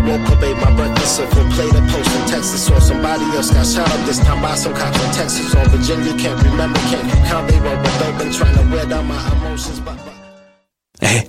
[0.00, 3.50] I won't probate my breakfast if we'll play the post in Texas or somebody else
[3.50, 6.16] got shot up this time by some cops in Texas or Virginia.
[6.16, 7.46] Can't remember, can't.
[7.50, 9.78] They were open, trying to wear down my emotions.
[9.80, 11.06] But, but...
[11.06, 11.28] Hey.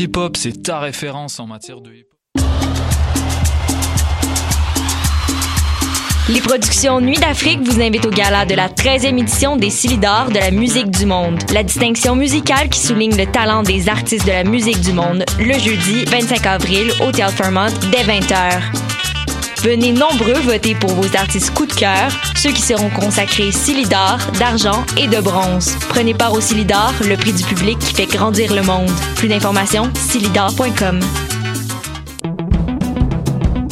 [0.00, 2.12] Hip-hop, c'est ta référence en matière de hip-hop.
[6.28, 10.38] Les productions Nuit d'Afrique vous invitent au gala de la 13e édition des Silidor de
[10.38, 11.38] la musique du monde.
[11.52, 15.54] La distinction musicale qui souligne le talent des artistes de la musique du monde, le
[15.58, 19.11] jeudi 25 avril au Théâtre Fairmont dès 20h.
[19.62, 24.84] Venez nombreux voter pour vos artistes coup de cœur, ceux qui seront consacrés Silidor, d'argent
[24.96, 25.76] et de bronze.
[25.88, 28.90] Prenez part au Silidor, le prix du public qui fait grandir le monde.
[29.14, 30.98] Plus d'informations, silidor.com.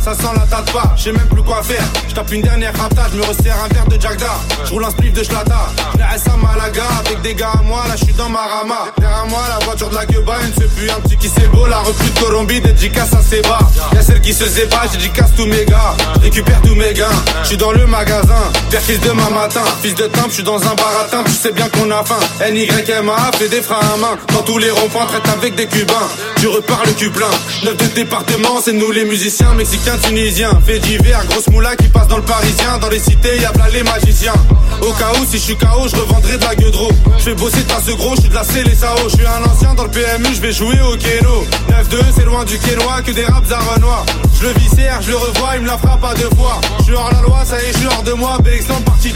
[0.00, 1.84] Ça sent la tête pas, je sais même plus quoi faire.
[2.08, 4.32] Je tape une dernière rapta, je me resserre un verre de Jagda.
[4.64, 5.68] Je roule un spliff de Schlata.
[5.94, 8.86] Je à Malaga avec des gars à moi, là je suis dans ma rama.
[8.96, 11.66] Derrière moi, la voiture de la Cuba, une c'est plus un petit qui c'est beau.
[11.66, 13.58] La recrue de Colombie, dédicace à Seba.
[13.92, 15.94] Y'a celle qui se zéba, dédicace tous mes gars.
[16.22, 17.06] Récupère tous mes gains,
[17.42, 18.50] je suis dans le magasin.
[18.70, 21.68] Père fils demain matin, fils de temple, je suis dans un baratin, tu sais bien
[21.68, 22.20] qu'on a faim.
[22.50, 24.16] NYMA fait des freins à main.
[24.32, 26.08] Dans tous les ronds-points, traite avec des cubains.
[26.40, 27.30] Tu repars le cul plein.
[27.64, 29.17] Neuf de département, c'est nous les musiciens,
[29.56, 30.60] mexicains, tunisiens.
[30.64, 32.78] Fait divers, grosse moula qui passe dans le parisien.
[32.80, 34.34] Dans les cités, y'a plein les magiciens.
[34.80, 36.72] Au cas où, si je suis KO, je revendrai de la gueule
[37.18, 38.96] Je vais bosser ta ce gros, je suis de la Sao.
[39.08, 41.44] Je suis un ancien dans le PMU, je vais jouer au Keno.
[41.68, 44.06] 9-2, c'est loin du Quénois que des raps à Renoir.
[44.40, 46.60] Je le viscère, je le revois, il me la frappe à deux fois.
[46.78, 48.38] Je suis hors la loi, ça y est, je suis hors de moi.
[48.42, 49.12] Bélexan parti.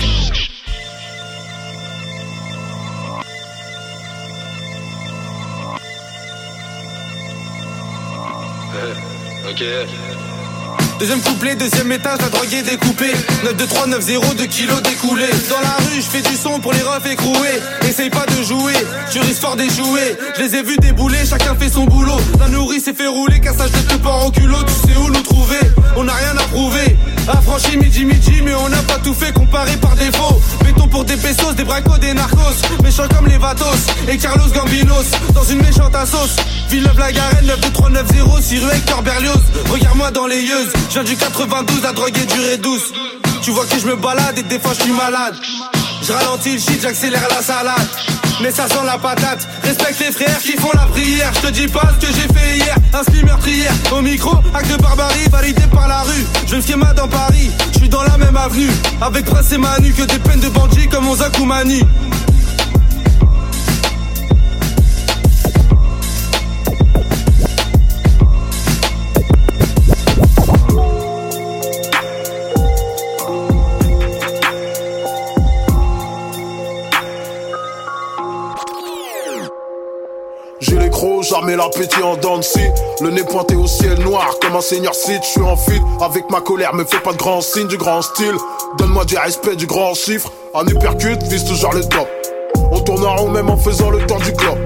[9.53, 10.32] Ok.
[11.03, 13.13] Deuxième couplet, deuxième étage, la drogue est découpée.
[13.43, 15.27] 9 2 3 9 0 2 kilos découlés.
[15.51, 17.61] Dans la rue, je fais du son pour les refs écroués.
[17.89, 18.75] Essaye pas de jouer,
[19.11, 20.17] tu risques fort d'échouer.
[20.37, 22.19] Je les ai vus débouler, chacun fait son boulot.
[22.39, 25.23] La nourrice s'est fait rouler, cassage de te port au culot Tu sais où nous
[25.23, 25.59] trouver,
[25.97, 26.97] on n'a rien à prouver.
[27.27, 30.41] Affranchi midi midi, mais on n'a pas tout fait comparé par défaut.
[30.65, 32.63] Béton pour des pesos, des bracos, des narcos.
[32.85, 35.11] Méchants comme les Vatos et Carlos Gambinos.
[35.35, 36.37] Dans une méchante sauce
[36.69, 39.41] Villeneuve la Garenne 9 2 3 9 0 Cyrus Hector Berlioz.
[39.71, 42.93] Regarde-moi dans les yeux je viens du 92, la drogue est durée douce.
[43.43, 45.35] Tu vois que je me balade et des fois je suis malade.
[46.03, 47.89] Je ralentis le shit, j'accélère la salade.
[48.43, 49.49] Mais ça sent la patate.
[49.63, 51.33] Respecte les frères qui font la prière.
[51.37, 52.77] Je te dis pas ce que j'ai fait hier.
[52.93, 53.73] Un meurtrière.
[53.91, 56.27] Au micro, acte de barbarie, validé par la rue.
[56.47, 57.51] Je schéma dans Paris.
[57.73, 58.71] Je suis dans la même avenue.
[59.01, 61.81] Avec Prince et Manu que des peines de bandits comme mon Zakoumani.
[81.33, 82.61] Jamais l'appétit en dents de scie.
[83.01, 85.23] Le nez pointé au ciel noir comme un seigneur Sith.
[85.23, 88.03] Je suis en fuite avec ma colère, me fais pas de grands signes, du grand
[88.03, 88.35] style.
[88.77, 90.31] Donne-moi du respect, du grand chiffre.
[90.55, 92.07] Un uppercut vise toujours le top.
[92.71, 94.59] On tourne en rond même en faisant le temps du club.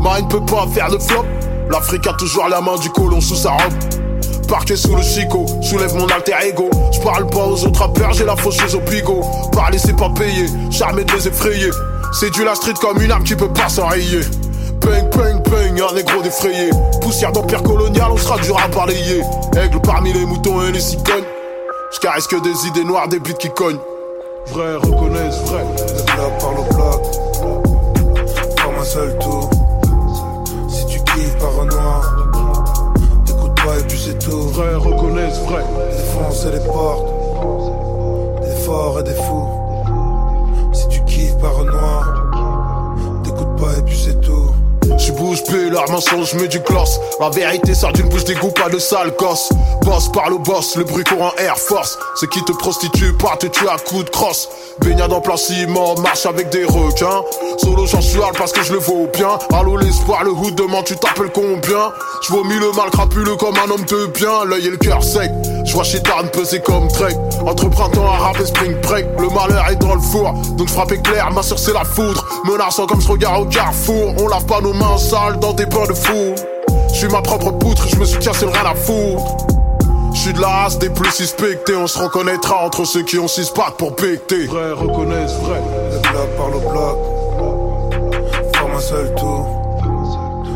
[0.00, 1.24] Marine peut pas faire de flop.
[1.68, 3.74] L'Afrique a toujours la main du colon sous sa robe.
[4.48, 6.70] Parqué sous le chico, soulève mon alter ego.
[6.92, 9.22] Je parle pas aux autres rappeurs, j'ai la faucheuse au pigot.
[9.52, 11.70] Parler c'est pas payer, charmer de les effrayer.
[12.12, 14.20] C'est du la street comme une arme qui peut pas s'enrayer.
[14.80, 16.70] Bang, bang, bang, un négro défrayé.
[17.00, 19.22] Poussière d'empire colonial, on sera dur à balayer.
[19.56, 21.24] Aigle parmi les moutons et les cigognes.
[21.92, 23.80] Je caresse que des idées noires, des bites qui cognent.
[24.52, 25.64] Vrai, reconnaissent, vrai.
[26.16, 27.02] Là par le bloc,
[28.62, 29.50] comme un seul tour.
[30.68, 32.14] Si tu kiffes par un noir,
[33.24, 34.42] t'écoutes pas et puis c'est tout.
[34.48, 35.64] Vrai, reconnaissent, vrai.
[35.90, 37.06] Défoncer les portes,
[38.42, 39.48] des forts et des fous.
[40.72, 42.14] Si tu kiffes par un noir,
[43.24, 44.19] t'écoutes pas et puis c'est tout.
[45.20, 46.98] Je bouge plus, leur mensonge, mets du gloss.
[47.20, 49.50] La vérité sort d'une bouche d'égout, pas de sale gosse.
[49.82, 51.98] Boss parle au boss, le bruit court en Air Force.
[52.14, 54.48] Ce qui te prostitue, pas te tue à coups de crosse.
[54.78, 57.22] Baignade en plein ciment, marche avec des requins.
[57.58, 58.00] Solo, j'en
[58.32, 59.38] parce que je le vaux bien.
[59.52, 61.92] Allô, l'espoir, le hood, demain tu t'appelles combien?
[62.22, 64.46] Je vomis le mal crapuleux comme un homme de bien.
[64.46, 65.30] L'œil et le cœur sec.
[65.70, 67.16] Je vois Chitarn peser comme Drake.
[67.46, 69.06] Entre printemps, arabe et spring break.
[69.20, 72.26] Le malheur est dans le four, donc je frappe éclair, ma soeur c'est la foudre.
[72.44, 74.12] Menaçant comme ce regard au carrefour.
[74.18, 76.34] On lave pas nos mains sales dans des bains de fou.
[76.92, 79.36] Je suis ma propre poutre, je me soutiens, c'est le rien à foutre.
[80.12, 83.28] Je suis de la race des plus suspectés, on se reconnaîtra entre ceux qui ont
[83.28, 84.46] six pattes pour becter.
[84.46, 85.62] Vrai, reconnaissent, vrai.
[85.92, 86.98] Le bloc par le bloc,
[88.56, 89.46] forme un seul tour.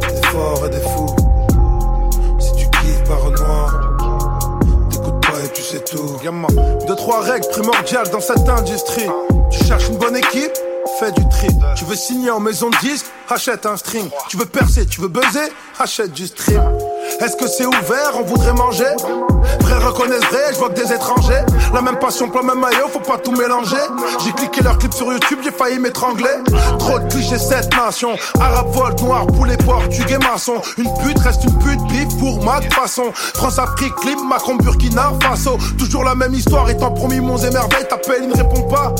[0.00, 1.16] des forts et des fous.
[2.38, 3.80] Si tu kiffes par un noir,
[4.90, 6.16] t'écoutes pas et puis c'est tout.
[6.22, 6.48] Gamma,
[6.86, 9.08] deux, trois règles primordiales dans cette industrie.
[9.50, 10.52] Tu cherches une bonne équipe
[10.98, 11.48] Fais du tri.
[11.76, 14.08] Tu veux signer en maison de disque Achète un string.
[14.28, 16.62] Tu veux percer, tu veux buzzer Achète du stream.
[17.18, 18.84] Est-ce que c'est ouvert On voudrait manger?
[19.62, 20.20] Frère reconnaissent
[20.52, 21.44] je vois que des étrangers.
[21.72, 23.76] La même passion, pas même maillot, faut pas tout mélanger.
[24.24, 26.30] J'ai cliqué leur clip sur YouTube, j'ai failli m'étrangler.
[26.78, 28.16] Trop de clichés, cette nation.
[28.40, 30.54] Arabe, vol, noir, poulet, portugais, maçon.
[30.78, 33.12] Une pute reste une pute, bif pour ma façon.
[33.12, 35.56] France-Afrique, clip, Macron, Burkina, Faso.
[35.78, 38.94] Toujours la même histoire, étant promis, mon émerveille, t'appelles, il ne répond pas.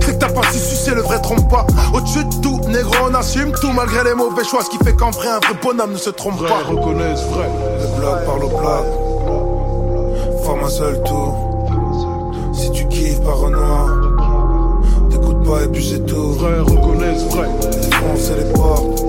[0.00, 1.66] C'est que t'as pas su sucer le vrai trompe pas.
[1.92, 4.62] Au-dessus de tout, négro, on assume tout malgré les mauvais choix.
[4.64, 6.62] Ce qui fait qu'en vrai, un vrai bonhomme ne se trompe Vrai, pas.
[6.68, 7.48] reconnaissent, vrai.
[7.80, 11.34] Le bloc par le bloc, forme un seul tour.
[12.54, 13.88] Si tu kiffes par un noir,
[15.10, 16.32] t'écoutes pas et puis c'est tout.
[16.32, 17.48] Vrai, reconnaissent, vrai.
[17.82, 19.04] Défoncer les portes,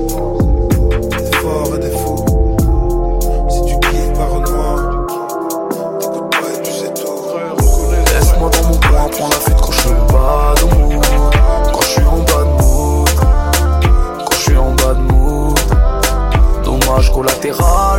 [17.59, 17.92] Dommage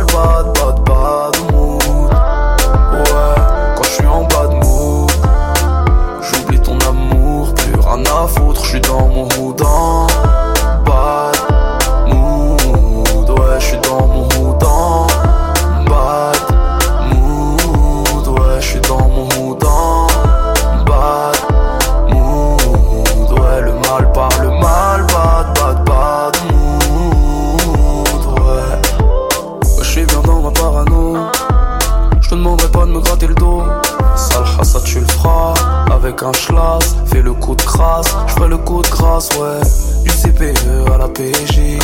[36.17, 39.59] Fais le coup de crasse, ferai le coup de grâce, ouais.
[40.03, 41.77] Du CPE à la PJ.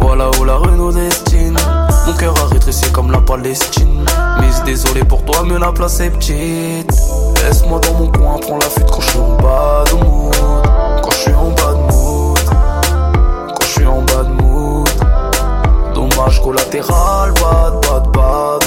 [0.00, 1.56] Voilà où la rue nous destine.
[2.06, 4.06] Mon cœur a rétréci comme la Palestine.
[4.40, 6.92] Mise désolé pour toi, mais la place est petite.
[7.44, 10.34] Laisse-moi dans mon coin, prends la fuite quand je suis en bas de mood.
[11.02, 12.38] Quand je suis en bas de mood.
[13.48, 14.88] Quand je suis en bas de mood.
[15.94, 18.61] Dommage collatéral, bad, bad, bad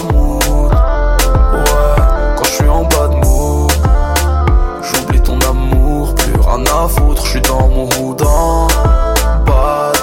[7.36, 7.88] à foutre, je suis dans mon
[9.46, 9.98] bad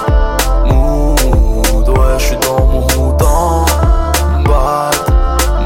[0.65, 1.89] mood.
[1.89, 2.81] Ouais, je suis dans mon
[4.47, 4.95] bad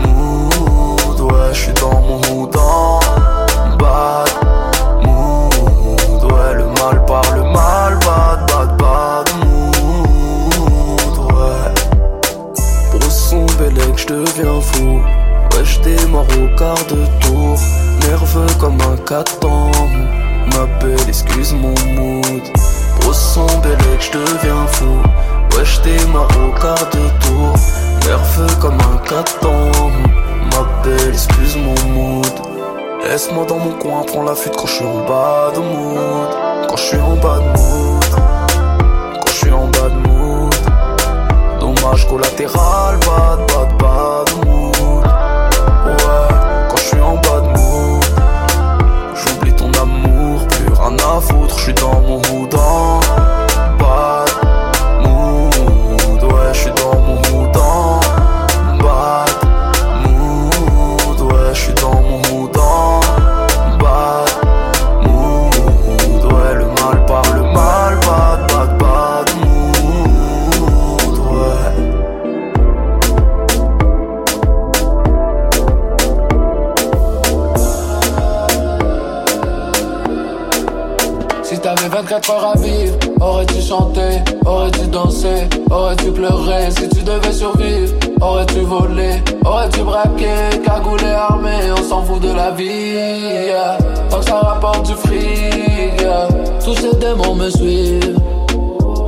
[0.05, 1.19] mood.
[1.19, 2.45] Ouais, je suis dans mon
[3.77, 4.29] bad
[5.03, 6.24] mood.
[6.31, 11.17] Ouais, le mal parle mal, bad, bad, bad mood.
[11.31, 11.71] Ouais.
[13.93, 15.01] que je deviens fou.
[15.53, 17.57] Ouais, je démarre au quart de tour.
[18.07, 19.71] Nerveux comme un caton.
[20.58, 22.42] Ma belle, excuse mon mood.
[23.08, 24.98] Au son bel que je deviens fou.
[25.56, 27.54] Ouais, je démarre au quart de tour.
[28.08, 29.70] Nerveux comme un caton.
[30.52, 32.26] Ma belle, excuse mon mood.
[33.04, 36.68] Laisse-moi dans mon coin, prends la fuite quand je suis en bas de mood.
[36.70, 38.06] Quand je suis en bas de mood.
[39.22, 40.56] Quand je suis en bas de mood.
[41.60, 43.57] Dommage collatéral, bad, bad
[51.67, 52.57] suis dans mon houdin.
[52.57, 52.76] Bad
[85.88, 92.22] aurais-tu pleuré si tu devais survivre, aurais-tu volé, aurais-tu braqué, cagoulé, armé, on s'en fout
[92.22, 92.65] de la vie,
[93.48, 93.77] yeah.
[94.10, 96.03] tant que ça rapporte du fric,
[96.63, 98.20] tous ces démons me suivent,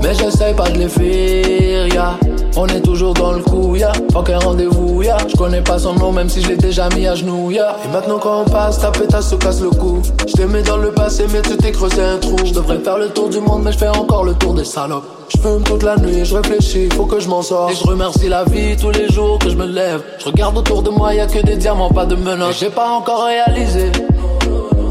[0.02, 2.18] mais j'essaye pas de les fuir.
[2.56, 3.92] On est toujours dans le coup, ya.
[4.12, 5.18] Fuck un rendez-vous, ya.
[5.28, 7.76] Je connais pas son nom, même si je l'ai déjà mis à genoux, ya.
[7.86, 10.02] Et maintenant, quand on passe, ta pétasse se casse le cou.
[10.28, 12.36] Je dans le passé, mais tu t'es creusé un trou.
[12.44, 15.06] Je devrais faire le tour du monde, mais je fais encore le tour des salopes.
[15.30, 17.72] Je fume toute la nuit, je réfléchis, faut que je m'en sorte.
[17.72, 20.02] Et je remercie la vie tous les jours que je me lève.
[20.20, 22.56] Je regarde autour de moi, y a que des diamants, pas de menottes.
[22.60, 23.92] J'ai pas encore réalisé.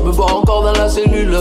[0.04, 1.36] Me vois encore dans la cellule.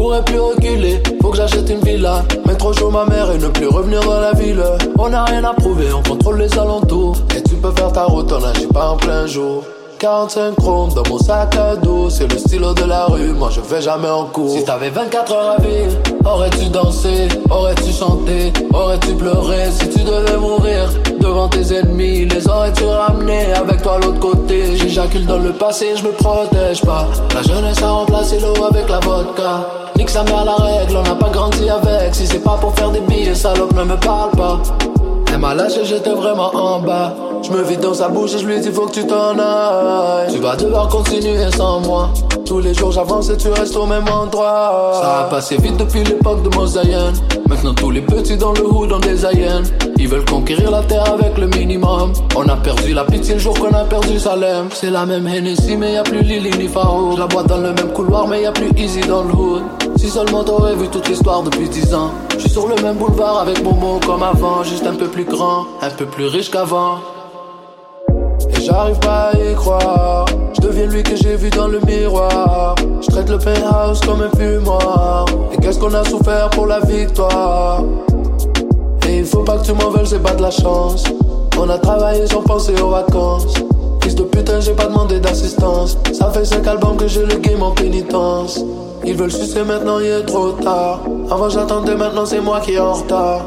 [0.00, 2.22] Pourrais plus reculer, faut que j'achète une villa.
[2.46, 4.64] Mettre au chaud ma mère et ne plus revenir dans la ville.
[4.98, 7.18] On n'a rien à prouver, on contrôle les alentours.
[7.36, 9.62] Et tu peux faire ta route, on n'agit pas en plein jour.
[9.98, 13.60] 45 chromes dans mon sac à dos, c'est le stylo de la rue, moi je
[13.60, 14.56] vais jamais en cours.
[14.56, 19.70] Si t'avais 24 heures à vivre, aurais-tu dansé, aurais-tu chanté, aurais-tu pleuré?
[19.70, 20.88] Si tu devais mourir
[21.20, 24.76] devant tes ennemis, les aurais-tu ramenés avec toi l'autre côté?
[24.76, 27.06] J'éjacule dans le passé, je me protège pas.
[27.34, 29.79] La jeunesse a remplacé l'eau avec la vodka.
[30.00, 32.14] Nique sa mère la règle, on n'a pas grandi avec.
[32.14, 34.58] Si c'est pas pour faire des billets, salope ne me parle pas.
[35.30, 37.14] Elle m'a lâché, j'étais vraiment en bas.
[37.42, 40.32] Je me vide dans sa bouche et je lui dis faut que tu t'en ailles.
[40.32, 42.10] Tu vas devoir continuer sans moi.
[42.44, 44.92] Tous les jours j'avance et tu restes au même endroit.
[45.00, 47.12] Ça a passé vite depuis l'époque de Mosaïen.
[47.48, 49.62] Maintenant tous les petits dans le hood ont des aïens.
[49.98, 52.12] Ils veulent conquérir la terre avec le minimum.
[52.36, 54.68] On a perdu la pitié le jour qu'on a perdu Salem.
[54.72, 57.16] C'est la même Hennessy mais y a plus Lily ni Faro.
[57.16, 59.62] La bois dans le même couloir mais y a plus Easy dans le hood.
[59.96, 62.10] Si seulement t'aurais vu toute l'histoire depuis 10 ans.
[62.34, 65.66] Je suis sur le même boulevard avec Momo comme avant, juste un peu plus grand,
[65.82, 66.98] un peu plus riche qu'avant.
[68.60, 70.26] J'arrive pas à y croire.
[70.54, 72.74] Je deviens lui que j'ai vu dans le miroir.
[73.00, 75.24] Je traite le penthouse comme un fumoir.
[75.52, 77.82] Et qu'est-ce qu'on a souffert pour la victoire?
[79.08, 81.04] Et il faut pas que tu m'en veuilles, c'est pas de la chance.
[81.58, 83.54] On a travaillé sans penser aux vacances.
[84.02, 85.96] Fils de putain, j'ai pas demandé d'assistance.
[86.12, 88.60] Ça fait 5 albums que j'ai le game en pénitence.
[89.04, 91.00] Ils veulent sucer maintenant, il est trop tard.
[91.30, 93.40] Avant j'attendais, maintenant c'est moi qui est en retard.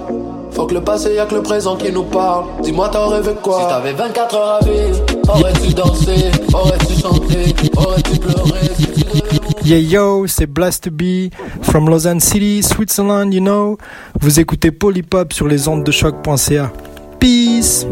[0.54, 2.46] Faut que le passé, y'a que le présent qui nous parle.
[2.62, 3.62] Dis-moi, t'as rêvé quoi?
[3.62, 8.60] Si t'avais 24 heures à vivre, aurais-tu dansé, aurais-tu chanté, aurais-tu pleuré?
[8.78, 9.34] Si tu devais
[9.66, 11.30] Yeah yo, c'est Blast B
[11.62, 13.78] from Lausanne City, Switzerland, you know.
[14.20, 16.72] Vous écoutez Polypop sur les ondes de choc.ca.
[17.20, 17.88] Peace.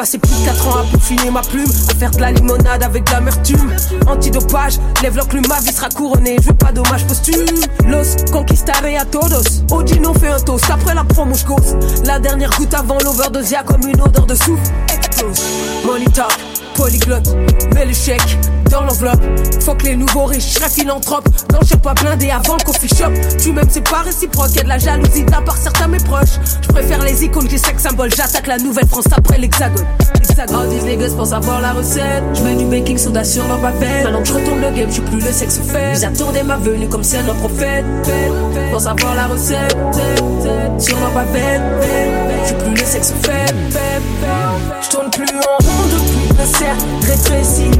[0.00, 3.04] Passé plus de 4 ans à peaufiner ma plume, à faire de la limonade avec
[3.04, 3.70] de l'amertume.
[4.06, 7.44] Antidopage, lève l'enclume, ma vie sera couronnée, je veux pas dommage posthume.
[7.86, 9.62] Los conquistaré a todos.
[9.70, 11.76] Odino fait un toast après la promo j'cause.
[12.06, 14.72] La dernière goutte avant l'overdose, y'a comme une odeur de souffle.
[14.88, 15.42] Explose.
[15.84, 16.06] Money
[16.74, 17.36] polyglotte.
[17.76, 18.38] Le chèque
[18.70, 19.20] dans l'enveloppe.
[19.60, 21.28] Faut que les nouveaux riches, je philanthrope.
[21.52, 23.12] Non, je pas blindé avant le coffee shop.
[23.38, 24.54] Tu m'aimes, c'est pas réciproque.
[24.54, 26.38] Y'a de la jalousie de part certains mes proches.
[26.62, 28.10] Je préfère les icônes que les sex symboles.
[28.14, 29.84] J'attaque la nouvelle France après l'hexagone.
[30.52, 32.22] Oh, these niggas pour savoir la recette.
[32.34, 34.04] Je mets du baking soda sur ma papelle.
[34.04, 35.92] Maintenant que je retourne le game, je plus le sexe fait.
[35.96, 37.84] Ils attendaient ma venue comme c'est un prophète.
[38.70, 39.76] Pour savoir la recette.
[40.78, 41.62] Sur ma papelle.
[42.46, 43.54] Je plus le sexe fait.
[44.82, 47.70] Je tourne plus en rond depuis le cercle rétréci.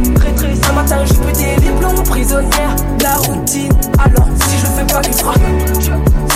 [0.70, 2.76] Un matin, j'ai pété les plombs prisonnières.
[3.02, 3.72] La routine.
[3.98, 5.40] Alors, si je fais pas, qu'il frappe.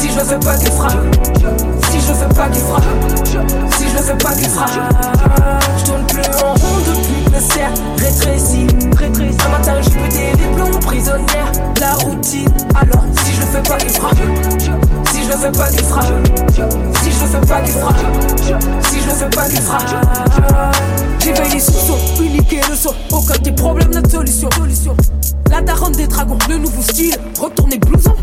[0.01, 0.93] Si je fais pas, qu'il frappe.
[1.89, 2.83] Si je fais pas, qu'il frappe.
[3.77, 4.71] Si je fais pas, qu'il frappe.
[5.79, 8.67] Je tourne plus en rond depuis le cercle rétréci.
[9.47, 11.53] Un matin, j'ai pété les plombs prisonnières.
[11.81, 12.53] La routine.
[12.75, 14.19] Alors, si je fais pas, qu'il frappe.
[15.25, 16.05] Si je le fais pas, qu'il frappe.
[17.03, 17.97] Si je le fais pas, qu'il frappe.
[18.83, 20.75] Si je le fais pas, qu'il frappe.
[21.19, 22.93] J'éveille les sous-sons, unique le son.
[23.11, 24.51] Aucun des problèmes, notre solution.
[25.51, 27.17] La daronne des dragons, le nouveau style.
[27.41, 28.15] Retournez blouson.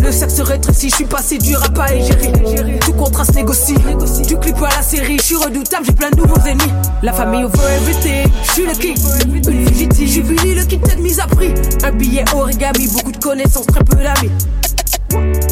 [0.00, 2.78] Le sexe rétrécit, je suis passé du rap à égérie.
[2.78, 3.74] Tout contraste négocie.
[4.28, 6.72] Du clip à la série, je suis redoutable, j'ai plein de nouveaux ennemis.
[7.02, 8.96] La famille over everything, je suis le king.
[9.48, 11.52] Une fugitive, j'ai fini le kit tête mise à prix.
[11.82, 14.30] Un billet origami, beaucoup de connaissances, très peu d'amis.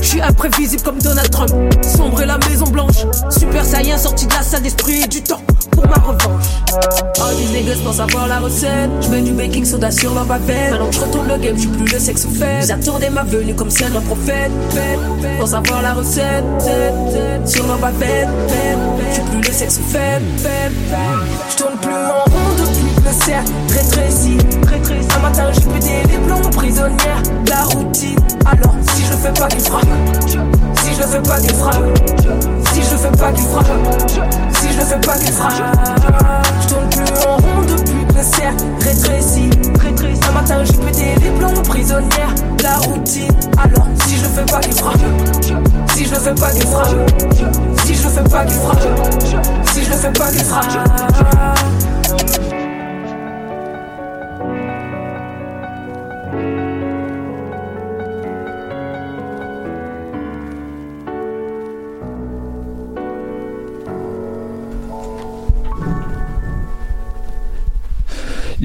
[0.01, 1.51] Je suis imprévisible comme Donald Trump.
[1.83, 3.07] Sombre la Maison Blanche.
[3.31, 5.43] Super Saiyan sorti de la salle d'esprit et du temps
[5.77, 6.47] pour ma revanche.
[7.21, 8.91] Oh, des niggas pour savoir la recette.
[9.03, 10.73] Je mets du baking soda sur ma papelle.
[10.73, 12.65] Maintenant que je retourne le game, je plus le sexe fait.
[12.65, 14.51] Ils attendaient ma venue comme si un prophète.
[15.39, 16.45] Pour savoir la recette.
[17.45, 18.29] Sur ma papelle.
[19.15, 20.21] Je plus le sexe fait.
[21.51, 24.39] Je tourne plus en rond depuis le cercle rétréci.
[25.15, 27.23] Un matin, j'ai pété les plombs prisonnières.
[27.49, 28.19] La routine.
[28.45, 29.87] Alors, si je fais pas, qu'il frappe.
[30.29, 32.56] Si je fais pas, qu'il frappe.
[32.87, 33.67] Si je fais pas, qu'il frappe.
[34.61, 35.53] Si je le fais pas, qu'il frappe.
[36.61, 39.51] Je tourne plus en rond depuis le cercle rétréci.
[40.29, 42.33] Un matin, j'ai pété les plombs prisonnières.
[42.63, 43.33] La routine.
[43.59, 45.01] Alors, si je fais pas, qu'il frappe.
[45.95, 46.95] Si je le fais pas, qu'il frappe.
[47.85, 48.79] Si je fais pas, qu'il frappe.
[49.73, 50.67] Si je le fais pas, qu'il frappe.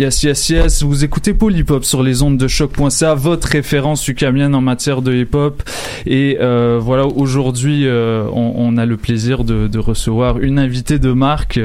[0.01, 0.81] Yes, yes, yes.
[0.81, 5.61] Vous écoutez Polypop sur les ondes de choc.ca, votre référence ukamienne en matière de hip-hop.
[6.07, 10.97] Et euh, voilà, aujourd'hui, euh, on, on, a le plaisir de, de, recevoir une invitée
[10.97, 11.59] de marque.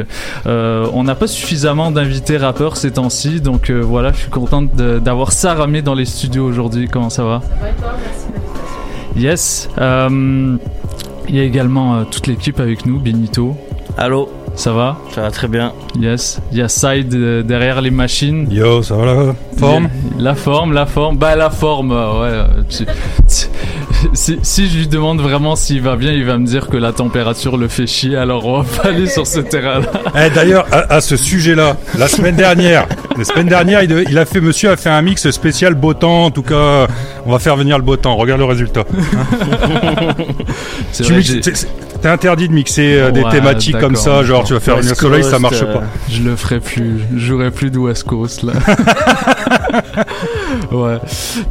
[0.45, 4.77] Euh, on n'a pas suffisamment d'invités rappeurs ces temps-ci, donc euh, voilà, je suis contente
[4.77, 6.89] d'avoir Saramé dans les studios aujourd'hui.
[6.89, 7.41] Comment ça va?
[7.41, 7.95] Ça va et toi
[9.15, 9.25] Merci.
[9.25, 9.71] Yes.
[9.79, 10.59] Euh,
[11.27, 13.57] il y a également toute l'équipe avec nous, Benito.
[13.97, 14.29] Allô?
[14.57, 15.73] Ça va Ça va très bien.
[16.01, 16.41] Yes.
[16.51, 18.49] Il y a Side euh, derrière les machines.
[18.51, 19.89] Yo, ça va la forme
[20.19, 21.17] La forme, la forme.
[21.19, 22.65] Bah la forme, ouais.
[22.69, 23.47] Tu, tu,
[24.13, 26.93] si, si, je lui demande vraiment s'il va bien, il va me dire que la
[26.93, 28.17] température le fait chier.
[28.17, 29.87] Alors on va pas aller sur ce terrain-là.
[30.15, 34.25] Eh, D'ailleurs, à, à, ce sujet-là, la semaine dernière, la semaine dernière, il, il, a
[34.25, 36.25] fait, monsieur a fait un mix spécial beau temps.
[36.25, 36.87] En tout cas,
[37.25, 38.17] on va faire venir le beau temps.
[38.17, 38.85] Regarde le résultat.
[42.03, 44.91] T'es interdit de mixer euh, des ouais, thématiques comme ça, genre tu vas faire venir
[44.91, 45.83] le soleil, ça marche euh, pas.
[46.11, 48.53] Je le ferai plus, je jouerai plus de West Coast là.
[50.73, 50.99] ouais.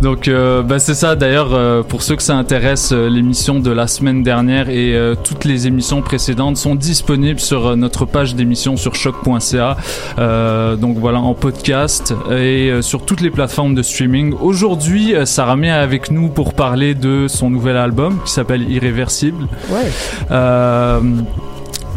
[0.01, 1.15] Donc euh, bah, c'est ça.
[1.15, 5.15] D'ailleurs, euh, pour ceux que ça intéresse, euh, l'émission de la semaine dernière et euh,
[5.15, 9.77] toutes les émissions précédentes sont disponibles sur notre page d'émission sur choc.ca.
[10.77, 14.35] donc voilà, en podcast et sur toutes les plateformes de streaming.
[14.39, 19.47] Aujourd'hui, Sarah Mé est avec nous pour parler de son nouvel album qui s'appelle Irréversible.
[19.71, 19.89] Ouais.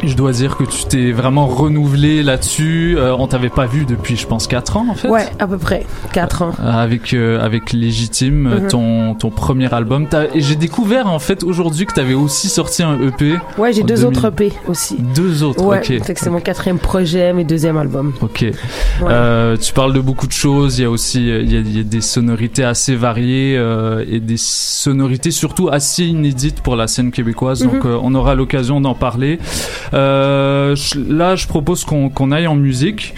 [0.04, 2.96] Je dois dire que tu t'es vraiment renouvelé là-dessus.
[2.96, 5.08] Euh, on t'avait pas vu depuis, je pense, 4 ans en fait.
[5.08, 6.52] Ouais, à peu près 4 ans.
[6.60, 8.68] Euh, avec euh, avec Légitime, mm -hmm.
[8.68, 10.06] ton ton premier album.
[10.34, 13.34] Et j'ai découvert en fait aujourd'hui que t'avais aussi sorti un EP.
[13.58, 14.06] Ouais, j'ai deux 2000...
[14.06, 14.96] autres EP aussi.
[15.16, 15.64] Deux autres.
[15.64, 16.12] Ouais, ok.
[16.16, 18.12] c'est mon quatrième projet, mes deuxième album.
[18.20, 18.40] Ok.
[19.02, 19.58] Ouais.
[19.60, 20.78] tu parles de beaucoup de choses.
[20.78, 23.54] Il y a aussi il y a, il y a des sonorités assez variées
[24.12, 27.58] et des sonorités surtout assez inédites pour la scène québécoise.
[27.64, 27.72] Mm -hmm.
[27.72, 29.38] Donc on aura l'occasion d'en parler.
[29.94, 30.76] Euh,
[31.08, 33.14] là, je propose qu'on qu aille en musique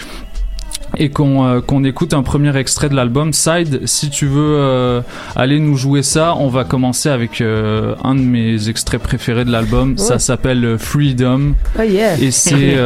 [0.97, 3.85] et qu'on euh, qu'on écoute un premier extrait de l'album Side.
[3.85, 5.01] Si tu veux euh,
[5.35, 9.51] aller nous jouer ça, on va commencer avec euh, un de mes extraits préférés de
[9.51, 9.91] l'album.
[9.91, 9.97] Ouais.
[9.97, 11.53] Ça s'appelle Freedom.
[11.79, 12.17] Oh yeah.
[12.19, 12.77] Et c'est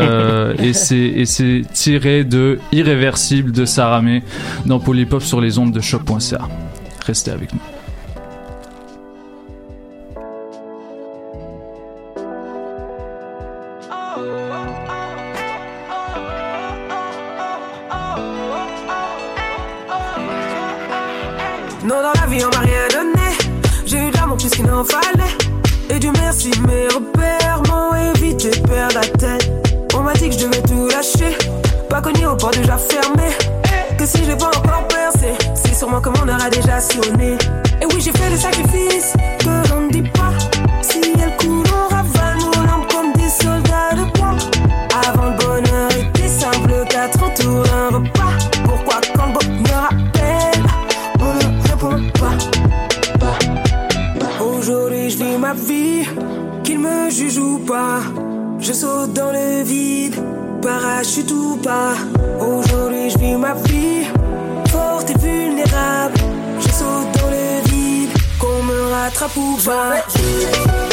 [1.74, 4.24] tiré de Irréversible de Saramé
[4.65, 6.41] dans Polypop sur les ondes de choc.ca.
[7.06, 7.75] Restez avec nous.
[22.43, 23.30] On m'a rien donné.
[23.86, 25.34] J'ai eu de l'amour plus qu'il n'en fallait.
[25.89, 29.52] Et du merci, mes repères m'ont évité de perdre la tête.
[29.93, 31.38] On m'a dit que je devais tout lâcher.
[31.89, 33.30] Pas connu au port déjà fermé.
[33.98, 37.38] Que si je vais encore percer, c'est sûrement que mon heure a déjà sonné.
[37.82, 40.34] Et oui, j'ai fait des sacrifices que l'on ne dit pas.
[40.82, 44.36] Si elle coule, on ravale nos lampes comme des soldats de bois.
[45.08, 48.05] Avant le bonheur était simple, quatre entours un repas.
[56.64, 58.02] Qu'il me juge ou pas.
[58.60, 60.16] Je saute dans le vide,
[60.62, 61.94] parachute ou pas.
[62.40, 64.06] Aujourd'hui, je vis ma vie,
[64.70, 66.16] forte et vulnérable.
[66.60, 70.85] Je saute dans le vide, qu'on me rattrape ou pas.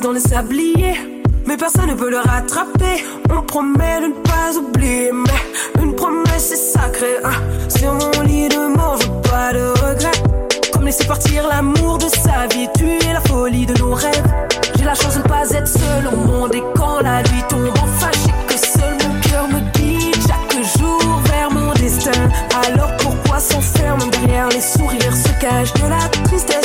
[0.00, 0.96] Dans les sabliers,
[1.46, 3.04] mais personne ne peut le rattraper.
[3.30, 7.16] On promet de ne pas oublier, mais une promesse est sacrée.
[7.24, 7.30] hein.
[7.68, 10.22] Sur mon lit de mort, je pas de regrets.
[10.72, 14.24] Comme laisser partir l'amour de sa vie, tuer la folie de nos rêves.
[14.76, 17.68] J'ai la chance de ne pas être seul au monde, et quand la nuit tombe,
[17.82, 22.28] enfin, je que seul mon cœur me guide chaque jour vers mon destin.
[22.66, 26.63] Alors pourquoi s'enferme derrière les sourires, se cache de la tristesse?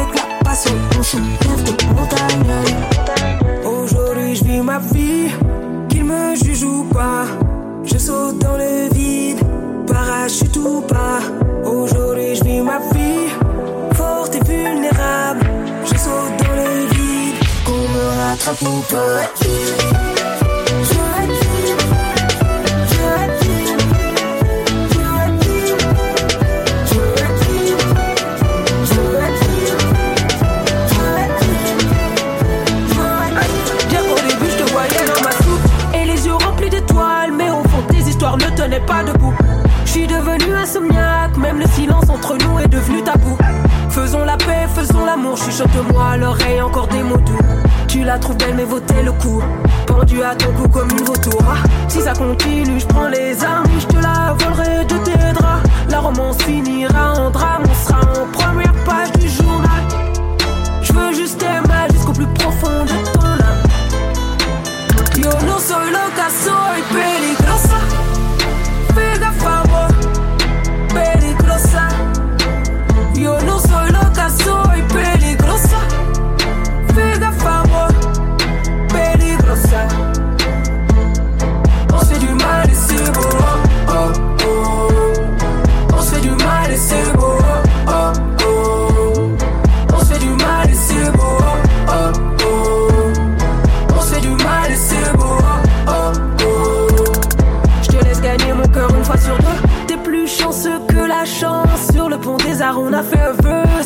[0.00, 3.64] Avec la passion, on soulève des montagnes.
[3.64, 5.30] Aujourd'hui, je vis ma vie,
[5.88, 7.24] qu'il me juge ou pas.
[7.84, 9.40] Je saute dans le vide,
[9.86, 11.20] parachute ou pas.
[11.64, 13.30] Aujourd'hui, je vis ma vie,
[13.94, 15.46] forte et vulnérable.
[15.84, 20.19] Je saute dans le vide, qu'on me rattrape ou pas.
[38.70, 39.34] Histoires ne tenaient pas debout.
[39.84, 43.36] Je suis devenu insomniaque Même le silence entre nous est devenu tabou.
[43.88, 47.38] Faisons la paix, faisons l'amour Chuchote-moi à l'oreille encore des mots doux.
[47.88, 49.42] Tu la trouves belle mais vautez le coup?
[49.86, 51.42] Pendu à ton cou comme une vautour.
[51.42, 54.34] Ah, Si ça continue je prends les armes Je te la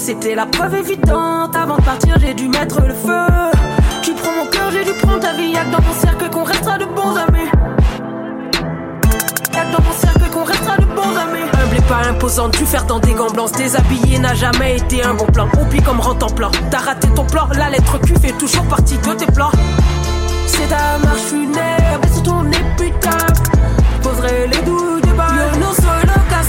[0.07, 1.57] C'était la preuve évidente.
[1.57, 3.27] Avant de partir, j'ai dû mettre le feu.
[4.03, 5.53] Tu prends mon cœur, j'ai dû prendre ta vie.
[5.53, 7.49] Y'a que dans mon cercle qu'on restera de bons amis.
[9.55, 11.49] Y'a que dans mon cercle qu'on restera de bons amis.
[11.55, 13.53] Humble et pas imposante, tu faire dans des gants blancs.
[13.53, 15.49] Déshabiller n'a jamais été un bon plan.
[15.59, 16.51] Oublie comme rentre en plan.
[16.71, 19.53] T'as raté ton plan, la lettre Q fait toujours partie de tes plans.
[20.49, 23.43] C'est ta marche funèbre sur ton épitaphe
[24.03, 26.43] Poserai les doux débats Yo no soy loca,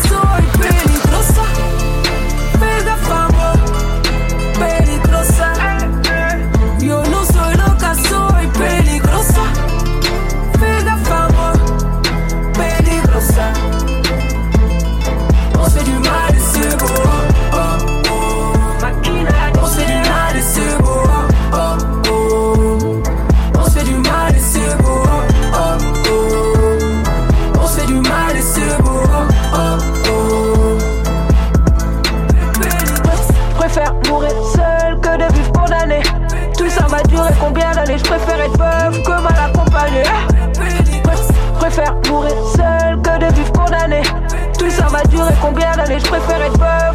[45.45, 46.94] combien Je préfère être veuve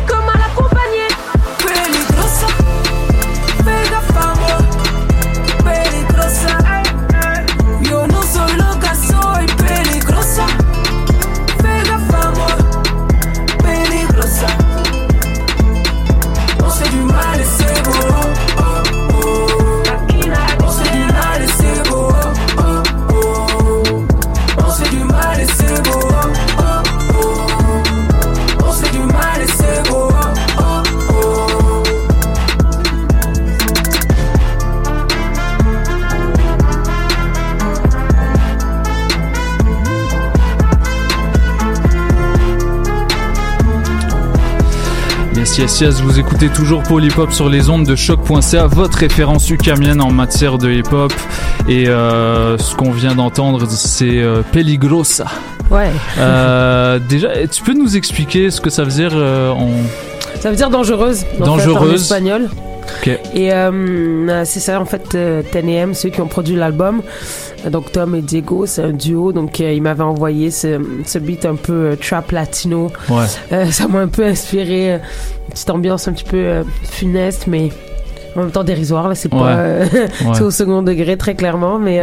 [45.61, 46.83] Yes, yes, vous écoutez toujours
[47.19, 51.13] Hop sur les ondes de choc.ca, votre référence ukamienne en matière de hip hop.
[51.69, 55.27] Et euh, ce qu'on vient d'entendre, c'est euh, Peligrosa.
[55.71, 55.91] Ouais.
[56.17, 59.69] Euh, déjà, tu peux nous expliquer ce que ça veut dire euh, en.
[60.41, 61.27] Ça veut dire dangereuse.
[61.35, 61.91] en fait, Dangereuse.
[61.91, 62.49] en espagnol.
[63.03, 63.19] Ok.
[63.35, 67.03] Et euh, c'est ça, en fait, euh, 10AM, ceux qui ont produit l'album.
[67.67, 69.33] Euh, Donc Tom et Diego, c'est un duo.
[69.33, 72.91] Donc euh, ils m'avaient envoyé ce, ce beat un peu euh, trap latino.
[73.09, 73.25] Ouais.
[73.53, 74.95] Euh, ça m'a un peu inspiré.
[74.95, 74.99] euh,
[75.49, 77.71] une petite ambiance un petit peu euh, funeste, mais
[78.37, 79.09] en même temps dérisoire.
[79.09, 79.41] Là, c'est Ouais.
[79.41, 79.57] pas.
[79.57, 80.09] euh, Ouais.
[80.35, 81.79] c'est au second degré, très clairement.
[81.79, 82.01] Mais.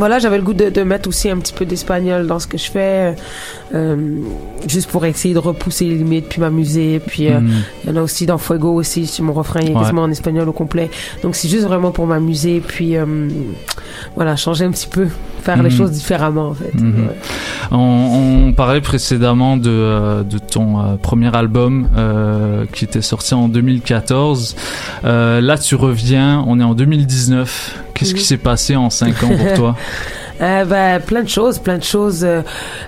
[0.00, 2.58] Voilà, j'avais le goût de, de mettre aussi un petit peu d'espagnol dans ce que
[2.58, 3.14] je fais,
[3.74, 3.96] euh,
[4.66, 7.00] juste pour essayer de repousser les limites, puis m'amuser.
[7.06, 7.50] Puis euh, Mhm.
[7.84, 9.80] il y en a aussi dans Fuego aussi, sur mon refrain, il est Ouais.
[9.82, 10.90] quasiment en espagnol au complet.
[11.22, 13.28] Donc c'est juste vraiment pour m'amuser, puis euh,
[14.16, 15.06] voilà, changer un petit peu,
[15.42, 15.76] faire les Mhm.
[15.76, 16.74] choses différemment en fait.
[16.74, 17.06] Mhm.
[17.08, 17.16] Ouais.
[17.70, 21.88] On, on parlait précédemment de, de ton premier album
[22.72, 24.56] qui était sorti en 2014.
[25.04, 27.78] Euh, là, tu reviens, on est en 2019.
[28.00, 29.76] Qu'est-ce qui s'est passé en 5 ans pour toi?
[30.42, 32.24] Euh, ben, plein de choses, plein de choses.
[32.24, 32.40] Euh,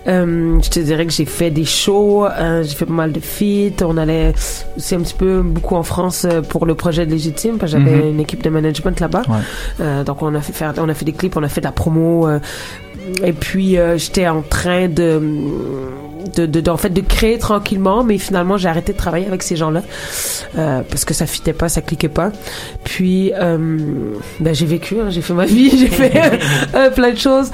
[0.09, 3.20] euh, je te dirais que j'ai fait des shows, euh, j'ai fait pas mal de
[3.20, 3.85] feats.
[3.85, 4.33] On allait
[4.75, 7.94] aussi un petit peu beaucoup en France pour le projet de Légitime, parce que j'avais
[7.94, 8.09] Mhm.
[8.09, 9.25] une équipe de management là-bas.
[9.29, 10.03] Ouais.
[10.05, 11.72] Donc on a fait faire, on a fait des clips, on a fait de la
[11.72, 12.27] promo.
[13.22, 15.20] et puis j'étais en train de
[16.37, 19.42] de, de, de- en fait de créer tranquillement mais finalement j'ai arrêté de travailler avec
[19.42, 19.82] ces gens-là
[20.58, 22.32] euh, parce que ça fitait pas ça cliquait pas.
[22.85, 23.78] Puis euh,
[24.40, 26.12] ben j'ai vécu hein, j'ai fait ma vie j'ai fait
[26.74, 27.50] euh, plein de choses.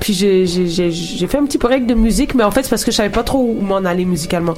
[0.00, 2.70] Puis j'ai j'ai j'ai j'ai fait un petit break de musique mais en fait c'est
[2.70, 4.54] parce que je savais pas trop où m'en aller musicalement.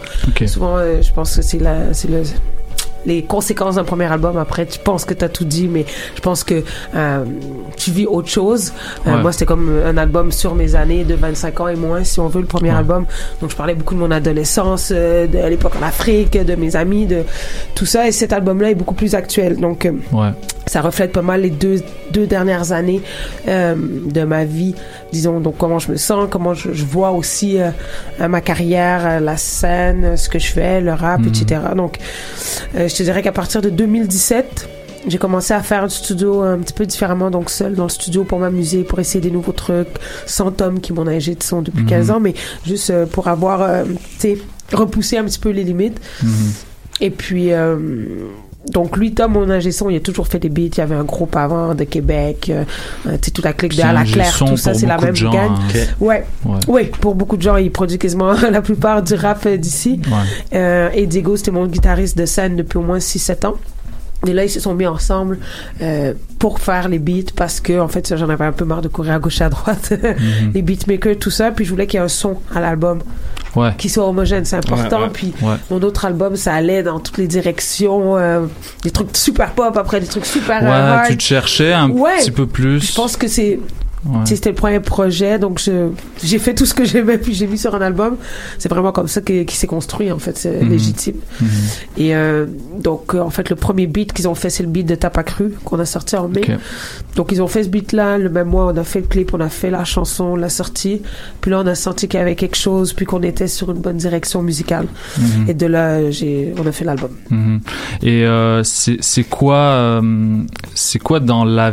[0.46, 2.22] Souvent je pense que c'est la c'est le
[3.04, 6.20] les conséquences d'un premier album après tu penses que tu as tout dit mais je
[6.20, 6.62] pense que
[6.94, 7.24] euh,
[7.76, 8.72] tu vis autre chose
[9.06, 9.22] Euh, Ouais.
[9.22, 12.28] moi c'était comme un album sur mes années de 25 ans et moins si on
[12.28, 12.76] veut le premier Ouais.
[12.76, 13.06] album
[13.40, 17.06] donc je parlais beaucoup de mon adolescence euh, de l'époque en Afrique de mes amis
[17.06, 17.22] de
[17.74, 20.30] tout ça et cet album là est beaucoup plus actuel donc euh, Ouais.
[20.66, 21.81] Ça reflète pas mal les deux,
[22.12, 23.00] deux dernières années
[23.48, 24.74] euh, de ma vie,
[25.12, 27.70] disons, donc comment je me sens, comment je, je vois aussi euh,
[28.29, 31.29] ma carrière, euh, la scène, euh, ce que je fais, le rap, Mhm.
[31.29, 31.61] etc.
[31.76, 31.98] Donc,
[32.76, 34.68] euh, je te dirais qu'à partir de 2017,
[35.07, 38.24] j'ai commencé à faire du studio un petit peu différemment, donc seul dans le studio
[38.24, 39.87] pour m'amuser, pour essayer des nouveaux trucs,
[40.26, 41.88] sans Tom qui m'en a de son depuis Mhm.
[41.88, 42.35] 15 ans, mais
[42.66, 43.85] juste euh, pour avoir, euh,
[44.18, 44.38] tu sais,
[44.72, 46.00] repoussé un petit peu les limites.
[46.24, 46.29] Mhm.
[47.02, 47.76] Et puis, euh,
[48.72, 50.62] donc lui, Tom, mon ingé son, il a toujours fait des beats.
[50.76, 52.64] Il y avait un groupe avant de Québec, euh,
[53.07, 55.31] euh, tu sais, toute la clique de la Claire, tout ça, c'est la même gens,
[55.31, 55.50] gang.
[55.52, 55.59] hein.
[56.00, 56.24] Ouais.
[56.44, 56.59] Ouais.
[56.68, 60.00] ouais, pour beaucoup de gens, il produit quasiment la plupart du rap euh, d'ici.
[60.07, 60.59] Ouais.
[60.59, 63.55] Euh, et Diego, c'était mon guitariste de scène depuis au moins 6-7 ans.
[64.26, 65.38] Et là, ils se sont mis ensemble
[65.82, 68.88] euh, pour faire les beats parce que, en fait, j'en avais un peu marre de
[68.88, 69.92] courir à gauche et à droite.
[69.92, 70.52] Mhm.
[70.54, 71.50] les beatmakers, tout ça.
[71.50, 73.00] Puis je voulais qu'il y ait un son à l'album
[73.54, 73.72] Ouais.
[73.78, 74.98] qui soit homogène, c'est important.
[74.98, 75.10] Ouais, ouais.
[75.14, 75.32] Puis
[75.70, 78.44] mon autre album, ça allait dans toutes les directions, euh,
[78.82, 81.06] des trucs super pop, après des trucs super euh, Ouais, hard.
[81.08, 82.80] tu te cherchais un petit peu plus.
[82.90, 83.58] Je pense que c'est
[84.06, 84.20] Ouais.
[84.24, 85.60] C'était le premier projet, donc
[86.22, 88.16] j'ai fait tout ce que j'aimais, puis j'ai mis sur un album.
[88.58, 90.68] C'est vraiment comme ça qu'il s'est construit, en fait, c'est Mhm.
[90.70, 91.16] légitime.
[91.40, 91.48] Mhm.
[91.98, 92.46] Et euh,
[92.78, 95.22] donc, euh, en fait, le premier beat qu'ils ont fait, c'est le beat de Tapa
[95.22, 96.42] Cru, qu'on a sorti en mai.
[97.16, 98.18] Donc, ils ont fait ce beat-là.
[98.18, 100.48] Le même mois, on a fait le clip, on a fait la chanson, on l'a
[100.50, 101.02] sorti.
[101.40, 103.78] Puis là, on a senti qu'il y avait quelque chose, puis qu'on était sur une
[103.80, 104.86] bonne direction musicale.
[105.18, 105.44] Mhm.
[105.48, 107.10] Et de là, j'ai, on a fait l'album.
[108.02, 110.00] Et euh, c'est quoi, euh,
[110.74, 111.72] c'est quoi dans la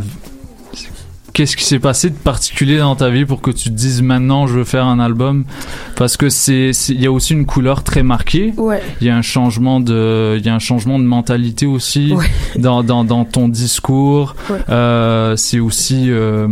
[1.33, 4.45] Qu'est-ce qui s'est passé de particulier dans ta vie pour que tu te dises maintenant
[4.45, 5.45] je veux faire un album?
[5.95, 8.53] Parce que c'est il y a aussi une couleur très marquée.
[8.57, 8.83] Ouais.
[9.01, 12.27] Il y a un changement de il y a un changement de mentalité aussi Ouais.
[12.57, 14.35] dans, dans dans ton discours.
[14.49, 14.59] Ouais.
[14.69, 16.47] Euh, c'est aussi euh,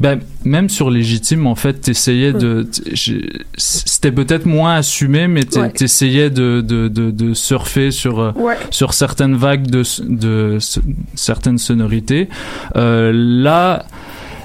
[0.00, 5.70] ben même sur légitime en fait t'essayais de j'ai- c'était peut-être moins assumé mais Ouais.
[5.70, 8.56] t'essayais de, de de de surfer sur euh, Ouais.
[8.70, 10.80] sur certaines vagues de, de, s-
[11.14, 12.28] certaines sonorités.
[12.76, 13.84] Euh, là,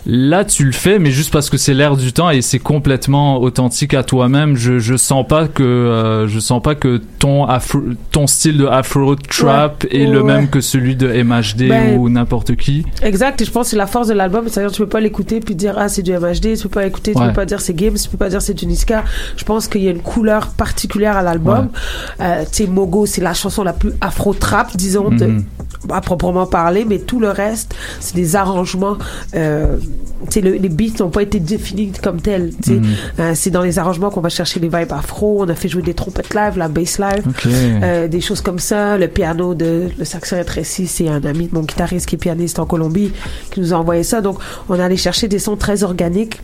[0.10, 3.42] là, tu le fais, mais juste parce que c'est l'air du temps et c'est complètement
[3.42, 4.56] authentique à toi-même.
[4.56, 8.66] Je, je sens pas que, euh, je sens pas que ton afro, ton style de
[8.66, 10.00] afro trap Ouais.
[10.04, 12.86] est le même que celui de MHD Ben, ou n'importe qui.
[13.02, 15.42] Exact, et je pense que c'est la force de l'album, c'est-à-dire tu peux pas l'écouter
[15.42, 17.28] puis dire ah c'est du MHD, tu peux pas écouter, tu Ouais.
[17.28, 19.04] peux pas dire c'est Gims, tu peux pas dire c'est du Niska.
[19.36, 21.68] Je pense qu'il y a une couleur particulière à l'album.
[22.22, 25.44] Euh, tu Mogo, c'est la chanson la plus afro trap, disons, de- Mhm.
[25.92, 28.98] à proprement parler, mais tout le reste, c'est des arrangements.
[29.36, 29.78] Euh,
[30.36, 32.52] le- les beats n'ont pas été définis comme tels.
[32.68, 32.84] Mhm.
[33.20, 35.44] Euh, c'est dans les arrangements qu'on va chercher les vibes afro.
[35.44, 37.24] On a fait jouer des trompettes live, la bass live,
[37.84, 38.98] euh, des choses comme ça.
[38.98, 42.60] Le piano de le saxo rétréci, c'est un ami de mon guitariste qui est pianiste
[42.60, 43.12] en Colombie
[43.52, 44.22] qui nous a envoyé ça.
[44.22, 46.40] Donc, on est allé chercher des sons très organiques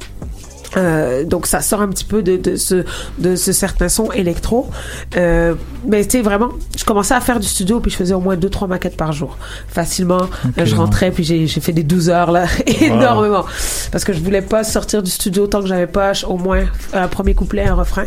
[0.78, 2.84] Euh, donc ça sort un petit peu de, de ce
[3.20, 4.70] de ce certain son électro.
[5.16, 5.56] Euh,
[5.86, 8.36] mais tu sais vraiment je commençais à faire du studio puis je faisais au moins
[8.36, 9.38] deux trois maquettes par jour.
[9.68, 10.22] Facilement.
[10.46, 12.46] Ok, je rentrais puis j'ai fait des 12 heures là
[12.82, 13.46] énormément.
[13.92, 17.08] Parce que je voulais pas sortir du studio tant que j'avais pas au moins un
[17.08, 18.06] premier couplet un refrain.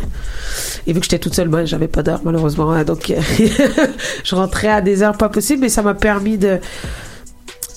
[0.85, 3.19] Et vu que j'étais toute seule ben j'avais pas d'heure malheureusement hein, donc euh,
[4.23, 6.59] je rentrais à des heures pas possibles mais ça m'a permis de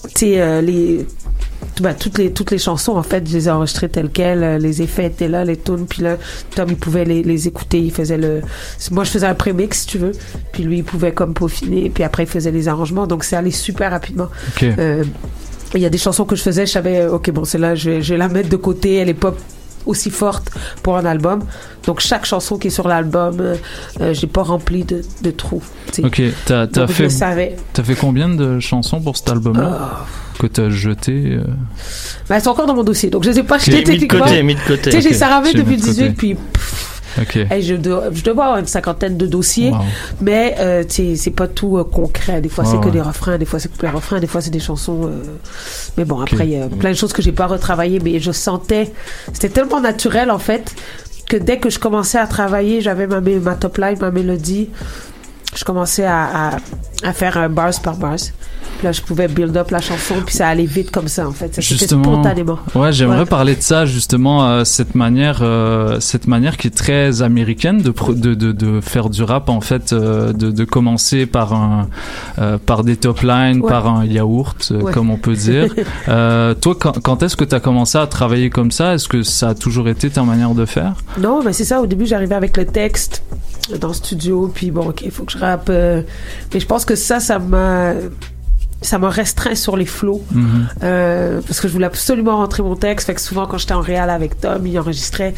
[0.05, 1.07] tu sais euh, les
[1.81, 4.59] bah, toutes les toutes les chansons en fait je les ai enregistrées telles quelles euh,
[4.59, 6.17] les effets étaient là les tunes puis là
[6.55, 8.43] Tom il pouvait les, les écouter il faisait le
[8.91, 10.13] moi je faisais un prémix si tu veux
[10.53, 13.51] puis lui il pouvait comme peaufiner puis après il faisait les arrangements donc c'est allé
[13.51, 14.29] super rapidement.
[14.63, 15.05] Euh,
[15.75, 17.91] il y a des chansons que je faisais je savais ok bon c'est là je
[17.91, 19.35] vais, je vais la mettre de côté elle est pas
[19.87, 20.51] aussi forte
[20.83, 21.41] pour un album
[21.87, 23.57] donc chaque chanson qui est sur l'album euh,
[24.01, 25.63] euh, j'ai pas rempli de, de trous.
[26.03, 30.07] Ok, t'as je fait, t'as fait combien de chansons pour cet album-là Ah.
[30.39, 31.45] que t'as jeté euh,
[32.29, 33.63] bah, elles sont encore dans mon dossier donc je les ai pas Ok.
[33.63, 34.91] achetées Mis de techniquement côté, mis de côté.
[34.91, 35.15] sais j'ai Ok.
[35.15, 36.15] Saravée J'ai mis depuis de 18 côté.
[36.17, 36.37] puis
[37.51, 39.79] Hey, je, dois, je dois avoir une cinquantaine de dossiers, Wow.
[40.21, 42.41] mais euh, c'est pas tout euh, concret.
[42.41, 42.91] Des fois, c'est que ouais.
[42.93, 45.07] des refrains, des fois, c'est que les refrains, des fois, c'est des chansons.
[45.07, 45.23] euh,
[45.97, 48.33] Mais bon, après, il y a plein de choses que j'ai pas retravaillées, mais je
[48.33, 48.93] sentais.
[49.33, 50.75] C'était tellement naturel, en fait,
[51.29, 54.69] que dès que je commençais à travailler, j'avais ma, ma top line, ma mélodie.
[55.55, 56.57] Je commençais à, à,
[57.03, 58.17] à faire un bars par bars.
[58.79, 61.33] Puis là, je pouvais build up la chanson, puis ça allait vite comme ça, en
[61.33, 61.55] fait.
[61.55, 62.59] Ça Justement, spontanément.
[62.75, 63.25] ouais, j'aimerais Ouais.
[63.27, 67.93] parler de ça justement, euh, cette manière, euh, cette manière qui est très américaine de
[68.15, 71.89] de, de, de faire du rap en fait, euh, de, de commencer par un,
[72.65, 73.69] par des top lines, Ouais.
[73.69, 74.93] par un yaourt, Ouais.
[74.93, 75.67] comme on peut dire.
[76.07, 78.95] toi, quand, quand est-ce que tu as commencé à travailler comme ça?
[78.95, 80.95] Est-ce que ça a toujours été ta manière de faire?
[81.19, 81.83] Non, mais c'est ça.
[81.83, 83.23] Au début, j'arrivais avec le texte
[83.81, 86.03] dans le studio, puis bon, ok, il faut que je euh,
[86.53, 87.95] mais je pense que ça, ça m'a,
[88.83, 90.23] ça m'a restreint sur les flots.
[90.33, 90.69] Mhm.
[90.83, 93.07] Euh, parce que je voulais absolument rentrer mon texte.
[93.07, 95.35] Fait que souvent, quand j'étais en réal avec Tom, il enregistrait.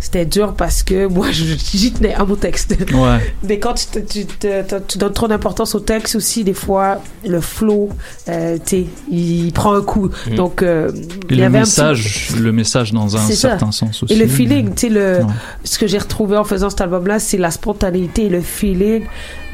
[0.00, 2.74] C'était dur parce que moi, j'y tenais à mon texte.
[2.94, 3.34] Ouais.
[3.46, 7.02] Mais quand tu, te- tu, te- tu donnes trop d'importance au texte aussi, des fois,
[7.26, 7.90] le flow,
[8.28, 10.08] euh, tu il prend un coup.
[10.30, 10.34] Mm.
[10.36, 10.90] Donc, euh,
[11.28, 13.34] il y le avait un petit- message, le message dans un ça.
[13.34, 14.12] certain sens aussi.
[14.14, 15.24] Et le feeling, tu sais, le, Ouais.
[15.64, 19.04] ce que j'ai retrouvé en faisant cet album-là, c'est la spontanéité et le feeling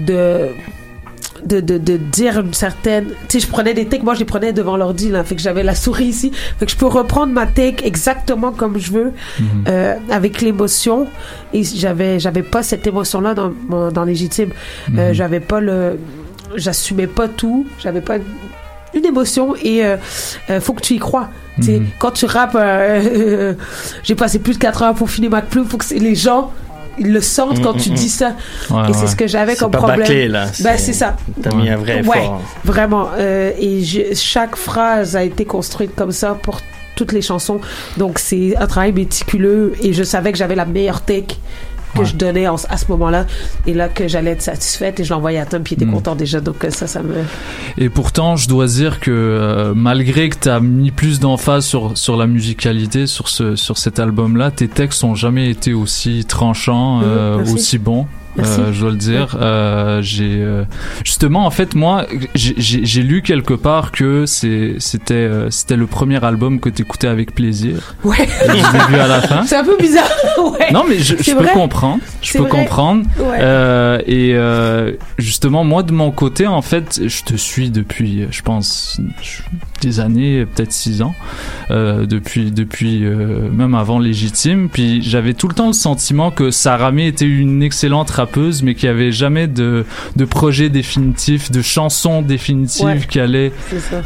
[0.01, 0.49] de.
[1.45, 3.07] De, de, de dire une certaine.
[3.29, 5.25] Tu sais, je prenais des takes, moi je les prenais devant l'ordi, là.
[5.25, 6.31] Fait que j'avais la souris ici.
[6.59, 9.65] Fait que je peux reprendre ma take exactement comme je veux, Mhm.
[9.67, 11.09] euh, avec l'émotion.
[11.53, 14.51] Et j'avais, j'avais pas cette émotion-là dans, dans Légitime.
[14.97, 15.15] Euh, Mhm.
[15.15, 15.99] j'avais pas le.
[16.55, 17.67] J'assumais pas tout.
[17.83, 18.17] J'avais pas
[18.95, 19.97] une émotion et euh,
[20.51, 21.29] euh, faut que tu y crois.
[21.57, 21.87] Tu sais, Mhm.
[21.99, 23.55] Quand tu rappes, euh,
[24.05, 26.53] j'ai passé plus de 4 heures pour finir ma plume, faut que c'est- les gens
[26.99, 27.97] ils le sentent quand tu mhm.
[27.97, 28.35] dis ça.
[28.71, 29.07] Ouais, et c'est ouais.
[29.07, 30.01] ce que j'avais comme pas problème.
[30.01, 30.47] bâclé, là.
[30.61, 31.17] Ben, C'est- ça.
[31.43, 32.41] T'as mis un vrai Ouais, effort.
[32.65, 33.09] vraiment.
[33.19, 36.61] Euh, et je- chaque phrase a été construite comme ça pour
[36.95, 37.61] toutes les chansons.
[37.97, 41.37] Donc c'est un travail méticuleux et je savais que j'avais la meilleure take
[41.95, 42.05] que Ouais.
[42.07, 43.27] je donnais en- à ce moment-là
[43.67, 45.95] et là que j'allais être satisfaite et je l'envoyais à Tom puis il était Mm.
[45.95, 47.15] content déjà donc euh, ça ça me
[47.79, 51.97] Et pourtant, je dois dire que euh, malgré que tu as mis plus d'emphase sur,
[51.99, 57.01] sur la musicalité, sur, ce, sur cet album-là, tes textes ont jamais été aussi tranchants,
[57.03, 57.55] euh, Mhm, merci.
[57.55, 58.07] aussi bons.
[58.39, 59.37] Euh, je dois le dire.
[59.41, 60.65] Euh, j'ai euh,
[61.05, 66.69] justement en fait moi j'ai- lu quelque part que c'était c'était le premier album que
[66.69, 67.95] t'écoutais avec plaisir.
[68.05, 68.27] ouais
[68.89, 69.43] vu à la fin.
[69.47, 70.09] c'est un peu bizarre
[70.59, 72.01] ouais Non, mais je, peux comprendre.
[72.23, 72.51] Je peux vrai.
[72.51, 73.05] comprendre.
[73.19, 73.39] Ouais.
[73.41, 74.35] Euh, et
[75.19, 79.01] justement, moi, de mon côté, en fait, je te suis depuis, je pense,
[79.81, 81.15] des années, peut-être six ans,
[81.71, 84.69] depuis, depuis même avant Légitime.
[84.73, 88.75] Puis j'avais tout le temps le sentiment que Sarah May était une excellente rappeuse, mais
[88.75, 89.85] qu'il n'y avait jamais de,
[90.17, 93.01] de projet définitif, de chanson définitive Ouais.
[93.09, 93.53] qui allait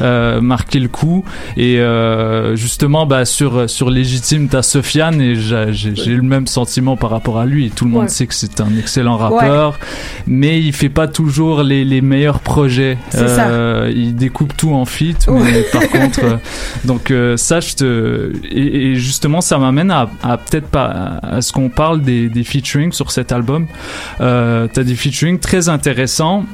[0.02, 1.24] euh, marquer le coup.
[1.56, 7.10] Et euh, justement, bah, sur, sur Légitime, t'as Sofiane et j'ai le même sentiment par
[7.10, 7.70] rapport à lui.
[7.70, 8.08] Tout le monde Ouais.
[8.08, 9.78] sait que c'est un excellent rappeur,
[10.26, 12.98] mais il fait pas toujours les, les meilleurs projets.
[13.14, 16.38] Euh, il découpe tout en feat, mais par contre,
[16.84, 21.52] donc ça, je te et, et justement, ça m'amène à, à peut-être pas à ce
[21.52, 23.66] qu'on parle des, des featuring sur cet album.
[24.20, 26.44] Euh, T'as des featuring très intéressants.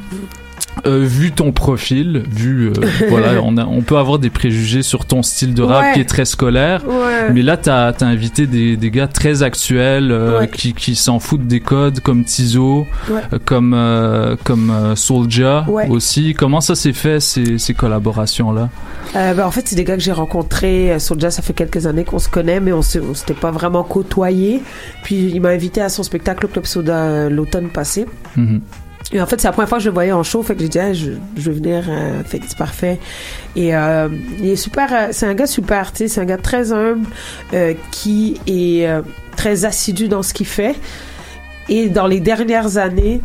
[0.87, 2.73] Euh, vu ton profil, vu euh,
[3.11, 5.93] voilà, on, a, on peut avoir des préjugés sur ton style de rap Ouais.
[5.93, 7.31] qui est très scolaire, Ouais.
[7.33, 10.49] mais là t'as as invité des, des gars très actuels euh, Ouais.
[10.49, 12.87] qui, qui s'en foutent des codes comme Tizo,
[13.45, 13.77] comme
[14.45, 16.35] comme Soulja aussi.
[16.35, 18.71] Comment ça s'est fait ces, ces collaborations là
[19.15, 20.99] ben, en fait, c'est des gars que j'ai rencontrés.
[20.99, 24.63] Soulja, ça fait quelques années qu'on se connaît, mais on s'était pas vraiment côtoyés.
[25.05, 28.07] Puis il m'a invité à son spectacle au Club Soda l'automne passé.
[29.13, 30.63] Et en fait, c'est la première fois que je le voyais en show, fait que
[30.63, 32.99] j'ai dit, ah, je, je veux venir, euh, fait que c'est parfait.
[33.57, 34.09] Et euh,
[34.39, 37.07] il est super, euh, c'est un gars super, tu sais, c'est un gars très humble,
[37.53, 39.03] euh, qui est euh,
[39.37, 40.77] très assidu dans ce qu'il fait.
[41.69, 43.21] Et dans les dernières années,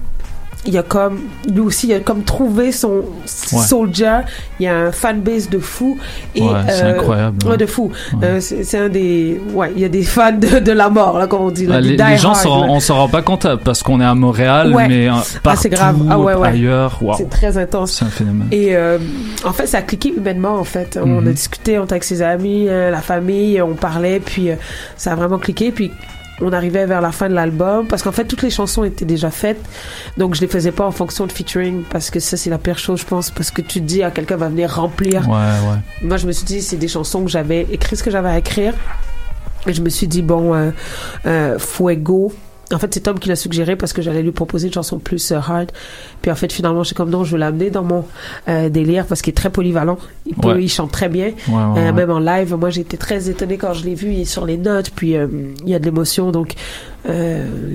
[0.67, 4.19] il y a comme, lui aussi, il a comme trouvé son soldier.
[4.59, 5.97] Il y a un fanbase de fou.
[6.35, 7.57] Et, Ouais, c'est euh, incroyable, Ouais, ouais.
[7.57, 7.91] de fou.
[8.21, 11.27] Euh, c'est un des, ouais, il y a des fans de, de la mort, là,
[11.27, 11.65] comme on dit.
[11.65, 12.67] Là, Ah, des les, gens, hard, s'en- là.
[12.69, 14.87] on s'en rend pas compte euh, parce qu'on est à Montréal, Ouais.
[14.87, 15.97] mais euh, Ah, partout, grave.
[16.09, 16.47] Ah, ouais, ouais.
[16.49, 16.99] ailleurs.
[17.17, 17.93] C'est très intense.
[17.93, 18.47] C'est un phénomène.
[18.51, 18.97] Et euh,
[19.45, 20.99] en fait, ça a cliqué humainement, en fait.
[21.01, 21.27] On Mhm.
[21.27, 24.49] a discuté, on était avec ses amis, la famille, on parlait, puis
[24.97, 25.71] ça a vraiment cliqué.
[25.71, 25.91] Puis
[26.41, 29.31] on arrivait vers la fin de l'album, parce qu'en fait, toutes les chansons étaient déjà
[29.31, 29.59] faites.
[30.17, 32.77] Donc, je les faisais pas en fonction de featuring, parce que ça, c'est la pire
[32.77, 35.27] chose, je pense, parce que tu te dis à quelqu'un va venir remplir.
[35.27, 35.77] Ouais, ouais.
[36.01, 38.37] Moi, je me suis dit, c'est des chansons que j'avais écrit ce que j'avais à
[38.37, 38.73] écrire.
[39.65, 40.71] Et je me suis dit, bon, euh,
[41.25, 42.31] euh, Fuego.
[42.73, 45.31] En fait, c'est Tom qui l'a suggéré parce que j'allais lui proposer une chanson plus
[45.31, 45.71] euh, hard.
[46.21, 48.03] Puis en fait, finalement, j'ai comme non, je veux l'amener dans mon
[48.49, 49.97] euh, délire parce qu'il est très polyvalent.
[50.25, 50.63] Il, peut, Ouais.
[50.63, 51.27] il chante très bien.
[51.47, 51.93] Ouais, ouais, Euh.
[51.93, 54.11] Même en live, moi, j'ai été très étonnée quand je l'ai vu.
[54.11, 56.31] Il est sur les notes, puis il y a de l'émotion.
[56.31, 56.55] Donc,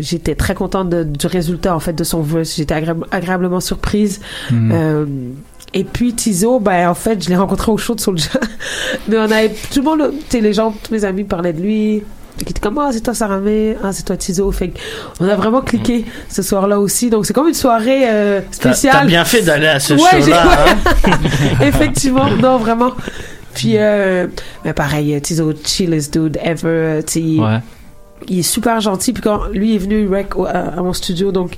[0.00, 2.56] j'étais très contente de- du résultat, en fait, de son verse.
[2.56, 4.20] J'étais agréable- agréablement surprise.
[4.50, 5.34] Mhm.
[5.74, 8.28] Et puis Tizo, ben en fait, je l'ai rencontré au show de Soulja.
[9.08, 11.62] Mais on avait tout le monde, tu sais, les gens, tous mes amis parlaient de
[11.62, 12.02] lui.
[12.38, 14.50] Qui était comme ah c'est toi Saramé, ah c'est toi Tizo.
[14.52, 14.72] Fait
[15.20, 17.10] on a vraiment cliqué ce soir-là aussi.
[17.10, 18.96] Donc c'est comme une soirée euh, spéciale.
[19.00, 20.46] t'as bien fait d'aller à ce Ouais, show-là.
[20.46, 21.10] ouais.
[21.12, 21.18] hein.
[21.60, 22.92] Effectivement, non vraiment.
[23.54, 24.26] Puis euh,
[24.64, 26.62] mais pareil, Tizo chillest dude ever.
[26.64, 27.58] euh, tu Ouais.
[28.28, 29.12] il est super gentil.
[29.12, 31.56] Puis quand lui est venu rec à, à mon studio, donc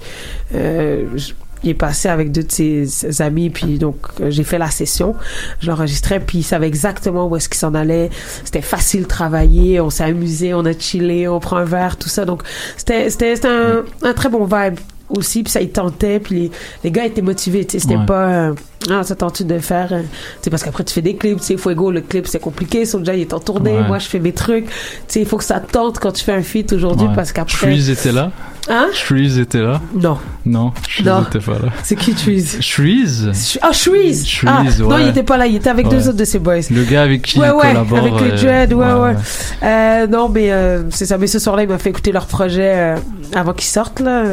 [0.54, 1.32] euh, je-
[1.64, 3.50] il est passé avec deux de ses, amis.
[3.50, 5.16] Puis donc euh, j'ai fait la session,
[5.60, 6.20] je l'enregistrais.
[6.20, 8.10] Puis il savait exactement où est-ce qu'il s'en allait.
[8.44, 9.80] C'était facile de travailler.
[9.80, 12.24] On s'est amusé, on a chillé, on prend un verre, tout ça.
[12.24, 12.42] Donc
[12.76, 14.78] c'était c'était c'était un, un très bon vibe
[15.10, 16.50] aussi puis ça il tentait puis les,
[16.84, 18.06] les gars étaient motivés tu sais c'était Ouais.
[18.06, 18.54] pas euh,
[18.90, 20.08] ah ça tente de faire euh, tu
[20.42, 23.14] sais parce qu'après tu fais des clips tu sais Fuego le clip c'est compliqué Soulja
[23.14, 23.86] il est en tournée Ouais.
[23.86, 24.72] moi je fais mes trucs tu
[25.08, 27.14] sais il faut que ça tente quand tu fais un feat aujourd'hui Ouais.
[27.14, 28.30] parce qu'après Shreeze était là?
[28.68, 28.86] Hein?
[28.94, 29.78] Shreeze était là?
[29.94, 31.22] Non Non, Shreeze Non.
[31.22, 31.68] était pas là.
[31.82, 33.58] c'est qui Trees Shreeze?
[33.60, 34.50] Ah Shreeze Shreeze,
[34.80, 35.02] ah non ouais.
[35.02, 36.08] il était pas là il était avec deux Ouais.
[36.08, 37.98] autres de ses boys Le gars avec qui ouais, il ouais, collabore.
[37.98, 39.14] avec les euh, Dread, ouais, ouais.
[39.62, 40.06] ouais.
[40.08, 40.50] Non, mais
[40.90, 41.18] c'est ça.
[41.18, 42.94] Mais ce soir-là, il m'a fait écouter leur projet
[43.34, 44.24] avant qu'ils sortent, là.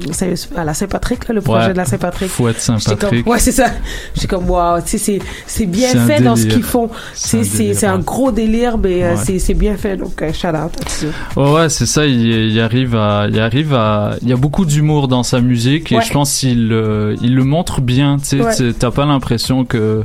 [0.00, 0.05] c'est
[0.56, 1.72] à la Saint-Patrick, le projet Ouais.
[1.72, 2.28] de la Saint-Patrick.
[2.30, 3.24] Fouette Saint-Patrick.
[3.24, 3.66] Comme, ouais, c'est ça.
[4.14, 6.90] J'étais comme, waouh, tu sais, c'est, bien fait dans ce qu'ils font.
[7.14, 9.20] C'est un C'est, un gros délire, mais euh, Ouais.
[9.24, 9.96] c'est, c'est bien fait.
[9.96, 10.72] Donc, euh, shout out.
[11.36, 12.06] Ouais, c'est ça.
[12.06, 15.92] Il, il arrive à, il arrive à, il y a beaucoup d'humour dans sa musique
[15.92, 16.02] et Ouais.
[16.04, 18.16] je pense qu'il, euh, il le montre bien.
[18.18, 20.04] Tu sais, t'as pas l'impression que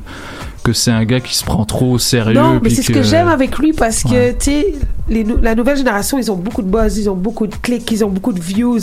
[0.64, 2.34] que c'est un gars qui se prend trop au sérieux.
[2.34, 4.38] Non, mais c'est ce que j'aime avec lui parce que, Ouais.
[4.38, 4.74] tu sais,
[5.10, 8.04] les la nouvelle génération, ils ont beaucoup de buzz, ils ont beaucoup de clics, ils
[8.06, 8.80] ont beaucoup de views.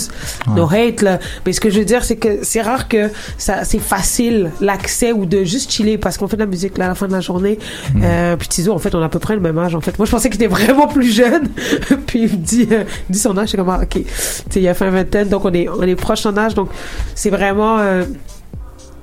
[0.54, 1.18] No hate, là.
[1.46, 5.12] Mais ce que je veux dire, c'est que c'est rare que ça, c'est facile l'accès
[5.12, 7.12] ou de juste chiller parce qu'on fait de la musique là, à la fin de
[7.12, 7.58] la journée.
[7.94, 8.00] Mm.
[8.02, 9.98] Euh, puis Tizo, en fait, on a à peu près le même âge, en fait.
[9.98, 11.48] Moi, je pensais qu'il était vraiment plus jeune.
[12.06, 13.88] puis il me dit, euh, il me dit son âge, c'est comme, ah, ok.
[13.94, 14.04] Tu
[14.50, 16.54] sais, il a fait un vingtaine, donc on est, on est proche en âge.
[16.54, 16.70] Donc,
[17.14, 18.04] c'est vraiment, euh,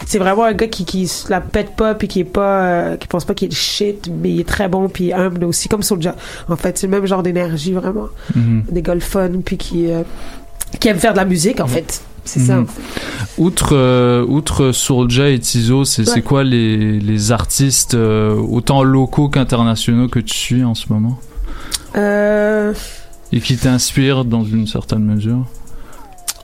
[0.06, 2.96] c'est vraiment un gars qui, qui se la pète pas puis qui est pas euh,
[2.98, 5.82] qui pense pas qu'il est shit mais il est très bon puis humble aussi comme
[5.84, 6.16] Soulja
[6.48, 8.08] en fait c'est le même genre d'énergie vraiment.
[8.36, 8.64] Mhm.
[8.72, 10.04] des gars le fun puis qui euh,
[10.80, 12.02] qui aime faire de la musique en fait.
[12.28, 12.66] C'est ça Mhm.
[13.38, 16.22] Outre, euh, outre Soulja et Tizo, c'est Ouais.
[16.24, 21.20] quoi les, les artistes euh, autant locaux qu'internationaux que tu suis en ce moment?
[21.96, 22.74] Euh,
[23.32, 25.46] et qui t'inspirent dans une certaine mesure?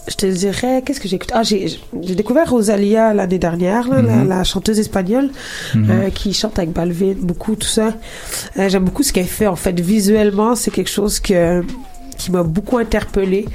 [0.07, 1.33] Je te dirais qu'est-ce que j'ai écouté?
[1.35, 4.27] Ah j'ai découvert Rosalia l'année dernière là, Mhm.
[4.27, 5.29] la chanteuse espagnole
[5.75, 5.91] Mhm.
[5.91, 7.93] euh, qui chante avec Balvin beaucoup tout ça.
[8.57, 9.79] Euh, j'aime beaucoup ce qu'elle fait en fait.
[9.79, 11.63] Visuellement c'est quelque chose que
[12.17, 13.45] qui m'a beaucoup interpellée.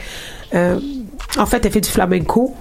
[0.54, 0.78] Euh,
[1.36, 2.54] en fait elle fait du flamenco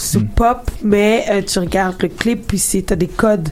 [0.00, 3.48] c'est pop mais euh, tu regardes le clip puis c'est t'as des codes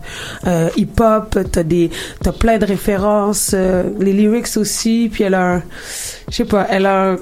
[0.47, 1.91] euh, hip hop t'as des
[2.23, 5.63] t'as plein de références euh, les lyrics aussi puis elle a un
[6.29, 7.17] je sais pas elle a un,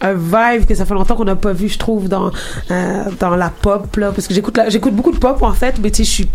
[0.00, 2.30] un vibe que ça fait longtemps qu'on n'a pas vu je trouve dans
[2.70, 5.90] euh, dans la pop là parce que j'écoute j'écoute beaucoup de pop en fait mais
[5.90, 6.28] tu sais je suis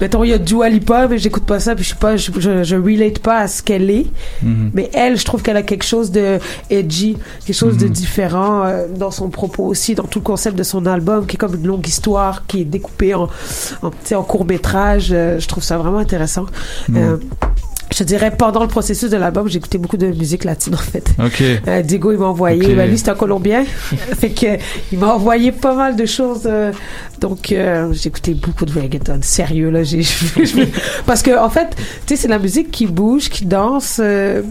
[0.00, 2.30] mettons il y a Dua Lipa mais j'écoute pas ça puis je suis pas je,
[2.38, 4.06] je, je relate pas à ce qu'elle est
[4.42, 4.70] Mhm.
[4.74, 6.38] mais elle je trouve qu'elle a quelque chose de
[6.70, 7.92] edgy quelque chose de Mhm.
[7.92, 11.38] différent euh, dans son propos aussi dans tout le concept de son album qui est
[11.38, 13.28] comme une longue histoire qui est découpée en
[13.82, 16.46] en, tu sais, en court métrage je trouve ça vraiment intéressant.
[16.96, 17.16] Euh,
[17.96, 21.12] je dirais, pendant le processus de l'album, j'ai écouté beaucoup de musique latine, en fait.
[21.24, 21.42] Ok.
[21.68, 22.64] Euh, Diego, il m'a envoyé.
[22.66, 22.74] Ok.
[22.76, 23.64] Ben, lui, c'est un Colombien.
[24.18, 24.58] fait que,
[24.92, 26.42] il m'a envoyé pas mal de choses.
[26.46, 26.72] euh,
[27.20, 29.18] donc, euh, j'ai écouté beaucoup de reggaeton.
[29.22, 29.82] Sérieux, là.
[29.84, 30.02] J'ai,
[31.06, 34.00] parce que, en fait, tu sais, c'est la musique qui bouge, qui danse.
[34.02, 34.42] euh,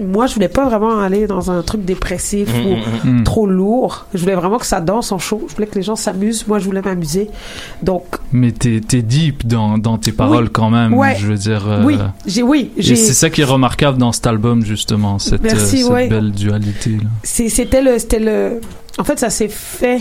[0.00, 3.24] moi, je voulais pas vraiment aller dans un truc dépressif Mm, ou mm, mm.
[3.24, 4.06] trop lourd.
[4.14, 5.44] Je voulais vraiment que ça danse en show.
[5.48, 6.46] Je voulais que les gens s'amusent.
[6.46, 7.30] Moi, je voulais m'amuser.
[7.82, 10.94] Donc, Mais t'es t'es deep dans, dans tes paroles quand même.
[10.94, 11.16] Ouais.
[11.18, 11.82] Je veux dire.
[11.84, 12.70] oui, j'ai, oui.
[12.84, 16.08] C'est ça qui est remarquable dans cet album, justement, cette, Merci, euh, cette ouais.
[16.08, 16.90] belle dualité.
[16.90, 17.08] Là.
[17.22, 18.60] C'est- C'était le, c'était le.
[18.98, 20.00] En fait, ça s'est fait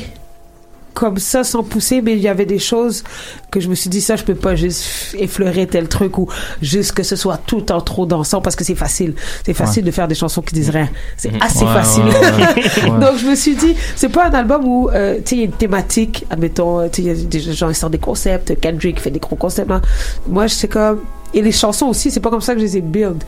[0.93, 3.03] comme ça sans pousser, mais il y avait des choses
[3.49, 6.29] que je me suis dit ça, je peux pas juste effleurer tel truc ou
[6.61, 9.15] juste que ce soit tout temps trop dansant parce que c'est facile.
[9.43, 9.87] C'est facile Ouais.
[9.89, 10.87] de faire des chansons qui disent rien.
[11.17, 11.41] C'est Mhm.
[11.41, 12.03] assez Ouais, facile.
[12.03, 12.09] ouais,
[12.85, 12.99] ouais, ouais.
[12.99, 15.41] Donc je me suis dit, c'est pas un album où euh, tu sais il y
[15.41, 17.97] a une thématique, admettons, euh, tu sais il y a des gens qui sortent des
[17.97, 19.69] concepts, Kendrick fait des gros concepts.
[19.69, 19.81] là.
[20.27, 20.99] Moi, c'est comme
[21.33, 23.23] et les chansons aussi, c'est pas comme ça que je les ai build.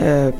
[0.00, 0.30] Euh,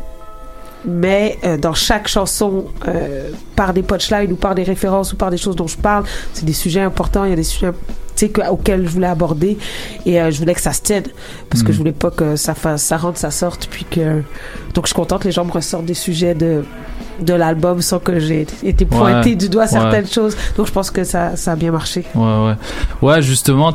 [0.85, 5.31] mais euh, dans chaque chanson, euh, par des punchlines ou par des références ou par
[5.31, 7.25] des choses dont je parle, c'est des sujets importants.
[7.25, 7.73] Il y a des sujets
[8.17, 9.59] que- auxquels je voulais aborder
[10.07, 11.05] et euh, je voulais que ça se tienne
[11.51, 11.73] parce que Mhm.
[11.73, 13.67] je voulais pas que ça fasse, ça rentre, ça sorte.
[13.69, 14.23] Puis que
[14.75, 16.65] donc je suis contente que les gens me ressortent des sujets de
[17.21, 19.69] de l'album sans que j'ai été pointé Ouais, du doigt ouais.
[19.69, 20.37] certaines choses.
[20.57, 22.05] Donc je pense que ça, ça a bien marché.
[22.15, 22.55] Ouais, ouais.
[23.03, 23.73] Ouais, justement,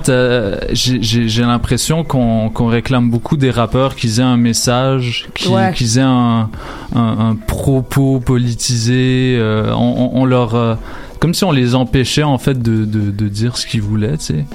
[0.72, 5.72] j'ai l'impression qu'on qu'on réclame beaucoup des rappeurs qu'ils aient un message, Ouais.
[5.76, 6.50] qu'ils aient un,
[6.96, 9.38] un, un propos politisé.
[9.40, 10.56] euh, on, on- on leur.
[10.56, 10.76] euh,
[11.20, 14.26] comme si on les empêchait en fait de, de, de dire ce qu'ils voulaient, tu
[14.26, 14.46] sais.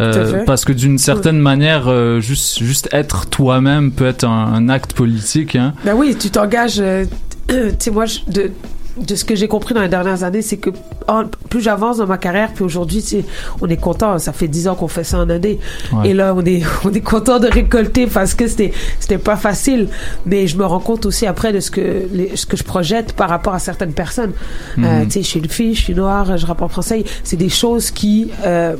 [0.00, 4.68] Euh, parce que d'une certaine manière, euh, juste, juste être toi-même peut être un, un
[4.70, 5.54] acte politique.
[5.54, 5.74] Hein.
[5.84, 6.82] Ben oui, tu t'engages.
[7.70, 8.50] Tu sais, moi, je- de,
[8.96, 10.70] de ce que j'ai compris dans les dernières années, c'est que
[11.08, 13.24] en- plus j'avance dans ma carrière, puis aujourd'hui, tu sais,
[13.60, 14.18] on est content.
[14.20, 15.58] Ça fait dix ans qu'on fait ça en année.
[15.92, 16.10] Ouais.
[16.10, 19.88] Et là, on est, on est content de récolter parce que c'était, c'était pas facile.
[20.26, 23.14] Mais je me rends compte aussi après de ce que, les- ce que je projette
[23.14, 24.32] par rapport à certaines personnes.
[24.76, 24.84] Mhm.
[24.84, 27.02] Euh, tu sais, je suis une fille, je suis noire, je rappe en français.
[27.24, 28.76] C'est des choses qui, euh,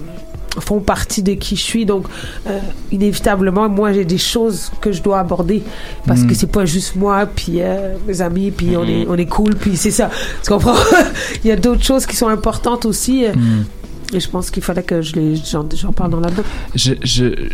[0.61, 2.07] font partie de qui je suis donc
[2.47, 2.59] euh,
[2.93, 5.63] inévitablement moi j'ai des choses que je dois aborder
[6.07, 6.27] parce Mm.
[6.29, 8.89] que c'est pas juste moi puis euh, mes amis puis on Mm.
[8.91, 10.11] est on est cool puis c'est ça
[10.43, 10.75] tu comprends?
[11.45, 13.65] Il y a d'autres choses qui sont importantes aussi euh, Mm.
[14.13, 16.21] Et je pense qu'il fallait que je les j'en j'en parle dans
[16.75, 17.49] Je- je-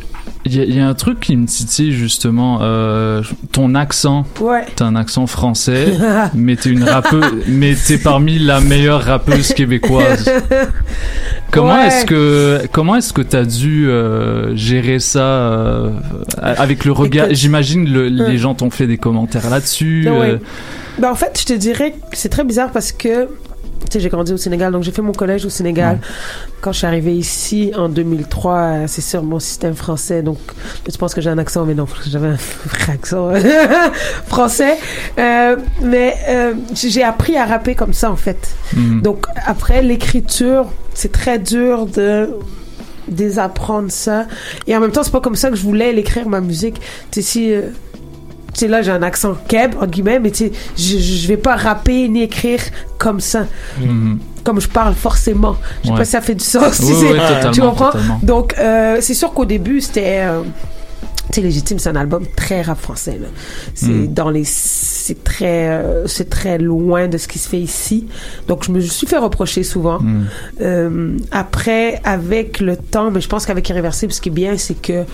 [0.47, 3.23] Il y, a- il y a un truc qui me titille justement, euh,
[3.53, 4.25] ton accent.
[4.41, 4.65] Ouais.
[4.75, 5.89] T'as un accent français,
[6.35, 10.31] mais t'es une rappeuse, mais t'es parmi la meilleure rappeuse québécoise.
[11.51, 11.89] Comment Ouais.
[11.89, 15.91] est-ce que comment est-ce que t'as dû euh, gérer ça euh,
[16.39, 17.27] avec le regard?
[17.33, 20.09] J'imagine le- euh, les gens t'ont fait des commentaires là-dessus.
[20.09, 20.39] Ouais.
[20.99, 23.29] Ben, en fait, je te dirais que c'est très bizarre parce que
[23.93, 25.99] j'ai grandi au Sénégal, donc j'ai fait mon collège au Sénégal.
[26.61, 30.39] Quand je suis arrivée ici en 2003, euh, c'est sur mon système français, donc
[30.91, 33.33] tu penses que j'ai un accent, mais non, j'avais un vrai accent
[34.27, 34.77] français.
[35.19, 38.55] Euh, mais euh, j'ai appris à rapper comme ça en fait.
[38.75, 39.03] Mhm.
[39.03, 42.31] Donc après l'écriture, c'est très dur de
[43.09, 44.27] désapprendre ça.
[44.67, 46.81] Et en même temps, c'est pas comme ça que je voulais l'écrire ma musique.
[47.11, 47.63] Tu sais, si euh,
[48.53, 50.53] tu sais, là, j'ai un accent keb, en guillemets, mais tu sais,
[50.99, 52.61] je, vais pas rapper ni écrire
[52.99, 53.47] comme ça.
[53.81, 54.19] Mhm.
[54.45, 55.57] Comme je parle forcément.
[55.83, 55.99] Je sais Ouais.
[55.99, 56.81] pas si ça fait du sens.
[56.81, 57.19] Oui, c'est- oui,
[57.53, 57.87] tu comprends?
[57.93, 58.21] totalement.
[58.23, 60.21] Donc, euh, c'est sûr qu'au début, c'était.
[60.21, 60.43] euh,
[61.33, 63.19] sais, Légitime, c'est un album très rap français.
[63.21, 63.29] là.
[63.75, 64.07] C'est Mm.
[64.15, 68.07] dans les, c'est très, euh, c'est très loin de ce qui se fait ici.
[68.49, 70.01] Donc, je me suis fait reprocher souvent.
[70.01, 70.25] Mm.
[70.63, 74.81] Euh, après, avec le temps, mais je pense qu'avec Irréversible, ce qui est bien, c'est
[74.81, 75.05] que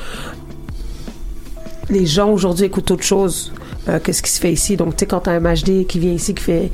[1.90, 3.52] les gens aujourd'hui écoutent autre chose
[3.88, 4.76] euh, que ce qui se fait ici.
[4.76, 6.70] Donc, tu sais, quand t'as un MHD qui vient ici, qui fait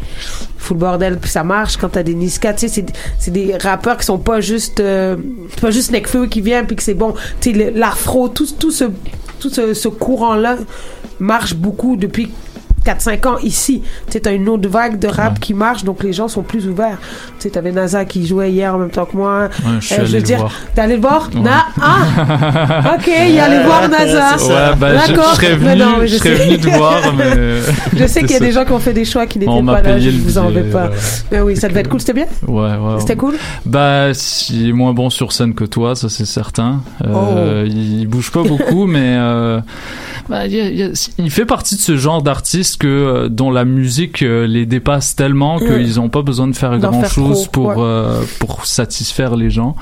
[0.56, 1.76] full bordel, puis ça marche.
[1.76, 2.84] Quand t'as des Niska, tu sais,
[3.18, 5.16] c'est- des rappeurs qui sont pas juste, euh,
[5.60, 7.14] pas juste Nekfeu qui vient, puis que c'est bon.
[7.40, 8.84] Tu sais, l'afro, tout, tout ce,
[9.40, 10.56] tout ce courant-là
[11.20, 12.30] marche beaucoup depuis
[12.84, 13.82] 4-5 ans ici.
[14.06, 16.66] Tu sais, t'as une autre vague de rap qui marche, donc les gens sont plus
[16.68, 16.98] ouverts.
[17.38, 19.48] Tu sais, t'avais NASA qui jouait hier en même temps que moi.
[19.64, 20.52] Ouais, je suis Euh, allé veux le dire, voir.
[20.74, 21.30] T'es allé le voir?
[21.34, 21.40] Ouais.
[21.40, 22.94] Na- ah!
[22.94, 24.36] Ok, il allait voir NASA.
[24.36, 25.30] Ouais, bah, D'accord.
[25.32, 27.60] je serais Mais venu, non, mais je je serais venu te voir, mais.
[27.96, 29.62] Je sais qu'il y a c'est des gens qui ont fait des choix qui n'étaient
[29.64, 30.90] pas là, je vous en vais pas.
[31.30, 32.26] Mais oui, ça devait être cool, c'était bien?
[32.46, 33.00] Ouais, ouais.
[33.00, 33.34] C'était cool?
[33.64, 34.08] Bah,
[34.50, 36.80] il est moins bon sur scène que toi, ça c'est certain.
[37.06, 39.60] Euh, Il bouge pas beaucoup, mais euh,
[40.28, 42.86] bah, il, y a- il y a- il fait partie de ce genre d'artistes que
[42.86, 45.66] euh, dont la musique euh, les dépasse tellement Mm.
[45.66, 47.74] qu'ils ont pas besoin de faire grand chose pour ouais.
[47.78, 49.74] euh, pour satisfaire les gens.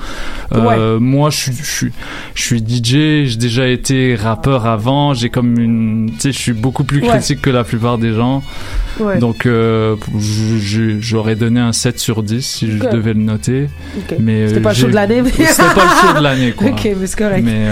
[0.53, 1.91] Euh, Moi, je suis
[2.35, 6.53] je suis DJ, j'ai déjà été rappeur avant, j'ai comme une, tu sais, je suis
[6.53, 7.07] beaucoup plus Ouais.
[7.07, 8.43] critique que la plupart des gens.
[9.19, 9.95] Donc, euh,
[10.99, 13.67] j'aurais donné un 7 sur 10 si je devais le noter.
[13.97, 14.17] Ok.
[14.19, 16.67] Mais C'était pas le show de l'année, mais- C'était pas le show de l'année, quoi.
[16.69, 17.43] Ok, mais c'est correct.
[17.43, 17.67] Mais,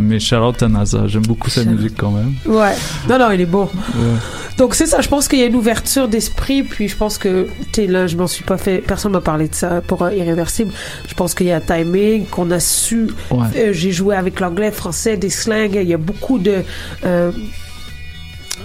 [0.00, 2.34] mais Charlotte à NASA, j'aime beaucoup sa musique quand même.
[2.46, 2.74] Ouais.
[3.08, 3.64] Non, non, il est bon.
[3.64, 4.18] Ouais.
[4.56, 7.48] Donc c'est ça, je pense qu'il y a une ouverture d'esprit, puis je pense que,
[7.72, 10.72] tu là, je m'en suis pas fait, personne m'a parlé de ça pour euh, Irréversible.
[11.06, 13.46] Je pense qu'il y a un timing, qu'on a su, Ouais.
[13.56, 16.64] Euh, j'ai joué avec l'anglais, français, des slangs, il y a beaucoup de...
[17.04, 17.30] euh,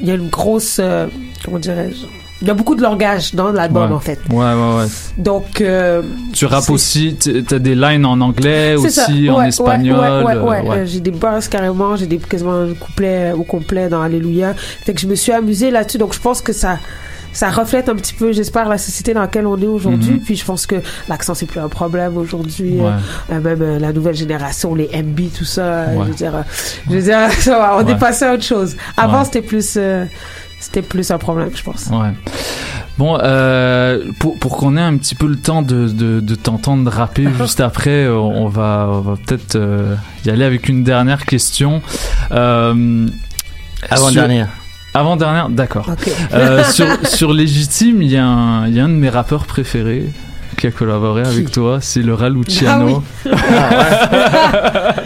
[0.01, 1.07] il y a une grosse, euh,
[1.45, 2.07] comment dirais-je,
[2.43, 3.95] il y a beaucoup de langage dans l'album Ouais.
[3.95, 4.19] en fait.
[4.29, 4.85] Ouais, ouais, ouais.
[5.17, 6.01] Donc, euh,
[6.33, 7.15] Tu rappes aussi,
[7.47, 9.97] t'as des lines en anglais aussi, en Ouais, espagnol.
[9.97, 10.61] Ouais, ouais, euh, ouais.
[10.69, 10.85] ouais.
[10.85, 14.53] J'ai des bars carrément, j'ai des quasiment couplets au complet dans Alléluia.
[14.85, 15.97] Fait que je me suis amusée là-dessus.
[15.97, 16.77] Donc je pense que ça,
[17.31, 20.15] ça reflète un petit peu, j'espère, la société dans laquelle on est aujourd'hui.
[20.15, 20.19] Mhm.
[20.19, 20.75] Puis je pense que
[21.09, 22.73] l'accent c'est plus un problème aujourd'hui.
[22.79, 22.87] Ouais.
[23.31, 25.61] Euh, euh, même euh, la nouvelle génération, les MB, tout ça.
[25.61, 26.03] euh, Ouais.
[26.05, 26.33] Je veux dire,
[26.89, 27.93] je veux dire, ça va, on Ouais.
[27.93, 28.75] est passé à autre chose.
[28.97, 30.05] Avant c'était plus, euh,
[30.63, 31.87] c'était plus un problème, je pense.
[31.91, 32.11] Ouais.
[32.97, 36.91] Bon, euh, pour, pour qu'on ait un petit peu le temps de, de, de t'entendre
[36.91, 39.95] rapper juste après, on va, on va peut-être euh,
[40.25, 41.81] y aller avec une dernière question.
[42.31, 43.07] Euh,
[43.89, 44.47] Avant-dernière.
[44.93, 45.87] Avant-dernière, d'accord.
[46.33, 49.45] Euh, sur, sur Légitime, il y, a un- il y a un de mes rappeurs
[49.45, 50.05] préférés
[50.53, 53.03] qui a collaboré avec toi, c'est le Raluciano.
[53.31, 54.95] Ah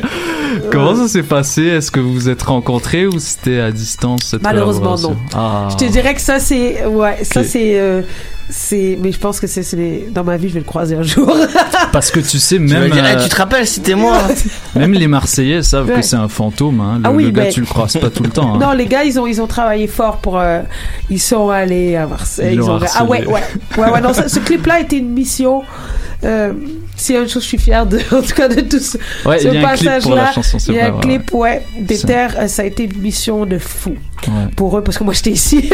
[0.71, 1.63] Comment ça s'est passé?
[1.63, 5.17] Est-ce que vous vous êtes rencontrés ou c'était à distance cette Malheureusement, non.
[5.33, 5.67] Ah.
[5.71, 6.85] Je te dirais que ça, c'est.
[6.85, 7.79] Ouais, ça, c'est.
[7.79, 8.01] euh,
[8.49, 11.35] c'est mais je pense que c'est dans ma vie je vais le croiser un jour
[11.91, 12.89] Parce que tu sais, Tu même.
[12.91, 14.17] dire, euh, Eh, tu te rappelles, c'était moi.
[14.75, 15.95] Même les Marseillais savent Ouais.
[15.95, 16.81] que c'est un fantôme.
[16.81, 16.97] Hein.
[16.97, 18.55] Le, Ah oui, le gars, mais- tu le croises pas tout le temps.
[18.55, 18.59] hein.
[18.59, 20.61] non les gars ils ont ils ont travaillé fort pour euh,
[21.09, 23.41] ils sont allés à Marseille Ils ont ah ouais ouais
[23.77, 25.63] ouais, ouais non, ce, ce clip là était une mission
[26.23, 26.51] euh,
[27.09, 28.97] a une chose je suis fière de en tout cas de tout ce,
[29.27, 30.79] Ouais, ce il y a un clip passage pour la là chanson, c'est il y
[30.79, 33.57] a vrai, un clip ouais des C'est- terres euh, ça a été une mission de
[33.59, 33.95] fou.
[34.27, 34.33] Ouais.
[34.55, 35.69] pour eux parce que moi j'étais ici.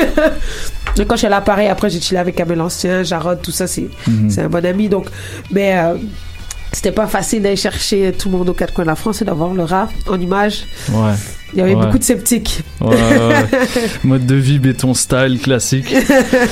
[0.97, 3.51] Donc quand je suis allée à Paris après j'ai chillé avec Abel Ancien Jarod tout
[3.51, 3.87] ça c'est
[4.29, 5.07] c'est un bon ami donc
[5.49, 5.95] mais euh,
[6.73, 9.25] c'était pas facile d'aller chercher tout le monde aux quatre coins de la France et
[9.25, 11.13] d'avoir le rap en image Ouais.
[11.53, 11.85] il y avait Ouais.
[11.85, 13.59] beaucoup de sceptiques Ouais, ouais, ouais.
[14.03, 15.93] Mode de vie béton style classique.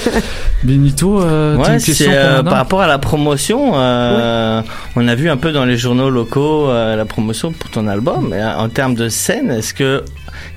[0.64, 3.72] Benito, euh, Ouais, une question euh, par rapport à la promotion.
[3.76, 4.62] euh,
[4.96, 8.28] On a vu un peu dans les journaux locaux euh, la promotion pour ton album.
[8.30, 10.04] Mais, en termes de scène, est-ce que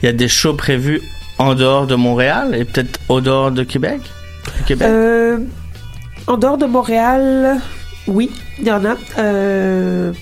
[0.02, 1.00] il y a des shows prévus
[1.38, 4.00] en dehors de Montréal et peut-être au dehors de Québec?
[4.66, 4.86] Québec?
[4.88, 5.38] Euh,
[6.26, 7.56] en dehors de Montréal,
[8.06, 8.30] oui,
[8.60, 8.94] il y en a.
[9.18, 10.12] Euh,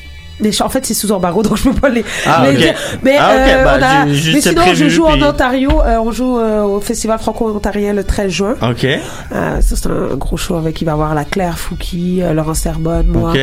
[0.40, 2.74] mais en fait, c'est sous embargo, donc je peux pas les, Ah, les dire.
[3.02, 5.70] Mais, Ah, euh, bah, on a- mais sinon, prévu, je joue puis- en Ontario.
[5.82, 8.54] euh, on joue euh, au Festival franco-ontarien le 13 juin.
[8.62, 8.84] Ok.
[8.84, 12.32] Euh, ça, c'est un gros show avec il va y avoir la Claire Fouki, euh,
[12.32, 13.30] Laurent Serbonne, moi.
[13.30, 13.38] Ok.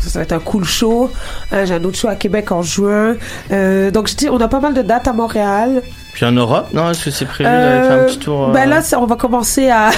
[0.00, 1.10] Ça, ça va être un cool show.
[1.52, 3.14] Euh, J'ai un autre show à Québec en juin.
[3.52, 5.82] Euh, donc, je dis, on a pas mal de dates à Montréal.
[6.12, 8.68] Puis en Europe, non Est-ce que c'est prévu d'aller faire un petit tour euh, Ben
[8.68, 9.88] là, ça, on va commencer à,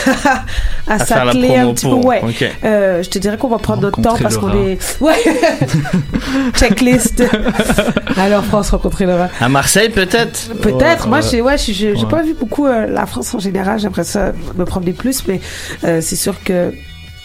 [0.87, 2.01] à, faire la s'atteler un promo petit pour.
[2.01, 2.07] peu.
[2.09, 2.21] Ouais.
[2.23, 2.51] Ok.
[2.65, 4.79] Euh, je te dirais qu'on va prendre notre temps parce qu'on est.
[5.01, 5.15] Ouais.
[6.55, 7.23] Checklist.
[8.17, 9.29] Alors, France, rencontrer Laura.
[9.41, 11.05] À Marseille, peut-être Peut-être.
[11.05, 11.25] Ouais, Moi, ouais.
[11.31, 13.79] j'ai ouais, j'ai pas vu beaucoup euh, la France en général.
[13.81, 15.41] J'aimerais ça me promener plus, mais
[15.85, 16.73] euh, c'est sûr que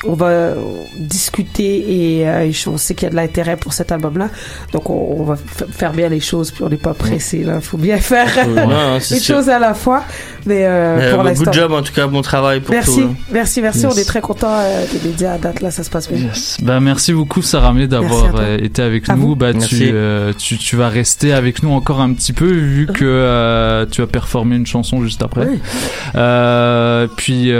[0.06, 0.56] on va euh,
[1.00, 4.30] discuter et, euh, on sait qu'il y a de l'intérêt pour cet album-là.
[4.74, 5.36] Donc, on, on va
[5.72, 7.43] faire bien les choses, puis on n'est pas pressé.
[7.43, 9.36] Là, faut bien faire Ouais, non, c'est une sûr.
[9.38, 10.04] chose à la fois.
[10.45, 11.43] Mais euh, Mais, pour l'instant.
[11.45, 13.16] good job en tout cas, bon travail pour Merci, tout.
[13.32, 13.82] merci, merci.
[13.82, 13.93] Yes.
[13.93, 16.30] On est très content euh, des médias à date là, ça se passe bien.
[16.62, 19.22] Ben, merci beaucoup à d'avoir euh, été avec À nous.
[19.30, 19.36] vous.
[19.36, 19.89] Bah, tu, Merci.
[19.91, 24.02] euh, tu, tu vas rester avec nous encore un petit peu vu que euh, tu
[24.02, 25.48] as performé une chanson juste après.
[25.48, 25.60] Oui.
[26.16, 27.52] Euh, puis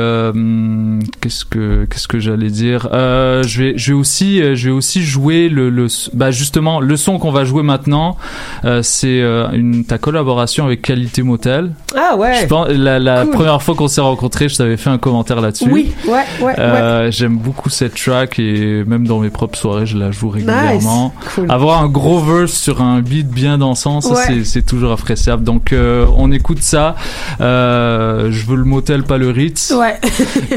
[1.22, 4.74] qu'est-ce que qu'est-ce que j'allais dire euh, Je vais je vais aussi euh, je vais
[4.76, 8.18] aussi jouer le le bah justement le son qu'on va jouer maintenant.
[8.66, 9.20] euh, c'est
[9.54, 11.72] une ta collaboration avec Qualité Motel.
[11.96, 12.42] Ah ouais.
[12.42, 13.32] Je pense la, la Cool.
[13.34, 15.70] première fois qu'on s'est rencontrés, je t'avais fait un commentaire là-dessus.
[15.72, 17.10] Oui, ouais, ouais, ouais.
[17.12, 21.14] J'aime beaucoup cette track et même dans mes propres soirées, je la joue régulièrement.
[21.22, 21.34] Nice.
[21.36, 21.50] Cool.
[21.52, 24.44] Avoir un gros verse sur un beat bien dansant, ça Ouais.
[24.44, 25.44] c'est- toujours appréciable.
[25.44, 26.96] Donc on écoute ça.
[27.40, 29.74] Je veux le motel, pas le Ritz.
[29.78, 30.00] Ouais.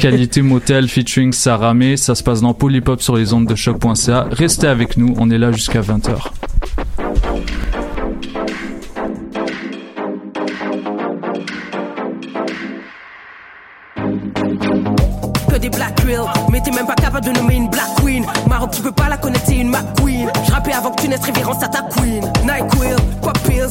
[0.00, 1.98] Qualité motel featuring Saramé.
[1.98, 4.26] Ça se passe dans Polypop sur les ondes de choc.ca.
[4.30, 6.16] Restez avec nous, on est là jusqu'à 20h.
[15.50, 16.00] que des black
[16.50, 19.18] Mais t'es même pas capable de nommer une black queen Maroc tu peux pas la
[19.18, 23.32] connaître une McQueen Je rappais avant que tu naisses révérence à ta queen NyQuil, quoi
[23.44, 23.68] pills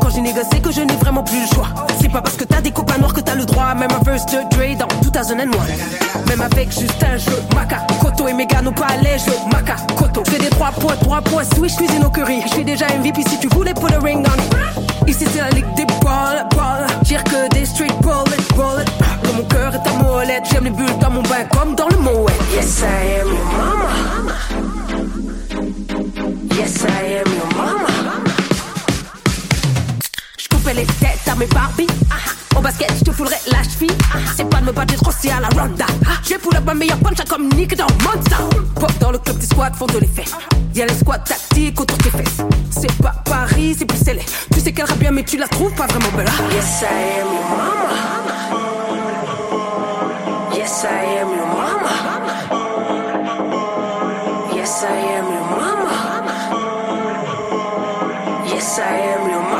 [0.00, 1.68] Quand j'ai négocié que je n'ai vraiment plus le choix
[2.00, 4.26] C'est pas parce que t'as des copains noirs que t'as le droit Même un verse
[4.26, 6.03] de Dre dans 2001
[6.40, 7.42] Avec juste un jeu.
[7.54, 9.38] Maca, Koto et Mega n'ont pas les jeux.
[9.52, 12.42] Maca, Koto fais des 3 points, 3 points, switch cuisine au curry.
[12.46, 15.08] Je suis déjà MVP si tu voulais put a ring on.
[15.08, 18.90] Ici c'est la ligue des balles, balles Tire que des street bullets, bullets
[19.22, 21.98] Dans mon cœur est ta molette J'aime les bulles dans mon bain comme dans le
[21.98, 24.34] Moet Yes I am your mama.
[26.56, 27.88] Yes I am your mama.
[30.38, 32.43] Je coupais les têtes à mes Barbie ah, ah.
[32.64, 33.96] Basket je te foulerai la cheville.
[34.34, 35.84] C'est pas de me battre trop c'est à la ronda.
[36.26, 38.36] J'ai pull up ma meilleure punch comme Nick dans Monster
[38.74, 40.24] Pop dans le club des squads font de l'effet
[40.74, 42.38] Y'a les squats tactiques autour de tes fesses
[42.70, 45.86] C'est pas Paris c'est scellé Tu sais qu'elle rappe bien, mais tu la trouves pas
[45.86, 46.26] vraiment belle.
[46.26, 46.44] hein?
[46.52, 47.90] Yes, I am your mama.
[50.56, 51.92] Yes, I am your mama.
[54.54, 55.96] Yes, I am your mama.
[58.48, 58.80] Yes, I
[59.14, 59.53] am your mama.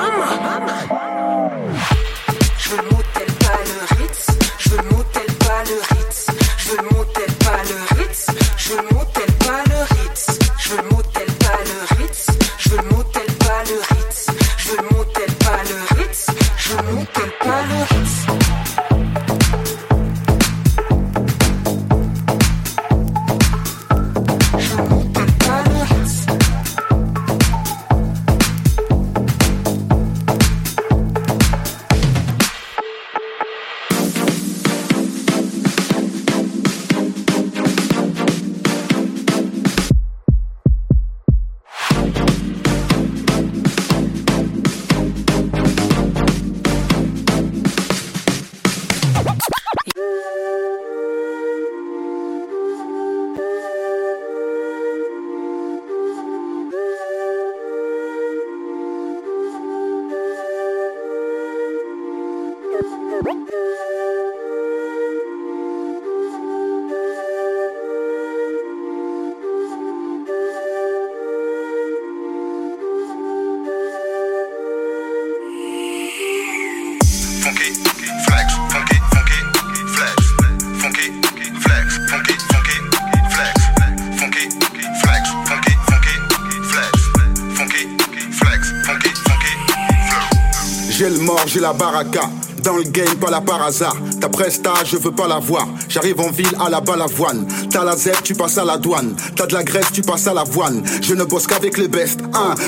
[92.64, 93.94] Dans le game, pas là par hasard.
[94.20, 95.66] Ta presta, je veux pas la voir.
[95.88, 97.46] J'arrive en ville à la balavoine.
[97.70, 99.14] T'as la zèbre, tu passes à la douane.
[99.36, 100.82] T'as de la graisse, tu passes à l'avoine.
[101.02, 102.20] Je ne bosse qu'avec les bestes.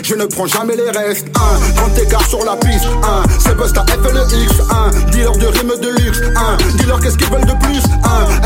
[0.03, 1.27] Je ne prends jamais les restes.
[1.35, 2.87] Un, grand écart sur la piste.
[3.39, 4.53] C'est Busta F le X.
[5.13, 6.21] Dealer de rime de luxe.
[7.03, 7.83] Qu'est-ce qu'ils veulent de plus?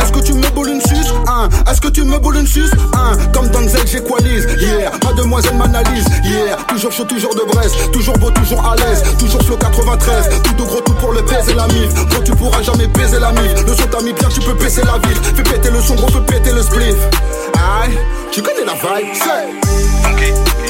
[0.00, 1.12] Est-ce que tu me boules une suce?
[1.70, 2.70] Est-ce que tu me boules une suce?
[2.94, 4.46] Un, comme Danzel, j'équalise.
[4.60, 6.04] Yeah, mademoiselle m'analyse.
[6.24, 7.74] Yeah, toujours chaud, toujours de Brest.
[7.92, 9.02] Toujours beau, toujours à l'aise.
[9.18, 10.28] Toujours flow 93.
[10.42, 11.90] Tout de gros, tout pour le baiser la mif.
[12.24, 13.64] Tu pourras jamais baiser la mif.
[13.66, 15.16] Le son t'a mis bien, tu peux baisser la ville.
[15.22, 16.96] Fais péter le son, gros, fais péter le spliff.
[17.54, 17.98] Aïe,
[18.30, 20.69] tu connais la vibe, c'est.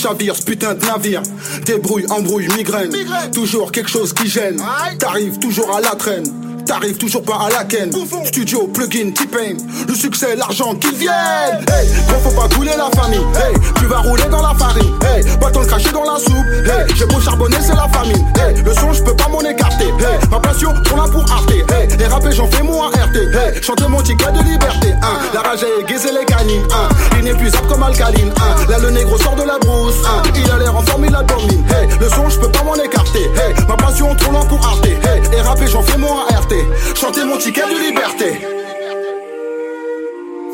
[0.00, 1.22] Chavire ce putain de navire.
[1.66, 2.90] Débrouille, embrouille, migraine.
[3.32, 4.62] Toujours quelque chose qui gêne.
[4.98, 6.49] T'arrives toujours à la traîne.
[6.70, 7.90] T'arrives toujours pas à la ken.
[8.26, 9.56] Studio, plugin, T-Pain.
[9.88, 11.66] Le succès, l'argent qu'ils viennent.
[11.66, 11.88] Hey,
[12.22, 13.26] faut pas couler la famille.
[13.34, 14.94] Hey, tu vas rouler dans la farine.
[15.02, 16.46] Hey, bâton craché dans la soupe.
[16.64, 18.24] Hey, j'ai beau charbonner, c'est la famine.
[18.38, 19.86] Hey, le son, je peux pas m'en écarter.
[19.86, 21.50] Hey, ma passion, trop là pour Arte.
[21.50, 24.92] Hey, rapper, j'en fais moi RT Hey, chanter mon ticket de liberté.
[25.02, 25.18] Hein.
[25.34, 26.62] La rage est aiguisée les canines.
[26.72, 27.18] Hein.
[27.18, 28.32] Inépuisable comme alcaline.
[28.36, 28.54] Hein.
[28.68, 30.06] Là, le négro sort de la brousse.
[30.06, 30.22] Hein.
[30.36, 32.76] Il a l'air en forme, il a domine Hey, le son, je peux pas m'en
[32.76, 33.24] écarter.
[33.34, 34.86] Hey, ma passion, trop lent pour Arte.
[34.86, 36.26] Hey, et rapper, j'en fais moi
[36.60, 38.40] RT Chanter mon ticket de liberté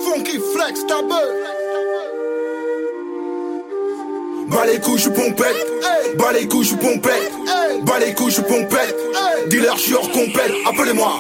[0.05, 1.03] Funky flex, ta
[4.49, 5.67] Bas les couilles, je pompette.
[6.17, 7.33] Bas les couilles, je pompette.
[7.83, 8.97] Bas les couilles, je pompette.
[9.49, 10.53] Dealer, je suis hors compète.
[10.67, 11.17] Appelez-moi.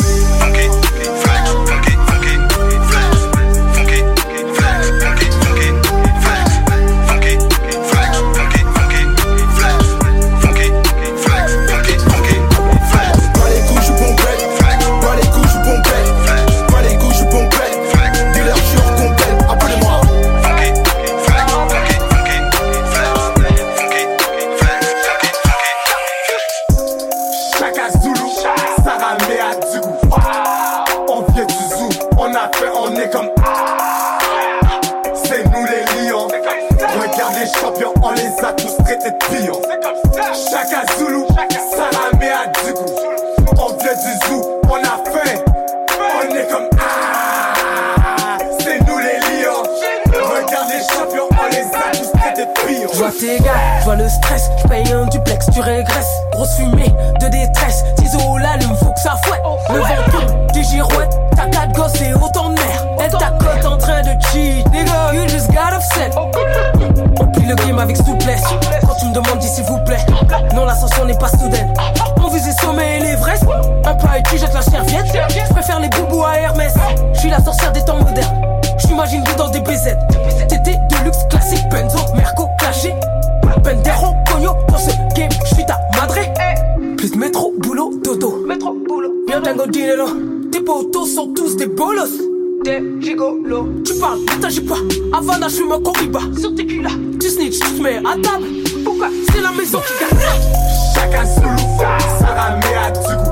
[41.50, 42.86] Zulu, Sarah Mea Dugou.
[43.58, 45.44] On vient du zoo, on a fait,
[45.98, 46.68] on est comme.
[46.78, 49.62] Ah, c'est nous les lions.
[50.12, 52.88] Regarde les champions, on les a tous traités de pions.
[52.92, 56.22] Je vois tes gars, je vois le stress, je paye un duplex, tu régresses.
[56.32, 59.42] Grosse fumée de détresse, ciseaux l'allume, faut que ça fouette.
[59.70, 62.86] Le vent tourne, des girouettes, t'as quatre gosses et autant de merde.
[63.00, 66.10] Elle t'accote en train de cheat, nigga, you just got upset.
[66.16, 66.30] On
[67.48, 68.42] le game avec souplesse,
[69.16, 70.04] demande dit s'il vous plaît.
[70.54, 71.72] Non, l'ascension n'est pas soudaine.
[72.20, 73.44] Mon visée sommet et l'Everest.
[73.84, 75.06] Un pas et tu jettes la serviette.
[75.30, 76.74] Je préfère les boubous à Hermès.
[77.14, 78.60] Je suis la sorcière des temps modernes.
[78.78, 79.96] J'imagine vous dans des BZ.
[80.48, 82.94] TT de luxe classique, Benzo, Merco, caché.
[83.64, 86.32] Pendero, Cogno, dans ce game, je suis ta madré.
[86.96, 88.44] Plus métro, boulot, dodo.
[88.46, 89.12] Métro, boulot.
[89.26, 90.08] Bien dingo, dinero.
[90.52, 92.35] Tes potos sont tous des bolos.
[92.66, 93.68] Des gigolos.
[93.84, 94.74] Tu parles, ne t'agis pas.
[95.16, 96.18] Havana, je fume un coriba.
[96.36, 96.90] Sur tes culs là.
[97.20, 98.48] Tu snitch, tu te mets à table.
[98.84, 99.06] Pourquoi?
[99.32, 100.18] C'est la maison qui gagne.
[100.92, 101.62] Chacun Zulu,
[102.18, 103.30] Sarah Mea du coup.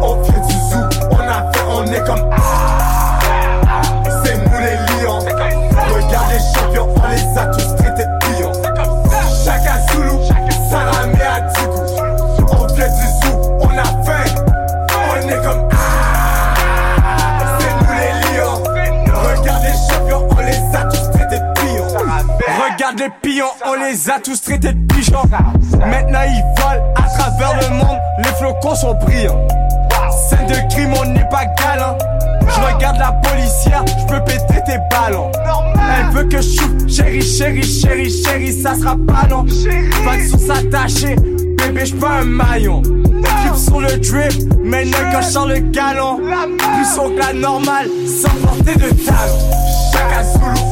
[0.00, 2.63] On vient du zoo, on a fait, on est comme.
[22.84, 25.22] Regarde les pions, on les a tous traités de pigeons.
[25.30, 29.40] Maintenant ils volent à travers le monde, les flocons sont brillants.
[30.28, 31.96] Scène de crime, on n'est pas galant.
[32.42, 35.32] Je regarde la policière, je peux péter tes ballons.
[35.96, 39.46] Elle veut que je chouffe, chérie, chérie, chérie, chérie, ça sera pas long.
[40.04, 42.82] Pas de source attachée, bébé, je pas un maillon.
[42.82, 46.18] Clip sur le drip, mais ne sors le galon.
[46.18, 49.38] Plus haut que la normale, sans porter de talon.
[49.90, 50.63] Chacun Zulu,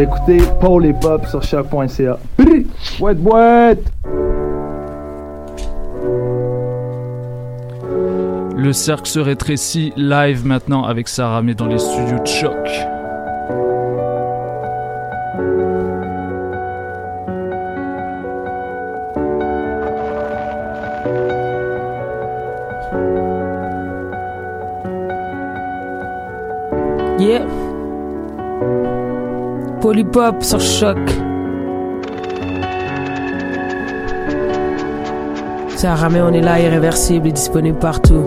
[0.00, 2.18] Écoutez Paul et Pop sur choc.ca.
[2.98, 3.92] Boîte, boîte!
[8.56, 12.89] Le cercle se rétrécit live maintenant avec Sarah, mais dans les studios de choc.
[30.02, 30.98] Polypop sur choc.
[35.82, 38.24] Ramène, on est là, irréversible et disponible partout.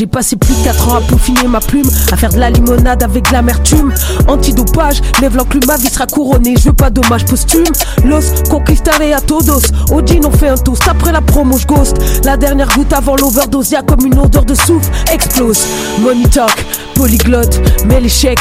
[0.00, 3.02] J'ai passé plus de 4 ans à peaufiner ma plume, à faire de la limonade
[3.02, 3.92] avec l'amertume.
[4.28, 7.66] Antidopage, lève l'enclume, ma vie sera couronnée, je veux pas d'hommage posthume.
[8.06, 9.60] Los conquistaré a todos,
[9.92, 11.98] Odin on fait un toast, après la promo ghost.
[12.24, 15.66] La dernière goutte avant l'overdose, y'a comme une odeur de souffle, explose.
[15.98, 18.38] Money talk, polyglotte, mets l'échec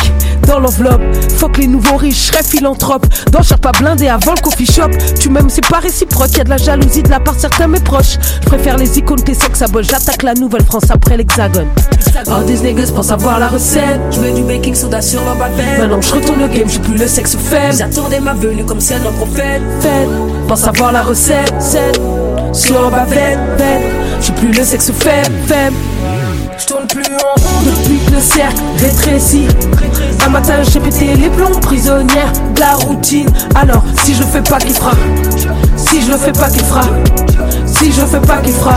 [0.50, 1.02] dans l'enveloppe.
[1.38, 3.06] Fuck les nouveaux riches, je serai philanthrope.
[3.32, 4.90] Dans chaque pas blindé avant le coffee shop.
[5.20, 7.80] Tu m'aimes, c'est pas réciproque, y'a de la jalousie de la part de certains mes
[7.80, 8.18] proches.
[8.42, 11.68] Je préfère les icônes que les sex j'attaque la Nouvelle-France après l'Hexagone.
[12.28, 14.00] Oh, des niggas pensent avoir la recette.
[14.12, 15.80] Je mets du baking soda sur ma bavette.
[15.80, 17.82] Maintenant je retourne le game, j'ai plus le sexe faible.
[17.82, 19.62] Attendez ma venue comme celle d'un prophète.
[19.82, 20.10] Faites,
[20.48, 21.54] pense avoir la recette.
[21.60, 22.02] Cette,
[22.54, 23.40] sur ma bavette.
[24.22, 25.76] J'ai plus le sexe faible, faible.
[26.58, 29.48] Je tourne plus en rond depuis que le cercle rétrécit.
[30.26, 33.30] Un matin j'ai pété les plombs, prisonnière de la routine.
[33.56, 34.92] Alors, si je fais pas, qui fera
[35.76, 36.82] Si je fais pas, qui fera
[37.66, 38.76] Si je fais pas, qui fera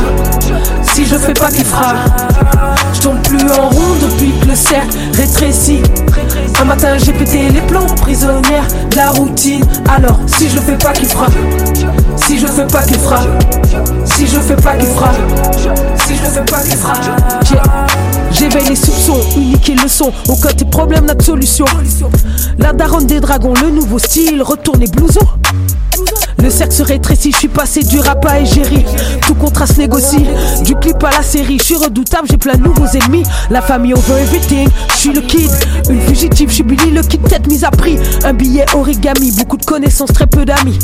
[0.83, 1.95] Si je fais pas, qui fera
[2.95, 5.83] Je tourne plus en rond depuis que le cercle rétrécit.
[6.61, 9.65] Un matin j'ai pété les plombs, prisonnière de la routine.
[9.95, 11.27] Alors, si je fais pas, qui fera
[12.17, 13.21] Si je fais pas, qui fera
[14.05, 15.13] Si je fais pas, qui fera
[16.07, 16.95] Si je fais pas, qui fera
[18.33, 20.13] J'éveille les soupçons, unique le son.
[20.29, 21.65] Aucun tes problèmes n'a de solution.
[22.59, 25.21] La daronne des dragons, le nouveau style, retourne les blousons.
[26.43, 28.85] Le cercle se rétrécit, je suis passé du rap à égérie.
[29.21, 30.27] Tout contraste négocie,
[30.65, 31.59] du clip à la série.
[31.59, 33.23] Je suis redoutable, j'ai plein de nouveaux ennemis.
[33.51, 35.51] La famille over everything, je suis le kid.
[35.89, 37.97] Une fugitive, je suis Billy, le kid tête mise à prix.
[38.25, 40.79] Un billet origami, beaucoup de connaissances, très peu d'amis.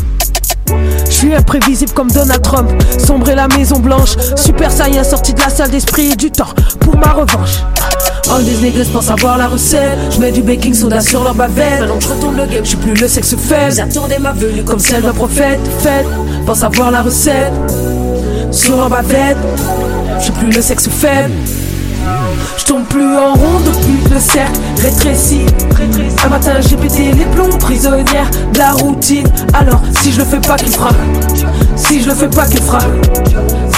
[1.07, 4.16] Je suis imprévisible comme Donald Trump, sombrer la Maison Blanche.
[4.37, 7.62] Super Saiyan sorti de la salle d'esprit et du temps pour ma revanche.
[8.31, 9.99] All these niggas pensent avoir la recette.
[10.11, 11.81] Je mets du baking soda sur leur bavette.
[11.81, 13.81] Maintenant je retourne le game, je suis plus le sexe faible.
[13.81, 15.61] Attendez ma venue comme celle d'un prophète.
[15.81, 16.07] Faites,
[16.45, 17.53] pense avoir la recette.
[18.51, 19.39] Sur leur bavette,
[20.19, 21.33] je suis plus le sexe faible.
[22.57, 24.59] Je tourne plus en rond depuis que le cercle.
[24.83, 25.47] Rétrécit.
[26.25, 29.27] Un matin j'ai pété les plombs, prisonnière de la routine.
[29.55, 30.91] Alors si je le fais pas, qu'il fera
[31.77, 32.81] Si je le fais pas, qu'il fera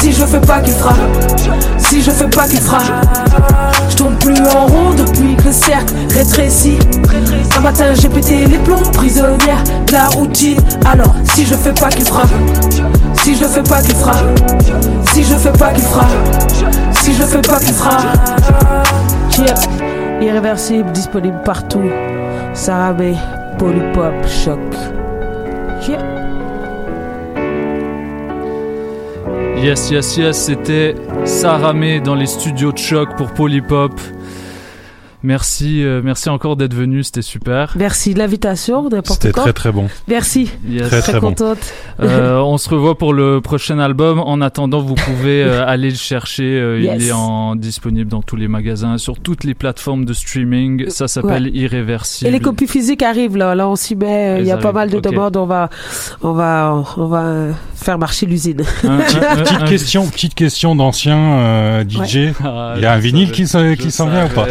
[0.01, 0.95] Si je le fais pas, qu'il fera
[1.79, 2.79] Si je fais pas, qu'il fera
[3.89, 6.79] Je tourne plus en rond depuis que le cercle rétrécit.
[7.57, 10.59] Un matin j'ai pété les plombs, prisonnière de la routine.
[10.91, 12.23] Alors si je le fais pas, qu'il fera
[13.23, 14.15] Si je le fais pas, qu'il fera
[15.13, 16.07] Si je le fais pas, qu'il fera
[17.03, 18.13] Si je fais pas, qu'il fera
[19.39, 19.55] Yeah.
[20.21, 21.89] Irréversible, disponible partout.
[22.53, 23.15] Sarah Bay,
[23.59, 24.59] Polypop, Choc.
[29.57, 30.95] Yes, yes, yes, c'était
[31.25, 34.01] Saramé dans les studios de choc pour Polypop.
[35.23, 37.75] Merci, euh, merci encore d'être venu, c'était super.
[37.77, 39.89] Merci de l'invitation, n'importe C'était très très bon.
[40.09, 40.51] Merci.
[40.67, 40.89] Yes.
[40.89, 41.29] Très, très bon.
[41.29, 41.59] contente.
[42.01, 44.19] Euh, on se revoit pour le prochain album.
[44.19, 46.59] En attendant, vous pouvez euh, aller le chercher.
[46.59, 47.03] Euh, Yes.
[47.03, 50.89] Il est en, disponible dans tous les magasins, sur toutes les plateformes de streaming.
[50.89, 51.51] Ça s'appelle Ouais.
[51.53, 52.29] Irréversible.
[52.29, 54.73] Et les copies physiques arrivent là, là on s'y met, euh, il y a pas
[54.73, 55.69] mal de demandes, on va,
[56.23, 58.63] on va, on va faire marcher l'usine.
[58.83, 62.33] Petite, question, petite question d'ancien euh, DJ.
[62.45, 64.47] Ah, Il y a un vinyle savais, qui s'en vient ou pas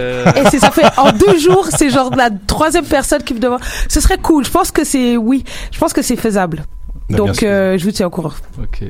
[0.59, 3.61] ça fait en deux jours, c'est genre la troisième personne qui me demande.
[3.87, 4.45] Ce serait cool.
[4.45, 6.63] Je pense que c'est oui, je pense que c'est faisable.
[7.09, 8.31] Bah, Donc euh, je vous tiens au courant.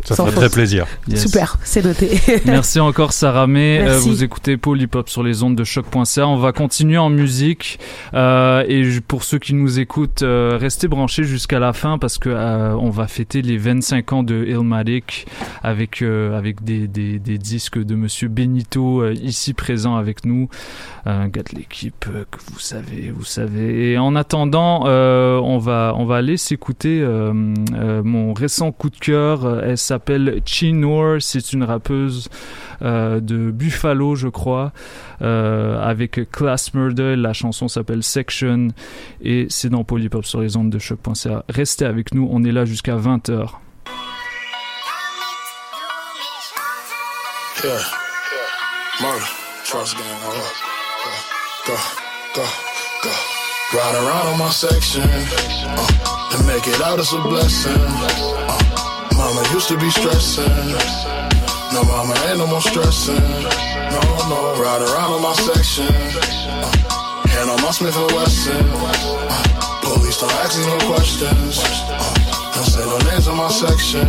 [0.05, 0.41] Ça sans ferait faute.
[0.41, 0.85] très plaisir.
[1.07, 1.25] Yes.
[1.25, 2.19] Super, c'est noté.
[2.45, 3.79] Merci encore Saramé.
[3.79, 4.09] Euh, Merci.
[4.09, 6.27] vous écoutez Polypop sur les ondes de choc.ca.
[6.27, 7.79] On va continuer en musique
[8.13, 12.29] euh, et pour ceux qui nous écoutent, euh, restez branchés jusqu'à la fin parce que
[12.29, 15.25] euh, on va fêter les 25 ans de Illmatic
[15.63, 20.49] avec euh, avec des, des, des disques de Monsieur Benito euh, ici présent avec nous,
[21.05, 23.91] un gars de l'équipe euh, que vous savez, vous savez.
[23.91, 27.31] Et en attendant, euh, on va on va aller s'écouter euh,
[27.75, 29.45] euh, mon récent coup de cœur.
[29.45, 31.21] Euh, Elle s'appelle Chinor.
[31.21, 32.29] C'est une rappeuse
[32.81, 34.73] euh, de Buffalo, je crois,
[35.21, 37.15] euh, avec Class Murder.
[37.15, 38.69] La chanson s'appelle Section
[39.21, 41.45] et c'est dans Polypop sur les ondes de choc.ca.
[41.47, 42.27] Restez avec nous.
[42.31, 43.49] On est là jusqu'à 20h.
[47.61, 47.81] Yeah, yeah.
[49.01, 49.25] Murder,
[49.65, 50.69] trust gang, hold up.
[51.67, 51.75] Go,
[52.35, 52.45] go,
[53.03, 53.11] go.
[53.73, 55.03] Ride around on my section.
[55.03, 57.73] Uh, to make it out is a blessing.
[57.75, 60.45] Uh, mama used to be stressing.
[61.73, 63.15] No, mama ain't no more stressing.
[63.15, 65.87] No, no, ride around on my section.
[65.87, 68.65] Uh, hand on my Smith and Wesson.
[68.69, 71.59] Uh, police don't ask me no questions.
[71.61, 74.05] Uh, don't say no names on my section.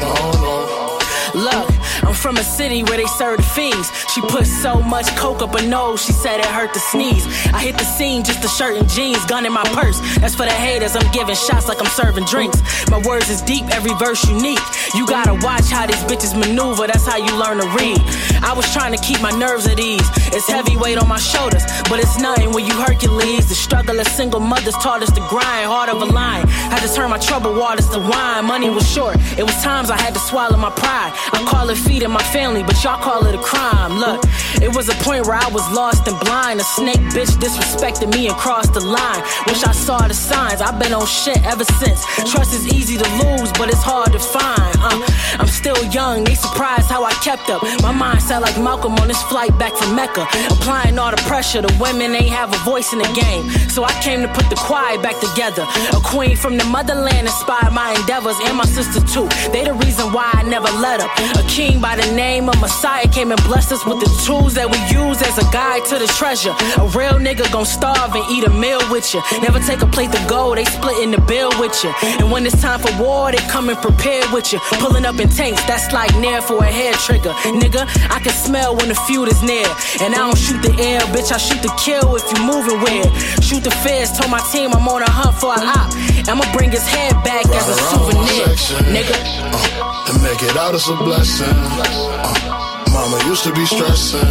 [0.00, 0.98] No, no.
[1.34, 3.90] Look, I'm from a city where they serve the fiends.
[4.12, 7.24] She put so much coke up her nose, she said it hurt to sneeze.
[7.52, 9.98] I hit the scene, just a shirt and jeans, gun in my purse.
[10.18, 12.58] That's for the haters, I'm giving shots like I'm serving drinks.
[12.90, 14.62] My words is deep, every verse unique.
[14.94, 18.00] You gotta watch how these bitches maneuver, that's how you learn to read.
[18.42, 20.08] I was trying to keep my nerves at ease.
[20.32, 23.48] It's heavy weight on my shoulders, but it's nothing when you Hercules.
[23.48, 26.46] The struggle of single mothers taught us to grind, heart of a lion.
[26.48, 28.44] Had to turn my trouble waters to wine.
[28.44, 31.12] Money was short, it was times I had to swallow my pride.
[31.32, 33.98] I call it feeding my family, but y'all call it a crime.
[33.98, 34.22] Look,
[34.62, 36.60] it was a point where I was lost and blind.
[36.60, 39.22] A snake bitch disrespected me and crossed the line.
[39.48, 40.60] Wish I saw the signs.
[40.60, 42.04] I've been on shit ever since.
[42.30, 44.72] Trust is easy to lose, but it's hard to find.
[44.78, 45.02] Uh,
[45.40, 47.62] I'm still young, they surprised how I kept up.
[47.82, 50.22] My mind sound like Malcolm on his flight back from Mecca.
[50.50, 53.50] Applying all the pressure, the women ain't have a voice in the game.
[53.68, 55.66] So I came to put the quiet back together.
[55.92, 59.26] A queen from the motherland inspired my endeavors and my sister too.
[59.50, 61.10] They the reason why I never let up.
[61.38, 64.66] A king by the name of Messiah came and blessed us with the tools that
[64.66, 66.54] we use as a guide to the treasure.
[66.78, 69.22] A real nigga gon' starve and eat a meal with you.
[69.42, 71.92] Never take a plate to go, they splitting the bill with you.
[72.20, 74.58] And when it's time for war, they coming prepared with you.
[74.82, 77.32] Pulling up in tanks, that's like near for a hair trigger.
[77.54, 79.66] Nigga, I can smell when the feud is near.
[80.00, 83.10] And I don't shoot the air, bitch, I shoot the kill if you moving weird.
[83.42, 85.90] Shoot the feds, told my team I'm on a hunt for a op.
[86.28, 88.46] I'ma bring his head back as a souvenir.
[88.92, 89.14] Nigga.
[89.14, 89.77] Uh-huh.
[90.08, 91.52] To make it out is a blessing.
[91.52, 94.24] Uh, mama used to be stressing.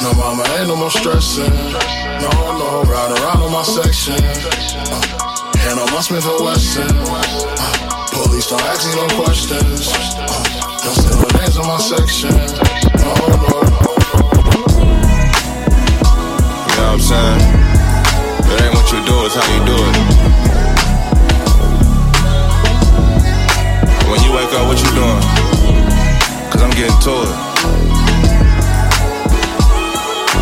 [0.00, 1.50] No, mama ain't no more stressing.
[2.22, 4.14] No, no, ride around on my section.
[4.14, 5.02] Uh,
[5.58, 6.86] hand on my Smith and Wesson.
[6.86, 9.88] Uh, police don't ask me no questions.
[9.90, 12.30] Uh, don't say no names on my section.
[12.30, 13.50] No, no.
[16.70, 17.42] You know what I'm saying?
[18.46, 20.11] It ain't what you do, it's how you do it.
[24.12, 25.22] When you wake up, what you doing?
[26.52, 27.32] Cause I'm getting to it.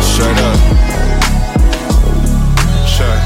[0.03, 0.57] Straight up.
[2.85, 3.17] Sure.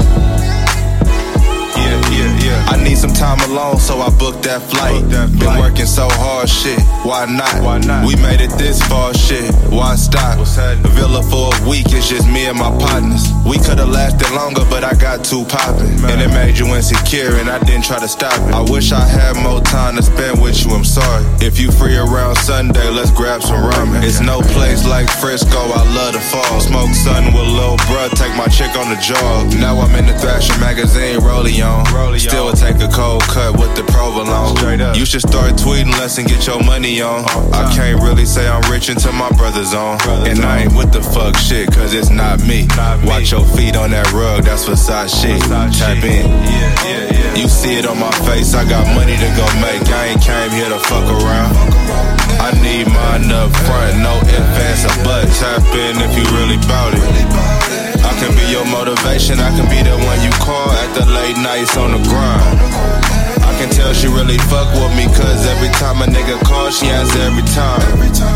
[1.74, 2.70] Yeah, yeah, yeah.
[2.70, 5.02] I need some time alone, so book that flight.
[5.10, 6.78] Been working so hard, shit.
[7.02, 7.62] Why not?
[7.62, 8.06] Why not?
[8.06, 9.52] We made it this far, shit.
[9.68, 10.38] Why stop?
[10.38, 13.26] A villa for a week, it's just me and my partners.
[13.44, 15.98] We could've lasted longer, but I got too poppin'.
[16.06, 18.54] And it made you insecure, and I didn't try to stop it.
[18.54, 21.24] I wish I had more time to spend with you, I'm sorry.
[21.42, 24.02] If you free around Sunday, let's grab some ramen.
[24.02, 26.60] It's no place like Frisco, I love the fall.
[26.60, 29.52] Smoke something with Lil Bruh, take my chick on the jog.
[29.58, 31.84] Now I'm in the Thrasher magazine, rolling on.
[32.18, 34.94] Still take a cold cut with the provolone.
[34.94, 37.24] You should start tweeting less and get your money on.
[37.52, 39.98] I can't really say I'm rich until my brother's on.
[40.26, 42.66] And I ain't with the fuck shit, cause it's not me.
[43.04, 45.12] Watch your feet on that rug, that's Versace.
[45.20, 45.40] Shit.
[45.42, 46.26] Tap in.
[47.36, 49.84] You see it on my face, I got money to go make.
[49.92, 51.52] I ain't came here to fuck around.
[52.40, 55.40] I need mine up front, no ifs, ands, or buts.
[55.40, 57.75] Tap in if you really bout it.
[58.16, 61.36] I can be your motivation, I can be the one you call at the late
[61.36, 63.05] nights on the grind.
[63.56, 67.18] Can tell she really fuck with me, cause every time a nigga calls, she answer
[67.20, 67.80] every time.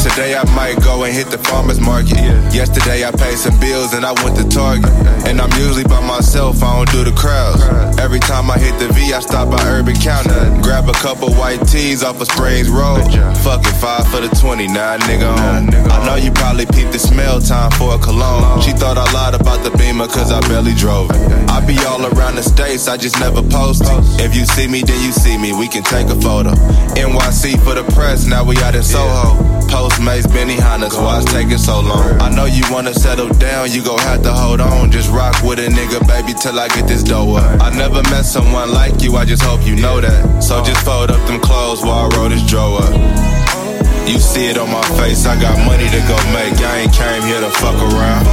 [0.00, 2.16] Today I might go and hit the farmer's market.
[2.56, 4.88] Yesterday I paid some bills and I went to Target.
[5.28, 7.60] And I'm usually by myself, I don't do the crowds.
[8.00, 10.40] Every time I hit the V, I stop by Urban Counter.
[10.62, 13.04] Grab a couple white tees off of Springs Road.
[13.44, 15.68] Fuck it, five for the 20, now nigga on.
[15.92, 18.62] I know you probably peeped the smell time for a cologne.
[18.62, 21.20] She thought I lied about the beamer cause I barely drove it.
[21.50, 24.24] I be all around the states, I just never post it.
[24.24, 26.50] If you see me, then you see me, we can take a photo.
[26.94, 29.38] NYC for the press, now we out in Soho.
[29.70, 32.20] Postmates, Benny why it's taking so long?
[32.20, 34.90] I know you wanna settle down, you gon' have to hold on.
[34.90, 37.60] Just rock with a nigga, baby, till I get this dough up.
[37.60, 40.42] I never met someone like you, I just hope you know that.
[40.42, 40.64] So uh.
[40.64, 43.40] just fold up them clothes while I roll this draw up.
[44.10, 46.58] You see it on my face, I got money to go make.
[46.58, 48.26] I ain't came here to fuck around.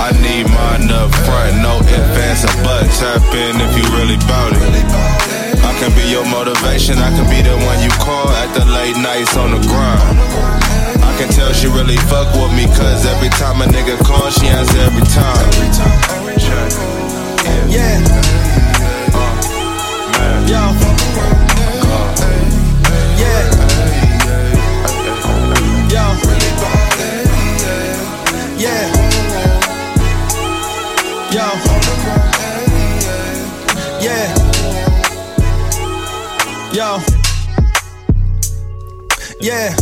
[0.00, 2.98] I need mine up front, no ifs, ands, or buts.
[2.98, 5.37] Tap in if you really bout it.
[5.78, 9.36] Can be your motivation, I can be the one you call at the late nights
[9.36, 10.18] on the grind.
[11.04, 14.48] I can tell she really fuck with me, cause every time a nigga calls, she
[14.48, 15.46] answer every time.
[17.70, 18.02] Yeah.
[20.48, 20.74] Yo.
[23.22, 23.46] Yeah.
[25.94, 26.04] Yo.
[28.58, 28.90] Yeah.
[31.62, 31.67] Yo.
[36.78, 37.00] Yo.
[39.40, 39.74] Yeah.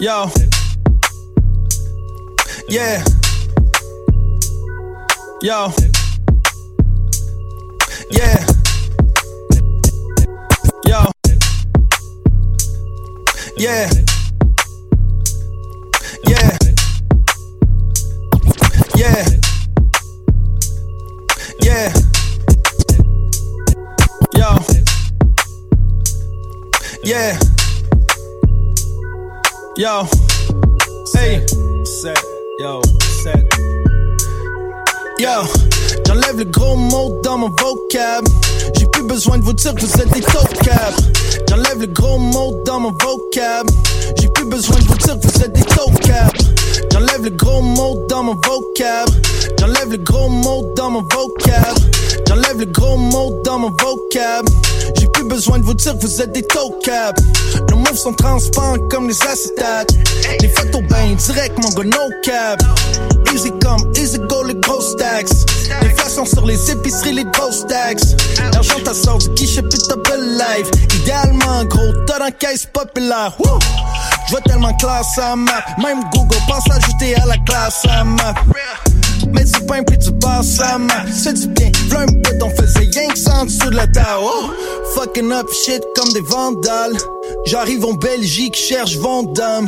[0.00, 0.30] Yo.
[2.70, 3.04] Yeah.
[5.42, 5.70] Yo.
[8.10, 8.46] Yeah.
[10.86, 11.12] Yo.
[13.58, 14.13] Yeah.
[27.04, 27.38] Yeah.
[29.76, 30.08] Yo.
[31.12, 31.44] Hey.
[31.84, 32.18] Set.
[32.58, 32.80] Yo.
[33.22, 33.44] Set.
[35.18, 35.42] Yo.
[36.06, 38.24] J'enlève le gros mot dans mon vocab.
[38.78, 40.96] J'ai plus besoin de vous dire que vous êtes des tocables.
[41.46, 43.68] J'enlève le gros mot dans mon vocab.
[44.18, 46.38] J'ai plus besoin de vous dire que vous êtes des tocables.
[46.90, 49.10] J'enlève le gros mot dans mon vocab.
[49.60, 51.76] J'enlève le gros mot dans mon vocab.
[52.34, 54.48] J'enlève le gros mot dans mon vocab.
[54.98, 57.22] J'ai plus besoin de vous dire que vous êtes des tocables.
[57.70, 59.92] Nos moves sont transparents comme les acétates.
[60.40, 62.60] Les photos ben direct, mon gars, no cap.
[63.32, 65.28] Easy come, easy go, les gros stacks.
[65.82, 68.02] Les façons sur les épiceries, les gros stacks.
[68.52, 70.68] L'argent t'as sort du guichet, t'as belle life?
[71.02, 73.32] Idéalement, gros, t'as dans caisse populaire.
[73.38, 73.60] Wouh!
[74.28, 75.64] Je tellement classe à map.
[75.80, 78.34] Même Google pense ajouter à la classe à map.
[79.34, 81.04] Mais du pain puis du basse à map.
[81.12, 81.70] C'est du bien.
[81.88, 82.06] V'là un
[82.42, 84.22] on faisait rien que ça en dessous de la table.
[84.22, 84.50] Oh!
[84.94, 86.96] Fucking up shit comme des vandales.
[87.46, 89.66] J'arrive en Belgique, cherche Vendôme.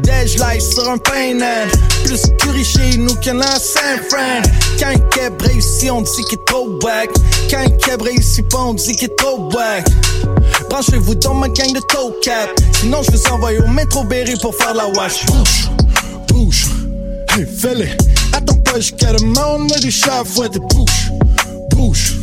[0.00, 1.66] Dej light sur un peigneur
[2.04, 4.42] Plus curry chez nous qu'un à Saint-Fran
[4.78, 7.10] Quand keb réussit on dit qu'il est trop wack
[7.50, 9.84] Quand un keb réussit pas on dit qu'il est trop wack
[10.68, 14.54] Branchez-vous dans ma gang de toe cap Sinon je vous envoie au métro Berry pour
[14.54, 15.70] faire la wash Bouge,
[16.28, 16.66] bouge,
[17.36, 18.15] hey fais-le
[18.46, 21.12] Attends pas jusqu'à demain on a du chat fouette Bouge,
[21.70, 22.14] bouge,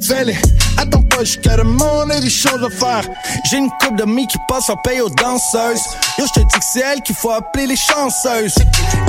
[0.00, 0.34] fais-le
[0.76, 3.04] Attends pas jusqu'à demain on a des choses à faire
[3.50, 5.82] J'ai une coupe d'amis qui passe en paye aux danseuses.
[6.18, 8.54] Yo je te dis que c'est elle qu'il faut appeler les chanceuses.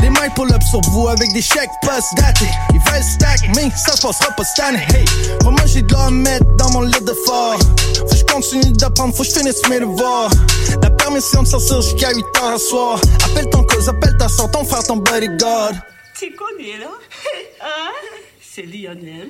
[0.02, 2.48] Les mains pull up sur vous avec des chèques post datés.
[2.74, 4.86] Ils veulent stack mais ça se passera pas cette année.
[4.94, 5.06] Hey,
[5.40, 7.60] pour moi j'ai de l'or mettre dans mon lit de fort
[7.98, 10.32] Faut que je continue d'apprendre, faut que je finisse mes devoirs.
[10.82, 13.02] La permission de sortir jusqu'à 8 heures à soir.
[13.26, 15.74] Appelle ton cause, appelle ta soeur, ton frère, ton bodyguard
[16.20, 16.92] Tu connais, là
[17.62, 17.92] Hein
[18.42, 19.30] C'est Lionel.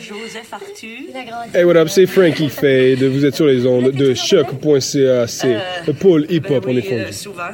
[0.00, 1.14] Joseph Arthur.
[1.52, 3.02] Hey, what up, c'est Frankie Fade.
[3.02, 5.26] Vous êtes sur les ondes de choc.ca.
[5.26, 7.04] C'est le pôle hip-hop, on est fondu.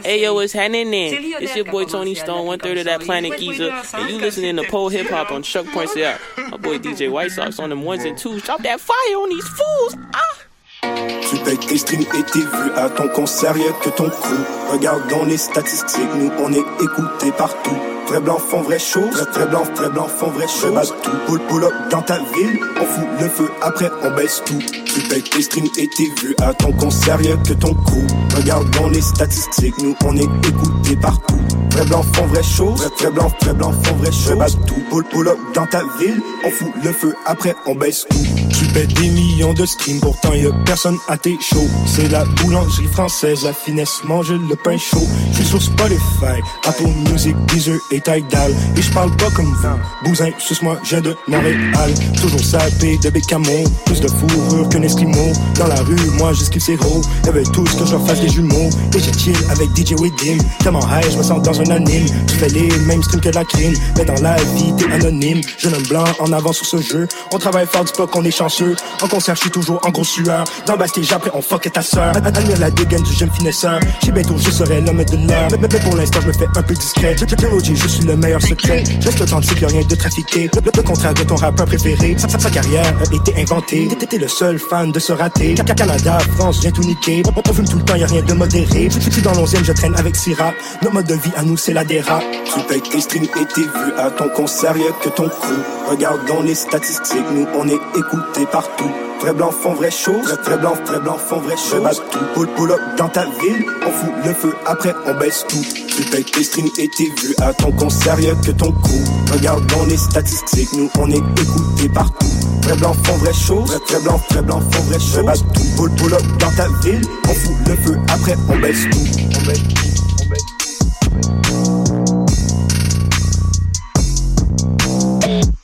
[0.04, 1.14] Hey yo, it's happening then.
[1.40, 4.64] It's your boy Tony Stone, one third of that Planet Giza, and you listening to
[4.64, 6.18] Pole Hip Hop on Chuck.ca.
[6.50, 8.42] My boy DJ White Sox on them ones and twos.
[8.42, 9.96] Drop that fire on these fools.
[10.14, 10.47] Ah!
[10.82, 14.44] Tu payes tes streams et tes vues à ton concert, y'a que ton crew.
[14.70, 17.76] Regardons les statistiques, nous on est écoutés partout.
[18.08, 20.72] Vrai blanc font vraie chose, vrai, vrai blanc, vrai blanc font vraie chose.
[20.72, 24.42] Base tout, pull, pull up dans ta ville, on fout le feu, après on baisse
[24.46, 24.58] tout.
[24.86, 28.06] Tu payes tes streams et tes vues à ton concert, y'a que ton crew.
[28.34, 31.36] Regardons les statistiques, nous on est écoutés partout.
[31.72, 34.38] Vrai blanc font vraie chose, vrai, vrai blanc, vrai blanc font vraie chose.
[34.38, 38.06] Base tout, pull, pull up dans ta ville, on fout le feu, après on baisse
[38.08, 38.16] tout.
[38.58, 41.68] Tu payes des millions de streams, pourtant y'a personne à tes shows.
[41.86, 45.06] C'est la boulangerie française, la finesse, mange le pain chaud.
[45.32, 50.30] Je suis sur Spotify, Apple Music, Deezer et Et je parle pas comme vous, bousin,
[50.38, 51.92] suce-moi, j'ai de Montréal.
[52.20, 55.32] Toujours sapé de bécamo, plus de fourrure qu'un esquimau.
[55.56, 57.02] Dans la rue, moi j'esquive ces héros.
[57.24, 58.70] Y'avait tous que je fasse des jumeaux.
[58.94, 60.38] Et j'ai chill avec DJ Widim.
[60.60, 62.06] Tellement high, je me sens dans un anime.
[62.28, 63.74] Tu fais les mêmes streams que la crime.
[63.96, 65.40] Mais dans la vie, t'es anonyme.
[65.58, 67.08] Jeune homme blanc en avant sur ce jeu.
[67.32, 68.76] On travaille fort, dis pas qu'on est chanceux.
[69.02, 70.44] En concert, je suis toujours en gros sueur.
[70.66, 72.16] Dans backstage, après on fuck et ta sœur.
[72.16, 73.80] Admire la dégaine du jeune finesseur.
[74.04, 75.48] J'ai bientôt, je serai l'homme de l'heure.
[75.60, 77.16] Mais, pour l'instant, je me fais un peu discret.
[77.18, 78.84] Je, je, suis le meilleur secret.
[79.02, 80.50] Reste authentique, y'a rien de trafiqué.
[80.54, 82.14] Le, le contraire de ton rappeur préféré.
[82.18, 83.88] Sa, sa, carrière a été inventée.
[83.98, 85.54] T'étais le seul fan de se rater.
[85.56, 87.22] Ca- Canada, France, viens tout niquer.
[87.26, 88.88] On, on fume tout le temps, y'a rien de modéré.
[88.90, 90.52] Je, suis dans l'onzième, je traîne avec Syrah.
[90.82, 92.20] Notre mode de vie à nous, c'est la déra.
[92.44, 95.58] Tu payes tes streams et tes vues à ton concert, y'a que ton crew.
[95.88, 98.92] Regardons les statistiques, nous on est écoutés partout.
[99.20, 102.02] Vrai blanc font vraie chose, vrai, vrai blanc, vrai blanc font vraie chose.
[102.10, 105.62] Tout, pull, pull up dans ta ville, on fout le feu, après on baisse tout.
[105.88, 109.04] Tu payes tes streams et tes vues à ton concert, y'a que ton crew.
[109.32, 112.26] Regardons les statistiques, nous on est écoutés partout.
[112.62, 115.44] Vrai blanc font vraie chose, vrai, vrai blanc, vrai blanc font vraie chose.
[115.52, 119.20] Tout, pull, pull up dans ta ville, on fout le feu, après on baisse tout.
[119.36, 119.87] On baisse tout.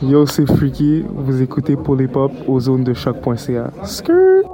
[0.03, 1.05] Yo, c'est Freaky.
[1.09, 3.71] Vous écoutez pour les pop aux zones de choc.ca.
[3.85, 4.54] Skirt!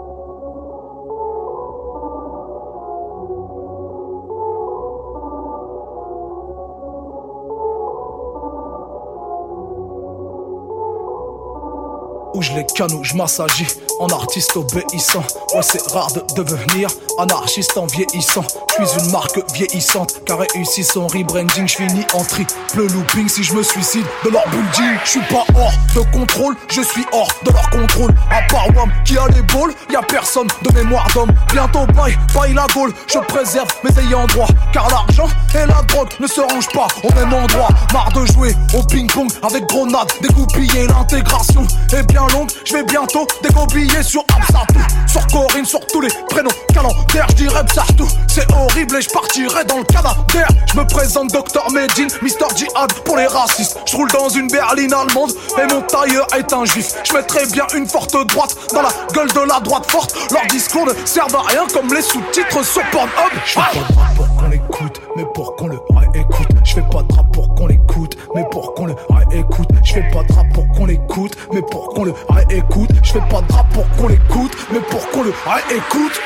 [12.41, 13.67] Où je les canous, je m'assagis
[13.99, 15.23] en artiste obéissant.
[15.55, 16.89] Ouais, c'est rare de devenir
[17.19, 18.43] anarchiste en vieillissant.
[18.79, 21.69] Je suis une marque vieillissante car réussi son rebranding.
[21.69, 24.97] Je finis en triple looping si je me suicide de leur building.
[25.05, 28.15] Je suis pas hors de contrôle, je suis hors de leur contrôle.
[28.31, 31.35] À part Wam qui a les balls, y a personne de mémoire d'homme.
[31.53, 32.95] Bientôt bye, bye la gaule.
[33.07, 37.13] Je préserve mes ayants droit car l'argent et la drogue ne se rangent pas au
[37.13, 37.69] même endroit.
[37.93, 42.27] Marre de jouer au ping-pong avec grenade, dégoupiller l'intégration est bien
[42.65, 47.27] Je vais bientôt décobiller sur Absatou, sur Corinne, sur tous les prénoms calendaires.
[47.31, 50.49] Je dirais Psartou, c'est horrible et je partirai dans le canadaire.
[50.73, 53.79] Je me présente Dr Medine, Mister Jihad pour les racistes.
[53.87, 56.93] Je roule dans une berline allemande et mon tailleur est un juif.
[57.05, 60.15] Je mettrai bien une forte droite dans la gueule de la droite forte.
[60.31, 63.11] Leurs discours ne servent à rien comme les sous-titres sur Pornhub.
[63.45, 63.55] Je
[64.17, 66.49] pour qu'on l'écoute, mais pour qu'on le réécoute.
[66.65, 69.69] Je fais pas de rap pour qu'on l'écoute, mais pour qu'on le réécoute.
[69.85, 72.91] Je fais pas de rap pour qu'on l'écoute, mais pour qu'on le réécoute.
[73.03, 76.21] Je fais pas de rap pour qu'on l'écoute, mais pour qu'on le réécoute.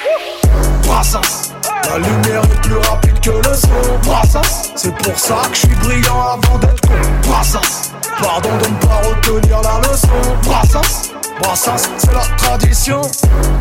[0.85, 1.53] Brassens,
[1.89, 3.69] la lumière est plus rapide que le son.
[4.05, 6.95] Brassens, c'est pour ça que je suis brillant avant d'être con.
[7.29, 7.93] Brassens,
[8.23, 10.09] pardon de ne pas retenir la leçon.
[10.45, 13.01] Brassens, Brassens, c'est la tradition.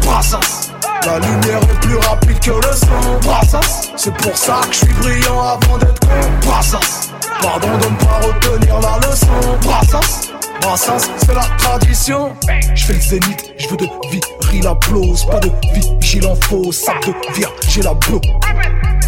[0.03, 0.71] Brassens,
[1.05, 3.19] la lumière est plus rapide que le son.
[3.27, 6.47] Brassens, c'est pour ça que je suis brillant avant d'être con.
[6.47, 7.11] Brassens,
[7.41, 9.57] pardon de ne pas retenir la leçon.
[9.63, 10.31] Brassens,
[10.61, 12.33] Brassens, c'est la tradition.
[12.75, 17.05] Je fais le zénith, je veux de viril applause, pas de vigile en faux, sac
[17.05, 18.23] de virgile à bloc.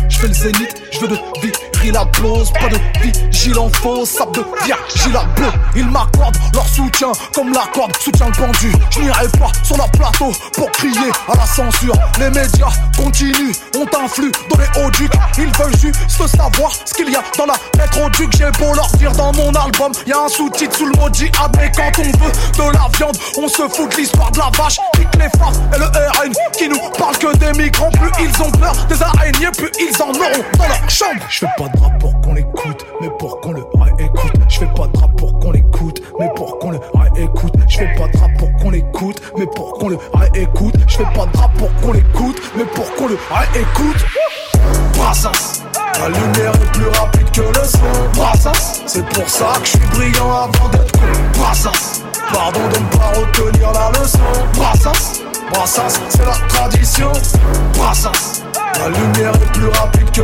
[0.09, 1.17] Je fais le zénith, je veux de
[1.85, 2.77] viril applause, pas de
[3.59, 5.53] en faux, sac de à bloc.
[5.75, 8.71] Ils m'accordent leur soutien comme la corde soutient le pendu.
[8.89, 11.93] Je n'irai pas sur leur plateau pour crier à la censure.
[12.19, 15.13] Les médias continuent, ont influe dans les hauts ducs.
[15.37, 18.31] Ils veulent juste savoir ce qu'il y a dans la lettre au duc.
[18.35, 21.55] J'ai beau leur dire dans mon album, y a un sous-titre sous le mot djihad.
[21.57, 24.77] Mais quand on veut de la viande, on se fout de l'histoire de la vache.
[24.93, 27.91] Pique les femmes et le RN qui nous parle que des migrants.
[27.91, 31.21] Plus ils ont peur des araignées, plus ils en auront dans leur chambre.
[31.29, 34.34] Je fais pas pour qu'on l'écoute, mais pour qu'on le réécoute.
[34.49, 37.53] Je fais pas de rap pour qu'on l'écoute, mais pour qu'on le réécoute.
[37.68, 40.76] Je fais pas de rap pour qu'on l'écoute, mais pour qu'on le réécoute.
[40.88, 44.06] Je fais pas de rap pour qu'on l'écoute, mais pour qu'on le réécoute.
[44.97, 45.64] Brassens,
[45.99, 48.19] La lumière est plus rapide que le son.
[48.19, 51.39] Brassas, c'est pour ça que je suis brillant avant d'être con.
[51.39, 52.02] Brassas,
[52.34, 54.19] pardon de ne pas retenir la leçon.
[54.56, 55.22] Brassas,
[55.53, 57.11] Brassas, c'est la tradition.
[57.77, 58.43] Brassas,
[58.80, 60.22] la lumière est plus rapide que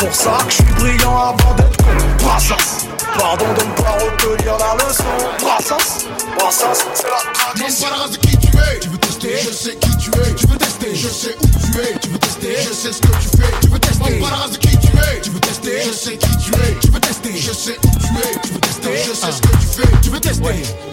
[0.00, 2.24] pour ça que je suis brillant avant d'être con.
[2.24, 2.86] Brassas,
[3.18, 5.04] pardon de ne pas retenir la leçon.
[5.40, 6.06] Brassas,
[6.38, 7.88] Brassas, c'est la tradition.
[7.88, 8.80] Pas la race de qui tu es.
[8.80, 10.34] Tu veux tester, je sais qui tu es.
[10.34, 11.98] Tu veux tester, je sais où tu es.
[11.98, 13.52] Tu veux tester, je sais ce que tu fais.
[13.60, 15.20] Tu veux tester, non, pas la race de qui tu es.
[15.20, 16.78] Tu veux tester, je sais qui tu es.
[16.80, 18.40] Tu veux tester, je sais où tu es.
[18.42, 20.00] Tu veux tester, je sais ce que tu fais.
[20.02, 20.89] Tu veux tester?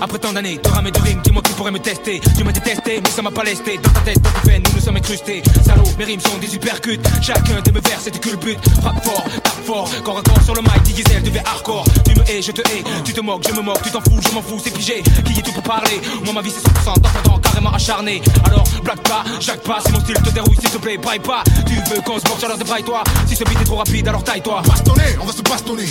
[0.00, 2.22] Après tant d'années de ramer de rimes Dis-moi qui pourrait me tester.
[2.38, 3.76] Tu m'as détesté mais ça m'a pas lesté.
[3.76, 5.42] Dans ta tête, dans tes veines, nous nous sommes incrustés.
[5.62, 7.06] Salaud, mes rimes sont des hypercutes.
[7.20, 8.58] Chacun de mes vers c'était que le but.
[8.80, 9.90] Frappe fort, tape fort.
[10.04, 11.84] Corps à corps sur le mic, Diesel devait hardcore.
[12.06, 12.82] Tu me hais, je te hais.
[13.04, 15.38] Tu te moques, je me moque Tu t'en fous, je m'en fous, c'est pigé Qui
[15.38, 16.00] est tout pour parler?
[16.24, 18.22] Moi ma vie c'est 100% d'enfant carrément acharné.
[18.46, 21.44] Alors blague pas, jacque pas Si mon style te dérouille s'il te plaît, braille pas.
[21.66, 24.62] Tu veux qu'on se moque, alors débraille-toi Si ce beat est trop rapide alors taille-toi.
[24.66, 25.88] Bastonner, on va se bastonner.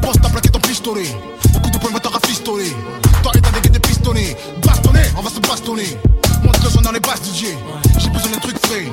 [0.00, 1.08] Pense ta plaqué ton pistolet.
[1.80, 2.76] De points va te rafistoler.
[3.22, 4.36] Toi et ta dégaine des pistonnés.
[4.62, 5.96] Bastonner, on va se bastonner.
[6.42, 7.46] Montre son dans les basses DJ.
[7.98, 8.84] J'ai besoin d'un truc frais.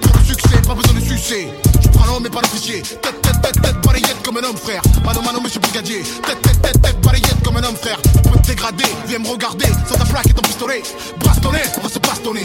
[0.00, 1.48] Pour le succès, pas besoin de succès.
[1.92, 2.82] Prends l'homme mais pas l'officier.
[2.82, 4.82] Tête, tête, tête, tête, balayette comme un homme frère.
[5.04, 6.02] Mano, mano, monsieur brigadier.
[6.26, 8.00] Tête, tête, tête, tête, balayette comme un homme frère.
[8.02, 9.66] Tu peux te dégrader, viens me regarder.
[9.88, 10.82] Sans ta plaque et ton pistolet.
[11.24, 12.44] Bastonner, on va se bastonner.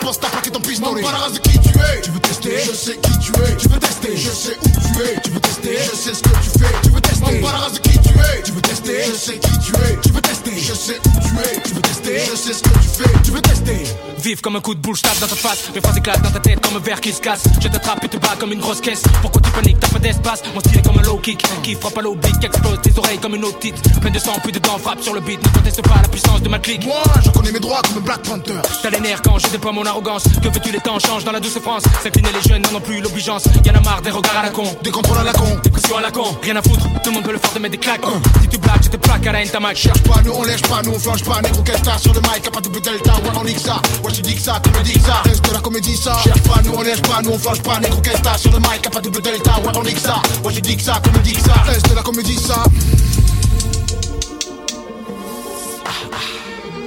[0.00, 1.02] Pense ta plaque et ton pistolet.
[1.02, 2.00] pas la race de qui tu es?
[2.02, 3.56] Tu veux tester, je sais qui tu es.
[3.56, 5.20] Tu veux tester, je sais où tu es.
[5.22, 6.74] Tu veux tester, je sais ce que tu fais.
[6.82, 8.42] Tu veux tester, pas la race de qui tu es?
[8.42, 9.98] Tu veux tester, je sais qui tu es.
[10.02, 11.60] Tu veux tester, je sais où tu es.
[11.62, 13.22] Tu veux tester, je sais ce que tu fais.
[13.22, 13.84] Tu veux tester?
[14.22, 15.70] Vive comme un coup de boule, je tape dans ta face.
[15.74, 17.44] Mes phrases éclatent dans ta tête comme un verre qui se casse.
[17.60, 19.02] Je t'attrape et te bats comme une grosse caisse.
[19.20, 20.42] Pourquoi tu paniques, pas d'espace.
[20.54, 23.34] Mon style est comme un low kick qui frappe à l'oblique, explose tes oreilles comme
[23.34, 23.76] une otite.
[24.00, 25.42] Plein de sang, plus de dents, frappe sur le beat.
[25.42, 26.86] Ne conteste pas la puissance de ma clique.
[26.86, 28.60] Moi, je connais mes droits comme un Black Panther.
[28.82, 30.24] T'as les nerfs quand je déploie mon arrogance.
[30.42, 31.82] Que veux-tu, les temps changent dans la douce France.
[32.02, 33.44] S'incliner les jeunes n'en ont plus l'obligeance.
[33.64, 34.64] Y'en a marre des regards à la con.
[34.82, 35.58] Des contrôles à la con.
[35.62, 36.36] Des pressions à la con.
[36.42, 38.00] Rien à foutre, tout le monde peut le faire de mettre des claques.
[38.42, 39.76] Si tu blagues, je te plaque à la Ntamak.
[39.76, 42.20] Cherche pas, nous on lèche pas, nous on flanche pas, négro quel star sur le
[42.20, 45.00] mic, à pas double delta, ouais on nique ça, ouais je dis que ça, que
[45.00, 47.62] ça, reste de la comédie ça, cherche pas, nous on lèche pas, nous on flanche
[47.62, 48.00] pas, négro
[48.36, 50.82] sur le mic, à pas double delta, ouais on nique ça, ouais je dis que
[50.82, 52.62] ça, comme dit que ça, reste de la comédie ça.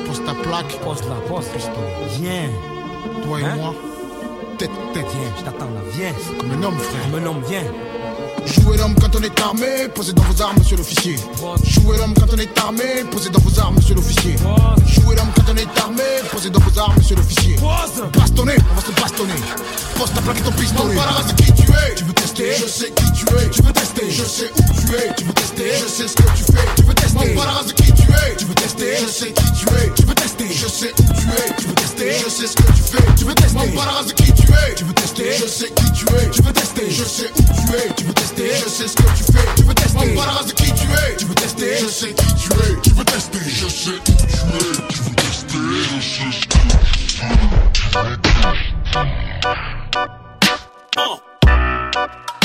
[0.06, 0.80] Pose ta plaque.
[0.84, 1.46] Pose la, pose.
[2.20, 2.50] Viens.
[3.24, 3.56] Toi et Hein?
[3.56, 3.74] moi.
[4.64, 5.06] Tête, tête.
[5.12, 6.14] Viens, je t'attends là, viens.
[6.40, 7.02] Comme un homme, frère.
[7.12, 7.64] Comme un homme, viens.
[8.46, 11.18] Jouez l'homme quand on est armé, posez dans vos armes, monsieur l'officier.
[11.66, 14.38] Jouez l'homme quand on est armé, posez dans vos armes, monsieur l'officier.
[14.88, 17.58] Jouez l'homme quand on est armé, posez dans vos armes, monsieur l'officier.
[18.14, 19.34] Bastonner, on va se bastonner.
[19.98, 20.96] Pose ta plaque et ton pistolet.
[20.96, 21.96] Race de qui tu es.
[21.96, 23.50] Tu veux tester, je sais qui tu es.
[23.50, 25.14] Tu veux tester, je sais où tu es.
[25.18, 26.68] Tu veux tester, je sais ce que tu fais.
[26.78, 28.36] Tu veux tester, la race de qui tu es.
[28.38, 29.94] Tu veux tester, je sais qui tu es.
[29.96, 31.56] Tu veux tester, je sais où tu es.
[31.58, 33.14] Tu veux tester, je sais ce que tu fais.
[33.18, 34.76] Tu veux tester, la race de qui tu es.
[34.76, 36.30] Tu veux tester, je sais qui tu es.
[36.30, 37.94] Tu veux tester, je sais où tu es.
[37.96, 39.48] Tu veux tester, je sais ce que tu fais.
[39.56, 41.16] Tu veux tester, la race de qui tu es.
[41.18, 42.82] Tu veux tester, je sais qui tu es.
[42.82, 44.18] Tu veux tester, je sais où tu es.
[44.90, 47.20] Tu veux tester, je sais ce que tu
[50.94, 52.43] comme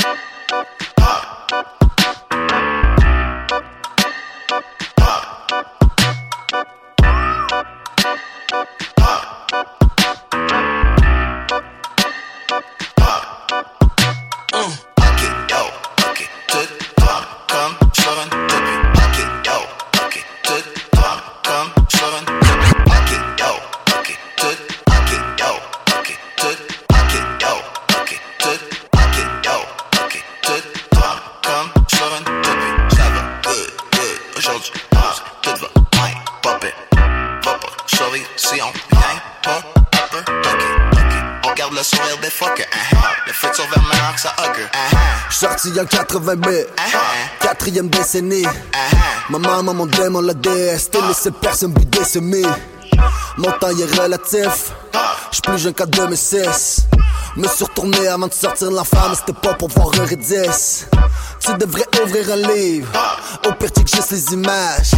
[42.59, 42.65] sourire des fuckers.
[42.65, 43.27] uh-huh.
[43.27, 44.63] Le futur vers que ça hugger.
[44.63, 45.33] uh-huh.
[45.33, 46.67] Sorti en 80 mai,
[47.39, 48.45] quatrième décennie.
[49.29, 52.41] Ma maman, mon démon, la déesse, t'es laissé personne bider semé.
[53.37, 54.71] Mon temps est relatif,
[55.31, 56.87] j'suis plus jeune qu'à 2006.
[57.37, 60.85] Me suis retourné avant de sortir l'enfer, mais c'était pas pour voir un rédis.
[61.39, 62.89] Tu devrais ouvrir un livre,
[63.47, 64.91] au pire que juste les images.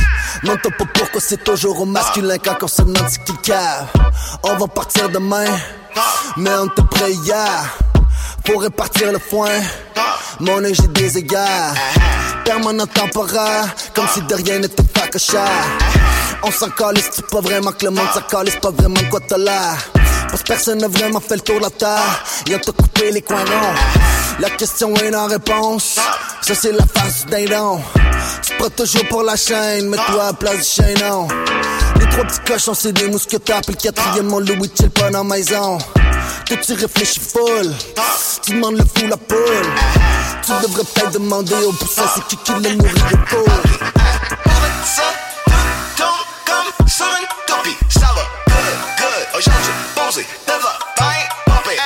[0.43, 3.85] Non, t'as pas pourquoi c'est toujours au masculin quand on se demande ce qu'il cave.
[4.43, 5.45] On va partir demain,
[6.37, 7.77] mais on te prêt hier.
[8.45, 9.59] Pour répartir le foin,
[10.39, 11.73] mon j'ai des égards.
[12.43, 14.83] Permanent temporaire, comme si de rien n'était
[15.19, 15.49] cher.
[16.43, 20.00] On s'en calisse, pas vraiment que le monde s'en calisse, pas vraiment quoi t'as l'air.
[20.31, 22.23] Parce que personne n'a vraiment fait le tour de la terre.
[22.47, 23.75] Ils ont tout coupé les coins ronds.
[24.39, 25.99] La question est en réponse.
[26.41, 27.79] Ça, c'est la face du dindon.
[28.41, 31.27] Tu prends toujours pour la chaîne, mets-toi à la place du chaînon.
[31.99, 33.61] Les trois petits cochons, c'est des mousquetaires.
[33.61, 35.77] Puis le quatrième, mon Louis chill pas dans la maison.
[36.45, 37.73] Toi tu réfléchis full,
[38.41, 39.37] tu demandes le fou la poule.
[40.45, 43.61] Tu devrais peut-être demander au poussin c'est qui qui le nourrit le pauvre.
[44.83, 45.03] Ça,
[45.97, 47.40] donc comme sur une
[49.45, 49.51] good.
[49.51, 51.77] Aujourd'hui, posé, devant, bien, pompé.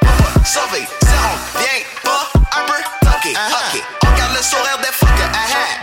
[0.00, 2.28] Papa, sauvé, zéro, bien, pas
[2.58, 3.32] un peu toqué.
[3.36, 5.30] Ok, on garde le sourire des fuckers.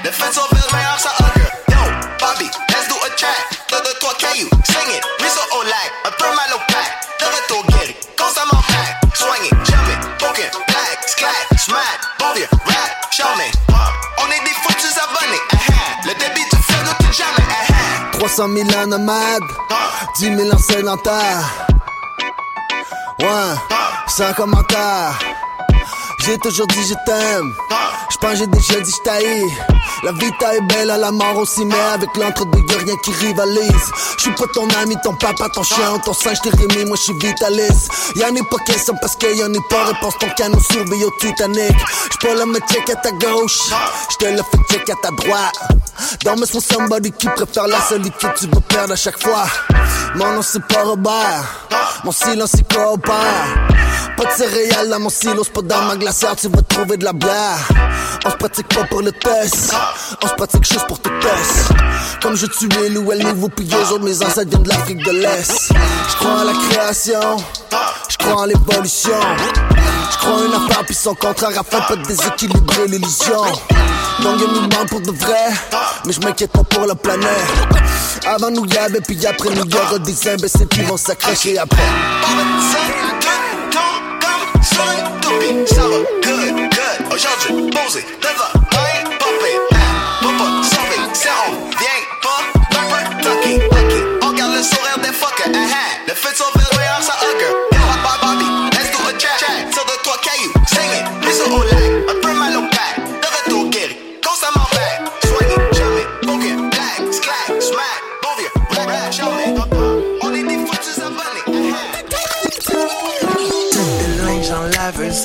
[0.03, 1.49] Le fait de sauver le meilleur, ça hugger.
[1.69, 1.77] Yo,
[2.19, 3.45] Bobby, let's do a track.
[3.69, 5.03] Deux, deux, trois cailloux, sing it.
[5.19, 7.07] Rizzo au lac, un peu mal au pack.
[7.19, 9.01] De retour guéri, constamment pack.
[9.15, 13.45] Swing it, jump it, poking, black, sclat, smack, bon vieux, rap, show me.
[13.69, 14.02] On
[18.23, 19.43] 300 000 ans nomades,
[20.15, 21.67] 10 000 ans sédentaires.
[23.19, 23.27] Ouais,
[24.07, 25.19] sans commentaire.
[26.25, 27.53] J'ai toujours dit je t'aime.
[28.09, 29.43] J'pense que j'ai déjà dit je t'haïs.
[30.03, 33.91] La vie est belle à la mort aussi, mais avec l'entre-deux y'a rien qui rivalise.
[34.17, 37.91] J'suis pas ton ami, ton papa, ton chien, ton singe, t'es Rémi, moi j'suis vitaliste.
[38.15, 41.75] Y'en est pas question parce que y'en est pas réponse, ton canon surveille au Titanic.
[42.11, 43.59] J'pas le me check à ta gauche,
[44.11, 45.59] j'te le fais check à ta droite.
[46.23, 49.45] Dans mes somebody qui préfère la solitude, tu vas perdre à chaque fois.
[50.15, 51.67] Mon nom c'est pas Robert,
[52.05, 53.82] mon silence il coopère.
[54.17, 57.05] Pas de céréales dans mon silo, c'est pas dans ma glacière, tu vas trouver de
[57.05, 57.67] la bière.
[58.25, 59.73] On se pratique pas pour le test,
[60.23, 61.71] on se pratique juste pour te test.
[62.21, 65.11] Comme je tuais Lou, elle niveau puis eux autres, mes ancêtres viennent de l'Afrique de
[65.11, 65.73] l'Est.
[66.09, 67.37] Je crois en la création,
[68.09, 69.19] je crois en l'évolution.
[70.11, 73.43] Je crois en une affaire puis son contraire afin de déséquilibrer l'illusion.
[74.21, 75.49] Donc y'a mouvement pour de vrai,
[76.05, 77.27] mais je m'inquiète pas pour la planète.
[78.25, 81.83] Avant nous y avait puis après nous y aura des imbéciles qui vont s'accrocher après.
[84.63, 85.73] Sur une copie.
[85.73, 87.13] Ça va, good, good.
[87.13, 88.62] Aujourd'hui, posé, devant, bien, pompé.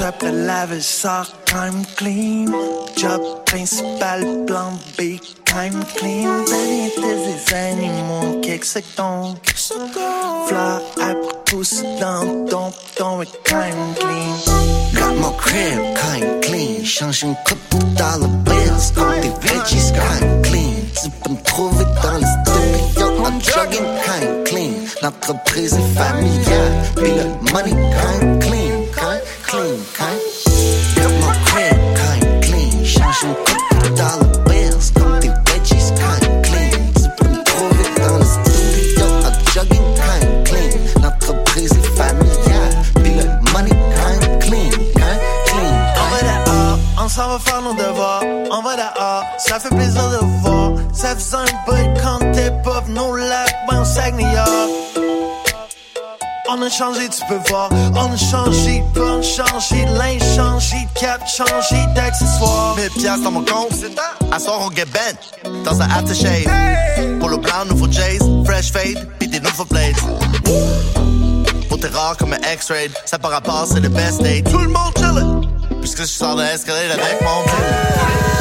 [0.08, 2.46] Laveuse après lavage sort time clean.
[2.96, 6.44] Job principal, plan B, time clean.
[6.44, 9.36] Variété des animaux, kick c'est ton.
[10.46, 14.36] Fleur après pousse dans ton ton et time clean.
[14.94, 20.42] Got my crib kind clean, change une coupe de dollar bills comme des veggies kind
[20.42, 20.74] clean.
[21.02, 24.72] Tu peux me trouver dans les studios en jogging kind clean.
[25.02, 28.67] L'entreprise est familiale, puis le money kind clean,
[57.18, 57.68] tu peux voir.
[57.94, 62.76] On on a changé, linge changé, cap changé d'accessoires.
[62.76, 63.72] 1000 piastres dans mon compte.
[64.30, 66.46] À soir, on get bent dans un aftershave.
[67.18, 69.96] Pour le blanc, nouveau Jays, fresh fade, pis des nouveaux blades.
[71.68, 74.42] Pour t'es rare comme un X-ray, ça par rapport, c'est le best day.
[74.42, 75.40] Tout le monde chillin',
[75.80, 78.37] puisque je sors de l'escalier avec mon Change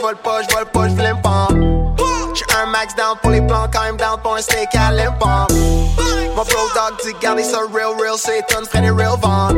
[0.00, 1.48] pas, pas, j'vole pas, j'vole pas, j'flime pas.
[2.34, 5.46] J'suis un max down pour les plans, quand même down pour un steak à l'impant.
[6.34, 9.56] Mon bro dog dit garder ça real, real, c'est une frère des real ventes.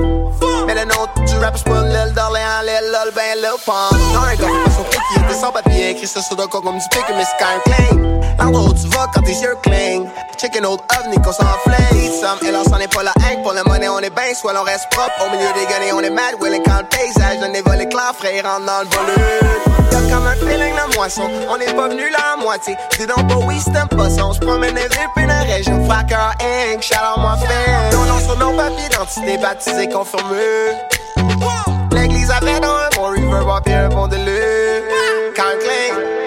[0.67, 3.93] Mais le nom du rap, c'est pas l'île d'Orléans, l'île lol, ben l'île pente.
[4.13, 6.89] Non, un gars, pas son était sans papier, écrit ça sur le corps comme du
[6.91, 8.21] pic, mais c'est quand même clean.
[8.39, 10.09] L'endroit où tu vas quand tes yeux clignent.
[10.41, 11.97] Chicken old ovni qu'on s'enflamme.
[11.97, 13.43] Eat some, et là, c'en est pas la hank.
[13.43, 15.13] Pour le money, on est ben, soit l'on reste propre.
[15.21, 18.13] Au milieu des guenilles, on est mad, willing quand le paysage, le nez volé clair,
[18.19, 19.45] frère, rentre dans le volume.
[19.93, 22.75] Y'a comme un feeling de moisson, on est pas venu là à moitié.
[22.99, 24.29] Dis donc pas oui, c'est un poisson.
[24.31, 25.85] On se promène des villes, puis la région.
[25.85, 27.91] Fracker Inc, shout out moi fan.
[27.91, 31.74] Ton nom sur nos papiers d'identité, baptisé, confirmé.
[31.95, 34.83] L'église avait dans un bon reverb, puis un bon délire.
[35.37, 35.95] Quand cling.
[35.97, 36.24] Mon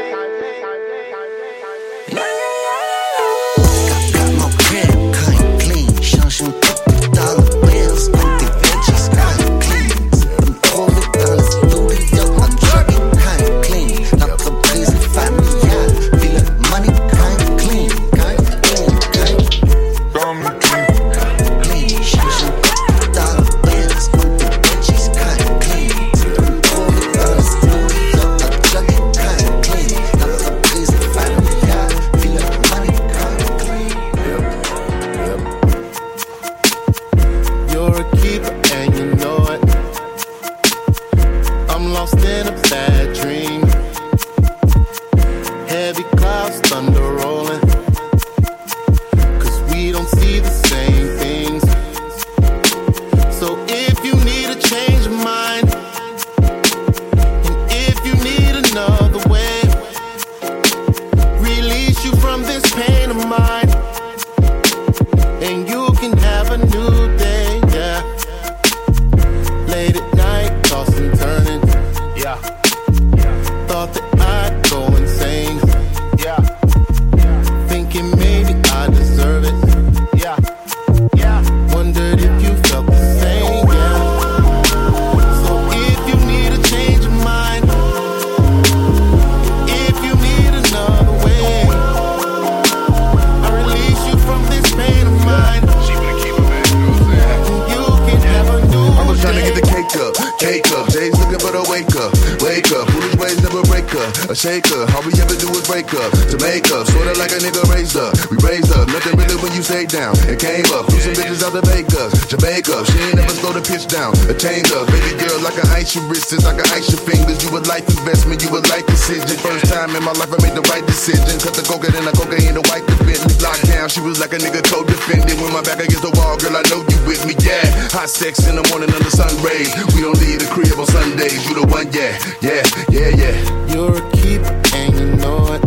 [110.27, 112.83] It came up, some bitches out the Vegas, Jamaica.
[112.91, 114.11] She ain't never slow the pitch down.
[114.27, 117.39] Attained up, baby girl, like an ice your wrists, I can ice your fingers.
[117.47, 119.39] You a life investment, you a life decision.
[119.39, 121.39] First time in my life I made the right decision.
[121.39, 123.15] Cut the cocaine and the cocaine the Bentley.
[123.39, 125.39] Locked down, she was like a nigga co-defendant.
[125.39, 127.63] When my back against the wall, girl, I know you with me, yeah.
[127.95, 129.71] Hot sex in the morning under sun rays.
[129.95, 131.39] We don't leave the crib on Sundays.
[131.47, 133.35] You the one, yeah, yeah, yeah, yeah.
[133.71, 135.63] You're a keeper and you know it.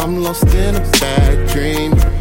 [0.00, 2.15] I'm lost in a bad dream.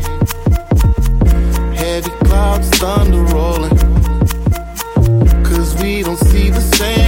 [2.26, 3.78] Clouds, thunder rolling.
[5.44, 7.05] Cause we don't see the same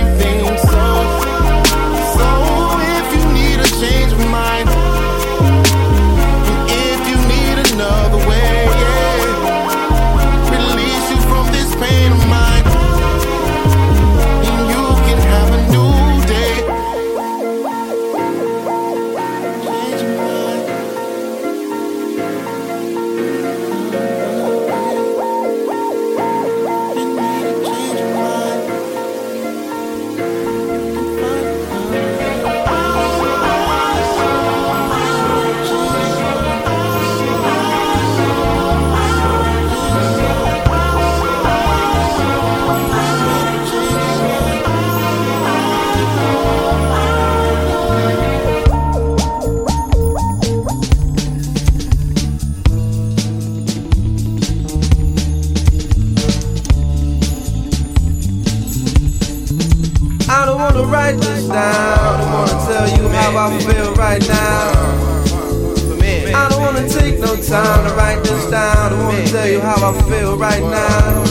[67.48, 68.92] time to write this down.
[68.92, 71.24] I wanna tell you how I feel right now.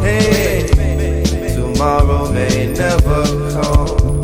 [0.00, 0.68] Hey,
[1.54, 4.22] tomorrow may never come.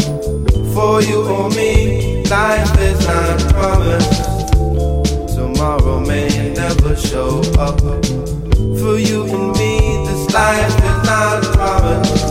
[0.72, 4.54] For you or me, life is not promised.
[5.34, 7.80] Tomorrow may never show up.
[8.78, 12.24] For you and me, this life is not promised.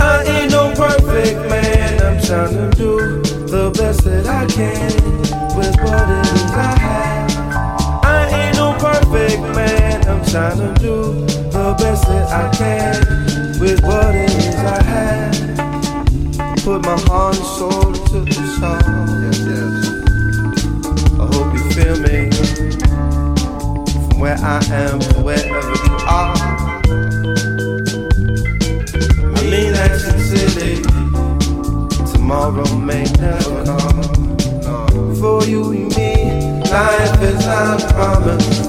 [0.00, 2.00] I ain't no perfect man.
[2.00, 5.24] I'm trying to do the best that I can
[5.56, 7.23] with what it is I have.
[8.84, 10.08] I ain't no perfect man.
[10.08, 10.96] I'm trying to do
[11.50, 12.96] the best that I can
[13.58, 15.34] with what it is I have.
[16.64, 18.82] Put my heart and soul into the song.
[19.22, 19.74] Yes, yes.
[21.18, 22.30] I hope you feel me
[24.08, 26.34] from where I am to wherever you are.
[29.32, 30.82] I mean that sincerely.
[32.12, 34.14] Tomorrow may never come.
[35.20, 35.72] For you
[36.74, 38.64] life is not promised.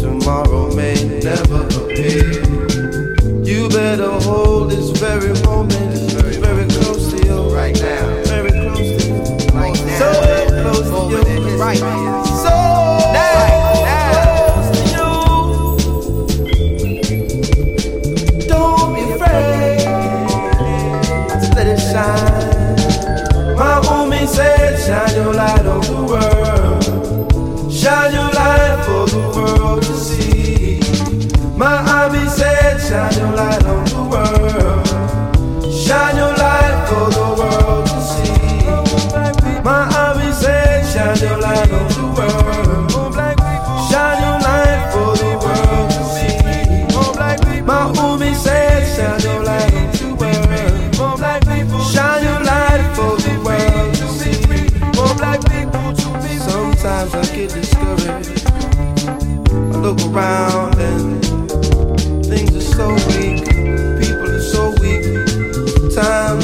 [0.00, 2.44] Tomorrow may never appear.
[3.42, 5.96] You better hold this very moment
[6.44, 8.22] very close to you right now.
[8.24, 9.58] Very close to you.
[9.58, 9.98] Right now.
[9.98, 11.56] So very close to you.
[11.56, 12.09] Right now.
[32.90, 34.84] Shine your light on the world.
[35.72, 39.62] Shine your light for the world to see.
[39.62, 42.90] My Abby said, Shine your light on the world.
[43.88, 47.62] Shine your light for the world to see.
[47.62, 51.84] My Umi said, Shine your light on the world.
[51.92, 54.34] Shine your light for the world to see.
[56.40, 58.50] Sometimes I get discouraged.
[59.54, 61.29] I look around and
[62.80, 63.44] so weak.
[64.00, 65.04] People are so weak.
[65.94, 66.40] Time,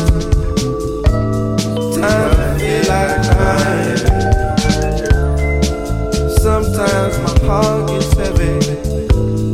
[1.96, 2.56] time
[2.90, 3.22] like.
[6.44, 8.54] Sometimes my heart gets heavy.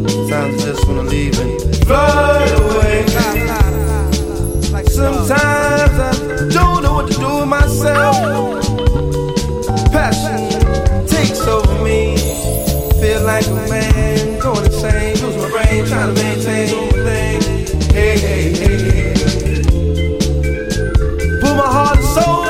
[0.07, 1.53] Sometimes I just wanna leave and
[1.87, 3.07] fly away.
[4.89, 6.13] Sometimes I
[6.57, 8.17] don't know what to do with myself.
[9.95, 10.41] Passion
[11.07, 12.17] takes over me.
[13.01, 16.32] Feel like a man going insane, my brain, trying to make
[21.41, 22.45] Put my heart and soul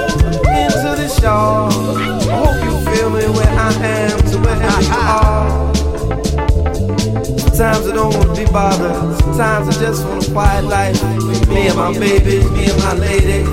[0.51, 1.70] into this, y'all.
[1.70, 5.74] I hope you feel me where I am to wherever you are.
[7.39, 9.20] Sometimes I don't wanna be bothered.
[9.20, 11.01] Sometimes I just want a quiet life.
[11.48, 13.44] Me and my baby, me and my lady.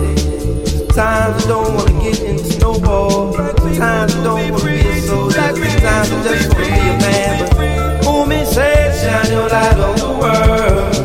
[0.65, 3.34] Sometimes I don't wanna get in the snowball.
[3.34, 5.36] Sometimes I don't wanna be a soldier.
[5.36, 7.38] Sometimes I just wanna be a man.
[7.56, 10.99] But who me shine your light on the world.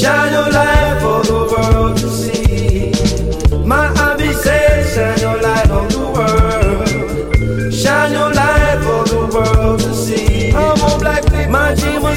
[0.00, 2.90] Shine your light for the world to see.
[3.66, 7.74] My hobby says, shine your light on the world.
[7.74, 10.52] Shine your light for the world to see.
[10.52, 11.50] I'm on black people.
[11.50, 12.16] My dream will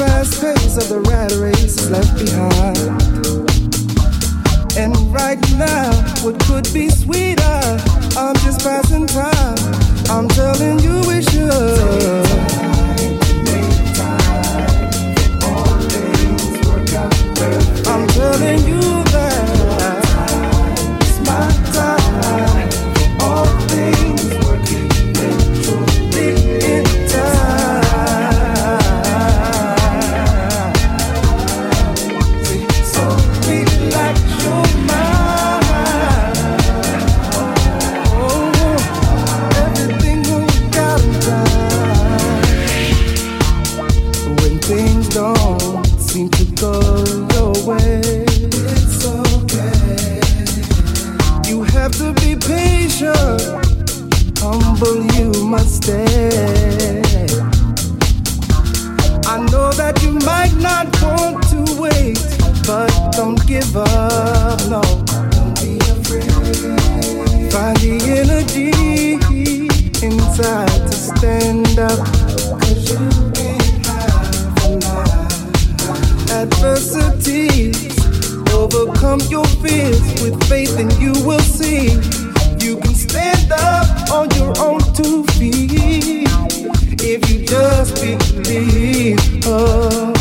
[0.00, 2.78] fast pace of the rat race is left behind.
[4.80, 5.92] And right now,
[6.24, 7.60] what could be sweeter?
[8.16, 9.58] I'm just passing time.
[10.08, 11.50] I'm telling you we should.
[17.92, 18.80] I'm telling you
[19.12, 19.29] that
[78.74, 81.90] overcome your fears with faith, and you will see
[82.64, 86.28] you can stand up on your own two feet
[87.02, 89.18] if you just believe.
[89.46, 90.19] Oh,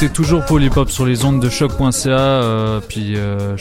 [0.00, 2.10] écoutez toujours Polypop sur les ondes de choc.ca.
[2.10, 3.56] Euh, puis euh,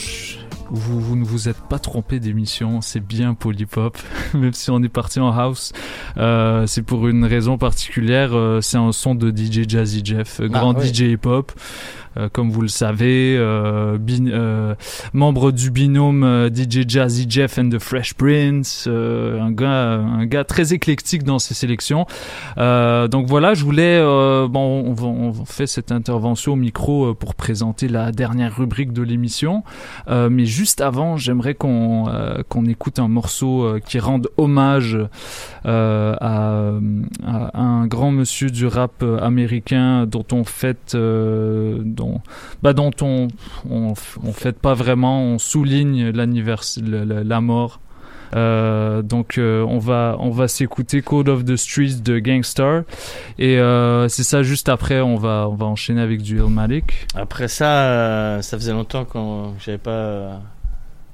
[0.69, 3.97] vous, vous ne vous êtes pas trompé d'émission, c'est bien Polypop,
[4.35, 5.73] même si on est parti en house.
[6.17, 8.33] Euh, c'est pour une raison particulière.
[8.61, 10.93] c'est un son de DJ Jazzy Jeff, Ah, grand oui.
[10.93, 11.53] DJ hip-hop.
[12.33, 14.73] Comme vous le savez, bin- euh,
[15.13, 20.73] membre du binôme euh, DJ Jazzy Jeff and the Fresh Prince, euh, un gars, très
[20.73, 22.05] éclectique dans ses sélections.
[22.57, 23.99] Euh, donc voilà, je voulais,
[24.47, 29.63] bon, on, fait cette intervention au micro pour présenter la dernière rubrique de l'émission,
[30.07, 32.05] mais juste avant, j'aimerais qu'on
[32.49, 34.97] qu'on écoute un morceau qui rende hommage
[35.65, 36.71] à,
[37.53, 42.21] un grand monsieur du rap américain dont on fête, dont,
[42.63, 43.27] bah, dont on,
[43.69, 43.93] on,
[44.23, 47.79] on fête pas vraiment, on souligne l'anniversaire, la, mort.
[48.35, 52.81] Euh, donc euh, on va on va s'écouter Code of the Streets de Gangstar
[53.39, 57.07] et euh, c'est ça juste après on va on va enchaîner avec du Illmatic.
[57.15, 60.41] Après ça, ça faisait longtemps qu'on j'avais pas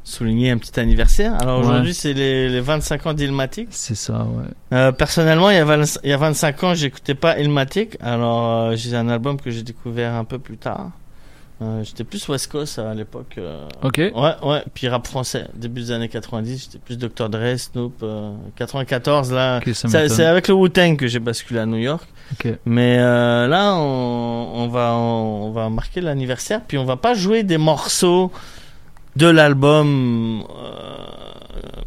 [0.03, 1.35] souligné un petit anniversaire.
[1.39, 1.67] Alors Ouais.
[1.67, 3.67] aujourd'hui, c'est les, les 25 ans d'Ilmatic.
[3.71, 4.25] C'est ça,
[4.71, 4.91] ouais.
[4.93, 7.95] Personnellement, il y, a 20 il y a 25 ans, j'écoutais pas Ilmatic.
[8.01, 10.89] Alors j'ai un album que j'ai découvert un peu plus tard.
[11.63, 13.35] Euh, j'étais plus West Coast à l'époque.
[13.37, 13.67] euh.
[13.83, 13.97] Ok.
[13.97, 14.11] Ouais,
[14.43, 14.63] ouais.
[14.73, 17.29] Puis rap français, début des années 90, j'étais plus Dr.
[17.29, 17.93] Dre, Snoop.
[18.03, 19.59] euh, 94, là.
[19.59, 22.03] Ok, ça c'est avec le Wu-Tang que j'ai basculé à New York.
[22.33, 22.53] Ok.
[22.65, 27.43] Mais euh, là, on, on va on, va marquer l'anniversaire, puis on va pas jouer
[27.43, 28.31] des morceaux
[29.15, 30.97] de l'album euh,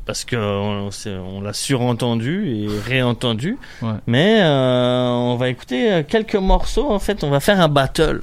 [0.04, 0.90] parce que on,
[1.36, 3.58] on l'a surentendu et réentendu.
[3.82, 3.90] Ouais.
[4.06, 6.90] Mais euh, on va écouter euh, quelques morceaux.
[6.90, 8.22] En fait, on va faire un battle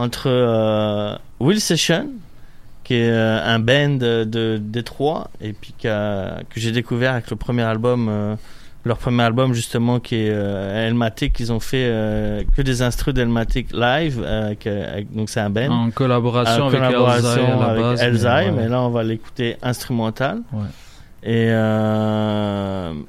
[0.00, 2.08] entre euh, Will Session,
[2.84, 7.62] qui est euh, un band de, Détroit, et puis que j'ai découvert avec le premier
[7.62, 8.34] album, euh,
[8.84, 11.38] leur premier album justement qui est euh, Elmatic.
[11.38, 15.50] Ils ont fait euh, que des instrus d'Elmatic live, euh, avec, avec- donc c'est un
[15.50, 15.70] band.
[15.70, 18.50] En collaboration En avec collaboration Elzai à la avec base, mais Elzai, ouais.
[18.52, 20.38] mais là on va l'écouter instrumental.
[20.52, 20.64] Ouais.
[21.22, 21.48] Et,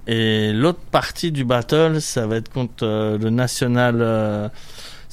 [0.07, 4.51] et l'autre partie du battle, ça va être contre le National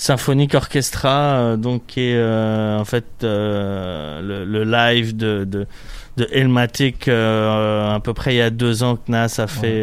[0.01, 5.67] Symphonic Orchestra, euh, donc qui est euh, en fait euh, le, le live de, de,
[6.17, 9.83] de Elmatic à peu près il y a deux ans que Nas a fait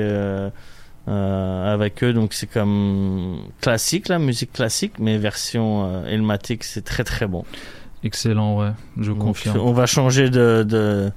[1.08, 2.14] euh, avec eux.
[2.14, 7.44] Donc c'est comme classique, la musique classique, mais version euh, Elmatic, c'est très très bon.
[8.04, 9.60] Excellent, ouais, je Donc, confirme.
[9.60, 11.12] On va changer de, de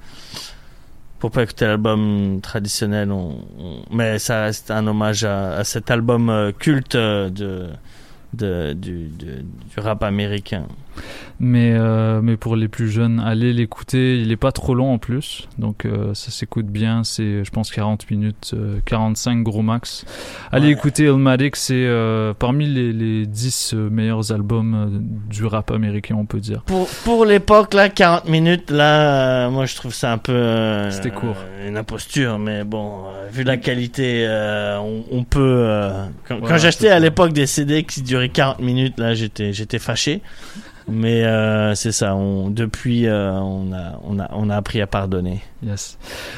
[1.19, 3.37] pour pas écouter l'album traditionnel, on,
[3.91, 7.69] mais ça reste un hommage à, à cet album euh, culte de,
[8.33, 10.65] de du, de- du rap américain.
[11.41, 14.19] Mais, euh, mais pour les plus jeunes, allez l'écouter.
[14.19, 17.05] Il est pas trop long en plus, donc euh, ça s'écoute bien.
[17.05, 20.03] C'est, je pense, 40 minutes, euh, 45 gros max.
[20.51, 20.73] Allez Ouais.
[20.73, 26.25] écouter Illmatic, c'est euh, parmi les, les 10 euh, meilleurs albums du rap américain, on
[26.25, 26.61] peut dire.
[26.65, 30.89] Pour, pour l'époque, là, 40 minutes, là, moi je trouve ça un peu.
[30.91, 31.37] C'était court.
[31.65, 34.27] Une imposture, mais bon, vu la qualité,
[34.81, 35.65] on, on peut.
[36.27, 40.21] quand quand j'achetais à l'époque des CD qui duraient 40 minutes, là, j'étais, j'étais fâché.
[40.91, 42.17] Mais euh, c'est ça,
[42.49, 45.41] depuis, euh, on, a, on, a, on a appris à pardonner.
[45.61, 45.97] Yes.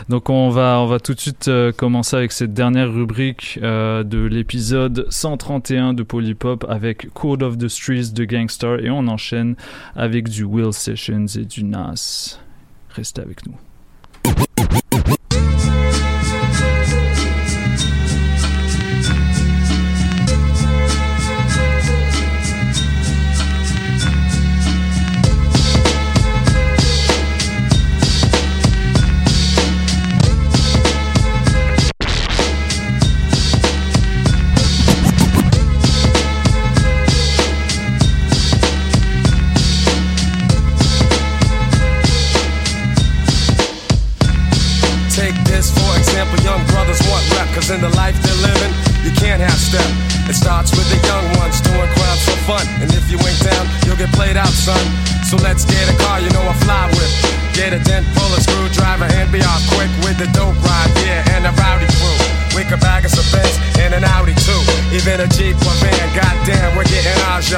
[0.10, 4.26] Donc on va on va tout de suite euh, commencer avec cette dernière rubrique de
[4.26, 9.56] l'épisode 131 de Polypop avec Code of the Streets de Gangstar et on enchaîne
[9.96, 12.40] avec du Will Sessions et du Nas.
[12.90, 13.56] Restez avec nous.
[65.12, 67.52] Even a Jeep or van, goddamn, we're getting ours.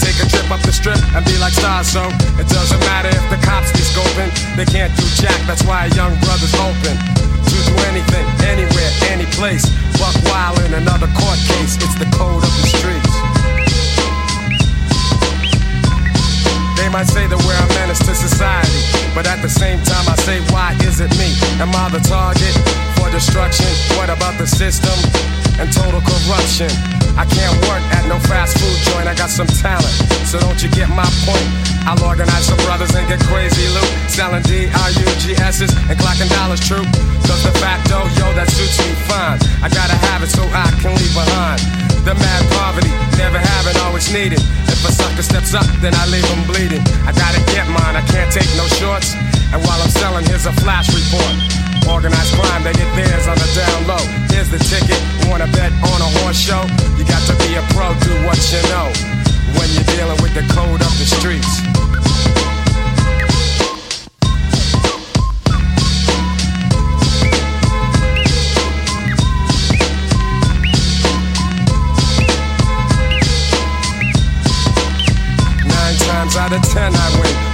[0.00, 2.00] Take a trip up the strip and be like stars, so
[2.40, 4.32] it doesn't matter if the cops be scoping.
[4.56, 6.96] They can't do jack, that's why young brothers open.
[6.96, 9.68] To do anything, anywhere, any place.
[10.00, 13.12] Buck wild in another court case, it's the code of the streets.
[16.80, 18.80] They might say that we're a menace to society,
[19.12, 21.36] but at the same time I say, why is it me?
[21.60, 22.56] Am I the target
[22.96, 23.68] for destruction?
[24.00, 25.43] What about the system?
[25.58, 26.70] And total corruption.
[27.14, 29.94] I can't work at no fast food joint, I got some talent.
[30.26, 31.46] So don't you get my point?
[31.86, 33.90] I'll organize some brothers and get crazy loot.
[34.10, 36.82] Selling D-R-U-G-S's and clocking dollars true.
[37.28, 39.38] Cause the facto, yo, that suits me fine.
[39.62, 41.62] I gotta have it so I can leave behind.
[42.02, 44.40] The mad poverty, never have it, always needed.
[44.66, 46.82] If a sucker steps up, then I leave him bleeding.
[47.06, 49.14] I gotta get mine, I can't take no shorts.
[49.54, 51.53] And while I'm selling, here's a flash report.
[51.88, 54.04] Organized crime, they get theirs on the down low.
[54.32, 55.00] Here's the ticket.
[55.28, 56.62] Wanna bet on a horse show?
[56.96, 58.88] You got to be a pro, do what you know.
[59.56, 61.62] When you're dealing with the code of the streets.
[75.68, 77.53] Nine times out of ten I win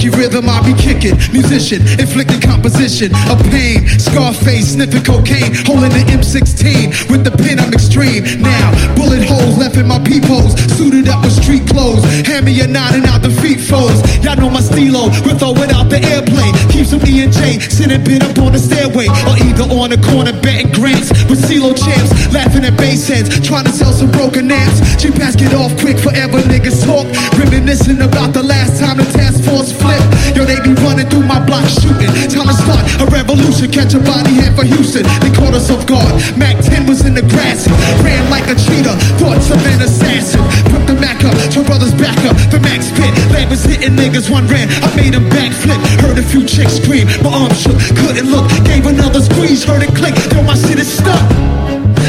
[0.00, 1.16] Funky rhythm I be kicking.
[1.32, 3.86] Musician, inflicting composition of pain.
[3.98, 8.24] Scarface sniffing cocaine, holding the M16 with the pen I'm extreme.
[8.40, 12.04] Now, bullet holes left in my peepholes, suited up with street clothes.
[12.24, 14.00] Hand me a nine and out the feet foes.
[14.24, 16.54] Y'all know my stilo, with or without the airplane.
[16.72, 20.00] Keep some E and J, sitting bit up on the stairway, or either on the
[20.08, 24.50] corner betting grants with CeeLo champs, laughing at bass heads, trying to sell some broken
[24.50, 24.80] amps.
[24.96, 27.04] Cheap ass get off quick, forever niggas talk,
[27.36, 30.06] reminiscing about the last time the task force flipped.
[30.38, 32.08] Yo, they be running through my block shooting.
[32.30, 35.02] Time to start a revolution, catch a body head for Houston.
[35.18, 36.14] They caught us off guard.
[36.38, 37.66] Mac 10 was in the grass,
[38.06, 40.40] ran like a cheetah, thoughts of an assassin.
[40.70, 42.38] Put the Mac up, two brothers back up.
[42.54, 44.70] The Mac spit, leg was hitting niggas, one ran.
[44.86, 47.10] I made him backflip, heard a few chicks scream.
[47.26, 50.14] My arm shook, couldn't look, gave another squeeze, heard it click.
[50.32, 51.20] Yo, my shit is stuck.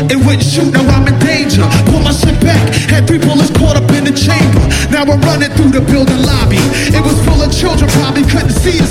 [0.09, 1.65] It wouldn't shoot, now I'm in danger.
[1.89, 2.61] Pull my shit back,
[2.91, 4.61] had three bullets caught up in the chamber.
[4.91, 6.21] Now I'm running through the building.
[7.61, 8.90] Children, probably couldn't see as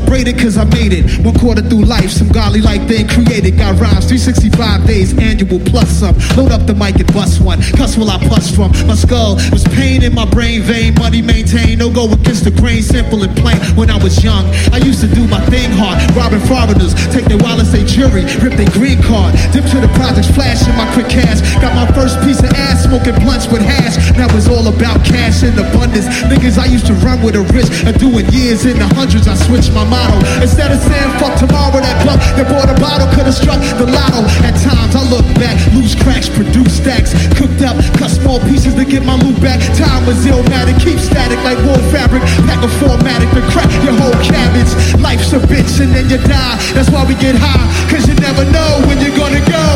[0.00, 1.04] celebrate cause I made it.
[1.20, 3.58] One quarter through life, some godly like thing created.
[3.60, 6.16] Got rhymes 365 days, annual plus some.
[6.36, 7.60] Load up the mic and bust one.
[7.76, 8.72] Cuss will I bust from.
[8.88, 10.94] My skull was pain in my brain vein.
[10.94, 12.82] Money maintained, no go against the grain.
[12.82, 13.60] Simple and plain.
[13.76, 16.00] When I was young, I used to do my thing hard.
[16.16, 19.36] Robbing foreigners, take their wallets, they jury, rip their green card.
[19.52, 21.44] Dip to the projects, flash in my quick cash.
[21.60, 24.00] Got my first piece of ass, smoking blunts with hash.
[24.16, 26.08] Now it's all about cash in abundance.
[26.32, 29.28] Niggas I used to run with a risk of doing years in the hundreds.
[29.28, 30.29] I switched my motto.
[30.38, 33.86] Instead of saying fuck tomorrow, that club that bought a bottle could have struck the
[33.90, 34.22] lotto.
[34.46, 38.84] At times I look back, loose cracks, produce stacks, cooked up, cut small pieces to
[38.84, 39.58] get my loot back.
[39.74, 42.22] Time was illmatic, keep static like wool fabric.
[42.46, 44.70] Pack a formatic to crack your whole cabbage.
[45.00, 46.56] Life's a bitch and then you die.
[46.72, 49.66] That's why we get high, cause you never know when you're gonna go.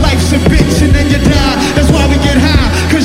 [0.00, 1.56] Life's a bitch and then you die.
[1.74, 3.03] That's why we get high, cause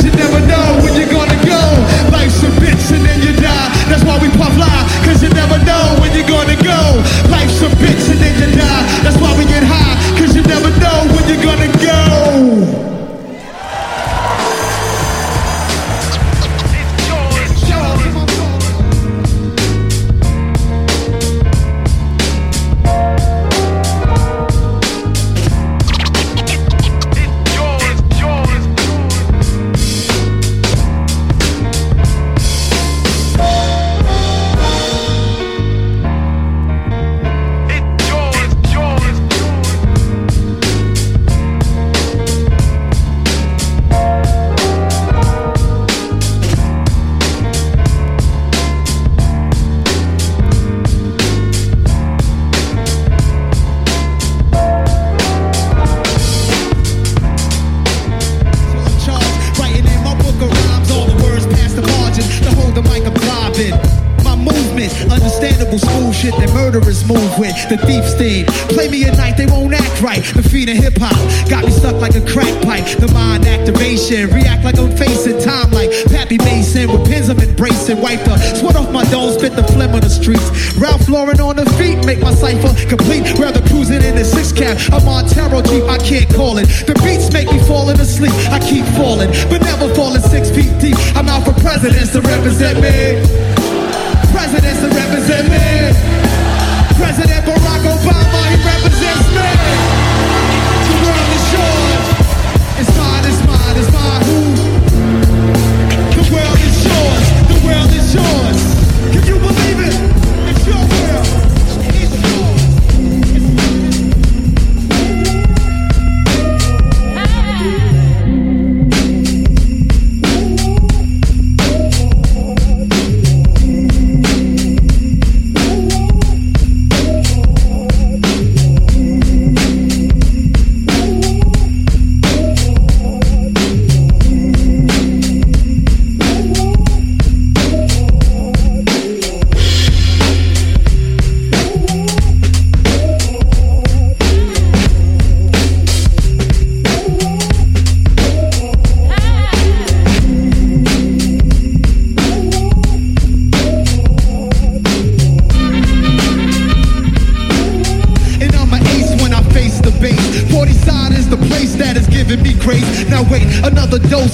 [84.88, 86.68] a Montero Jeep, I can't call it.
[86.88, 90.95] The beats make me falling asleep, I keep falling, but never falling six feet deep.
[91.15, 93.19] I'm out for presidents to represent me.
[94.31, 95.65] Presidents to represent me.
[96.95, 99.49] President Barack Obama, he represents me.
[100.88, 102.06] The world is yours.
[102.80, 104.23] It's mine, it's mine, it's mine.
[104.27, 104.39] Who?
[106.15, 107.26] The world is yours.
[107.51, 108.59] The world is yours.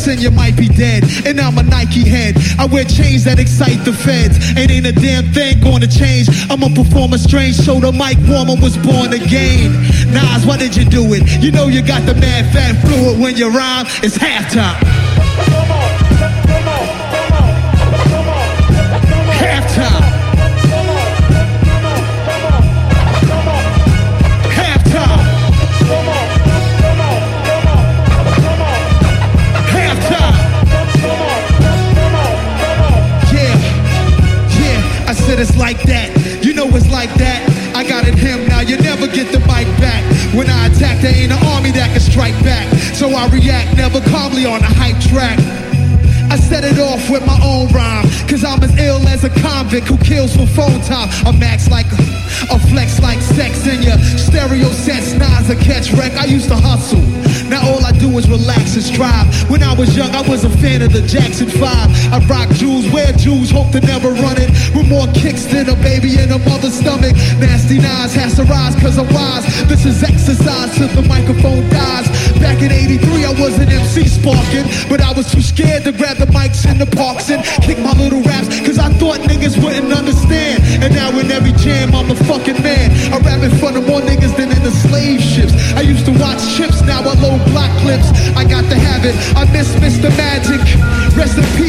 [0.08, 1.04] And you might be dead.
[1.26, 2.36] And I'm a Nike head.
[2.60, 4.38] I wear chains that excite the feds.
[4.58, 6.28] And ain't a damn thing gonna change.
[6.50, 7.80] I'm gonna perform a strange, show.
[7.80, 9.72] the mic warmer was born again.
[10.12, 11.24] Nas, why did you do it?
[11.42, 13.86] You know you got the mad fat fluid when you rhyme.
[14.04, 14.16] It's.
[14.26, 15.05] Halftime.
[49.84, 51.10] Who kills for phone time.
[51.26, 55.14] A max like a, a flex like sex in your stereo sets.
[55.14, 56.14] Nas a catch wreck.
[56.14, 57.04] I used to hustle.
[57.50, 59.28] Now all I do is relax and strive.
[59.50, 61.62] When I was young, I was a fan of the Jackson 5.
[61.62, 64.50] I rock jewels, wear jewels, hope to never run it.
[64.74, 67.14] With more kicks than a baby in a mother's stomach.
[67.38, 69.46] Nasty nines has to rise cause I'm wise.
[69.68, 72.08] This is exercise till the microphone dies.
[72.40, 74.66] Back in 83, I was an MC sparking.
[74.90, 77.94] But I was too scared to grab the mics in the parks and kick my
[77.94, 78.22] little
[83.16, 85.56] I rap in front of more niggas than in the slave ships.
[85.72, 88.12] I used to watch chips, now I load block clips.
[88.36, 89.16] I got to have it.
[89.40, 90.12] I miss Mr.
[90.20, 90.60] Magic.
[91.16, 91.65] Rest in peace,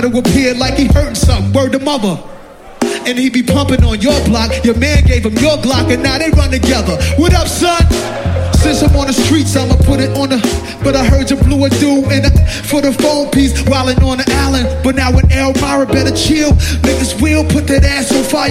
[0.00, 1.52] to appear like he hurting something.
[1.52, 2.22] Word to mother.
[3.06, 4.52] And he be pumping on your block.
[4.64, 6.98] Your man gave him your Glock, and now they run together.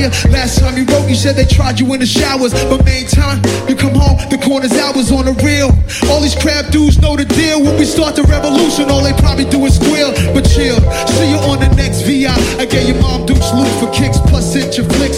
[0.07, 2.53] Last time you wrote, you said they tried you in the showers.
[2.69, 5.73] But main time, you come home, the corner's hours on the real.
[6.09, 7.63] All these crap dudes know the deal.
[7.63, 10.13] When we start the revolution, all they probably do is squeal.
[10.34, 10.80] But chill,
[11.17, 12.31] see you on the next VI.
[12.61, 15.09] I gave your mom Duke's loot for kicks, plus sent your flicks.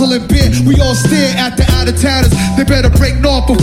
[0.00, 0.29] Muslim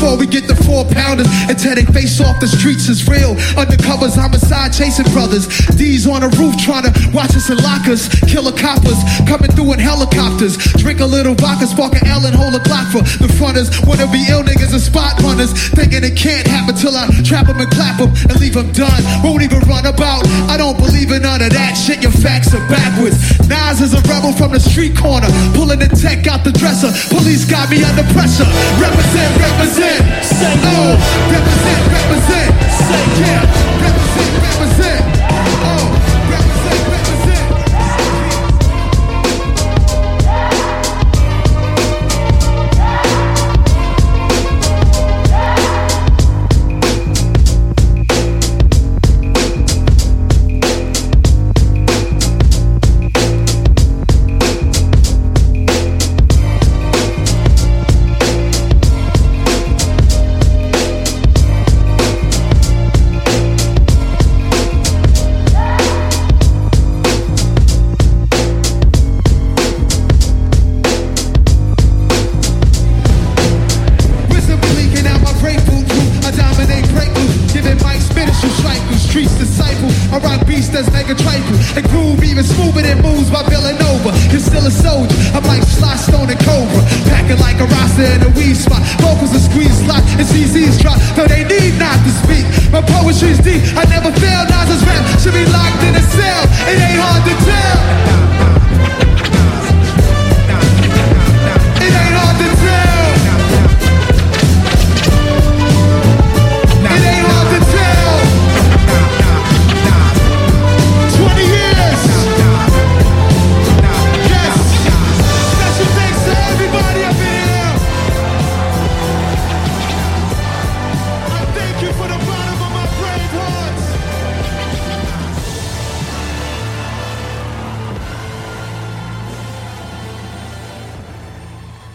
[0.07, 1.27] before we get the four pounders.
[1.51, 3.35] And tear they face off the streets is real.
[3.59, 5.51] Undercovers, homicide chasing brothers.
[5.75, 8.07] D's on the roof trying to watch us in lockers.
[8.23, 8.95] Killer coppers
[9.27, 10.55] coming through in helicopters.
[10.79, 13.67] Drink a little vodka, spark an L and hold a Glock for the fronters.
[13.83, 15.51] Wanna be ill niggas and spot runners.
[15.75, 19.03] Thinking it can't happen till I trap them and clap them and leave them done.
[19.27, 20.23] Won't even run about.
[20.47, 21.99] I don't believe in none of that shit.
[21.99, 23.19] Your facts are backwards.
[23.51, 25.27] Nas is a rebel from the street corner.
[25.51, 26.95] Pulling the tech out the dresser.
[27.11, 28.47] Police got me under pressure.
[28.79, 29.96] Represent, represent.
[30.21, 30.93] Say oh,
[31.33, 32.51] represent, represent.
[32.87, 33.41] Say yeah.
[33.81, 34.96] Represent, represent.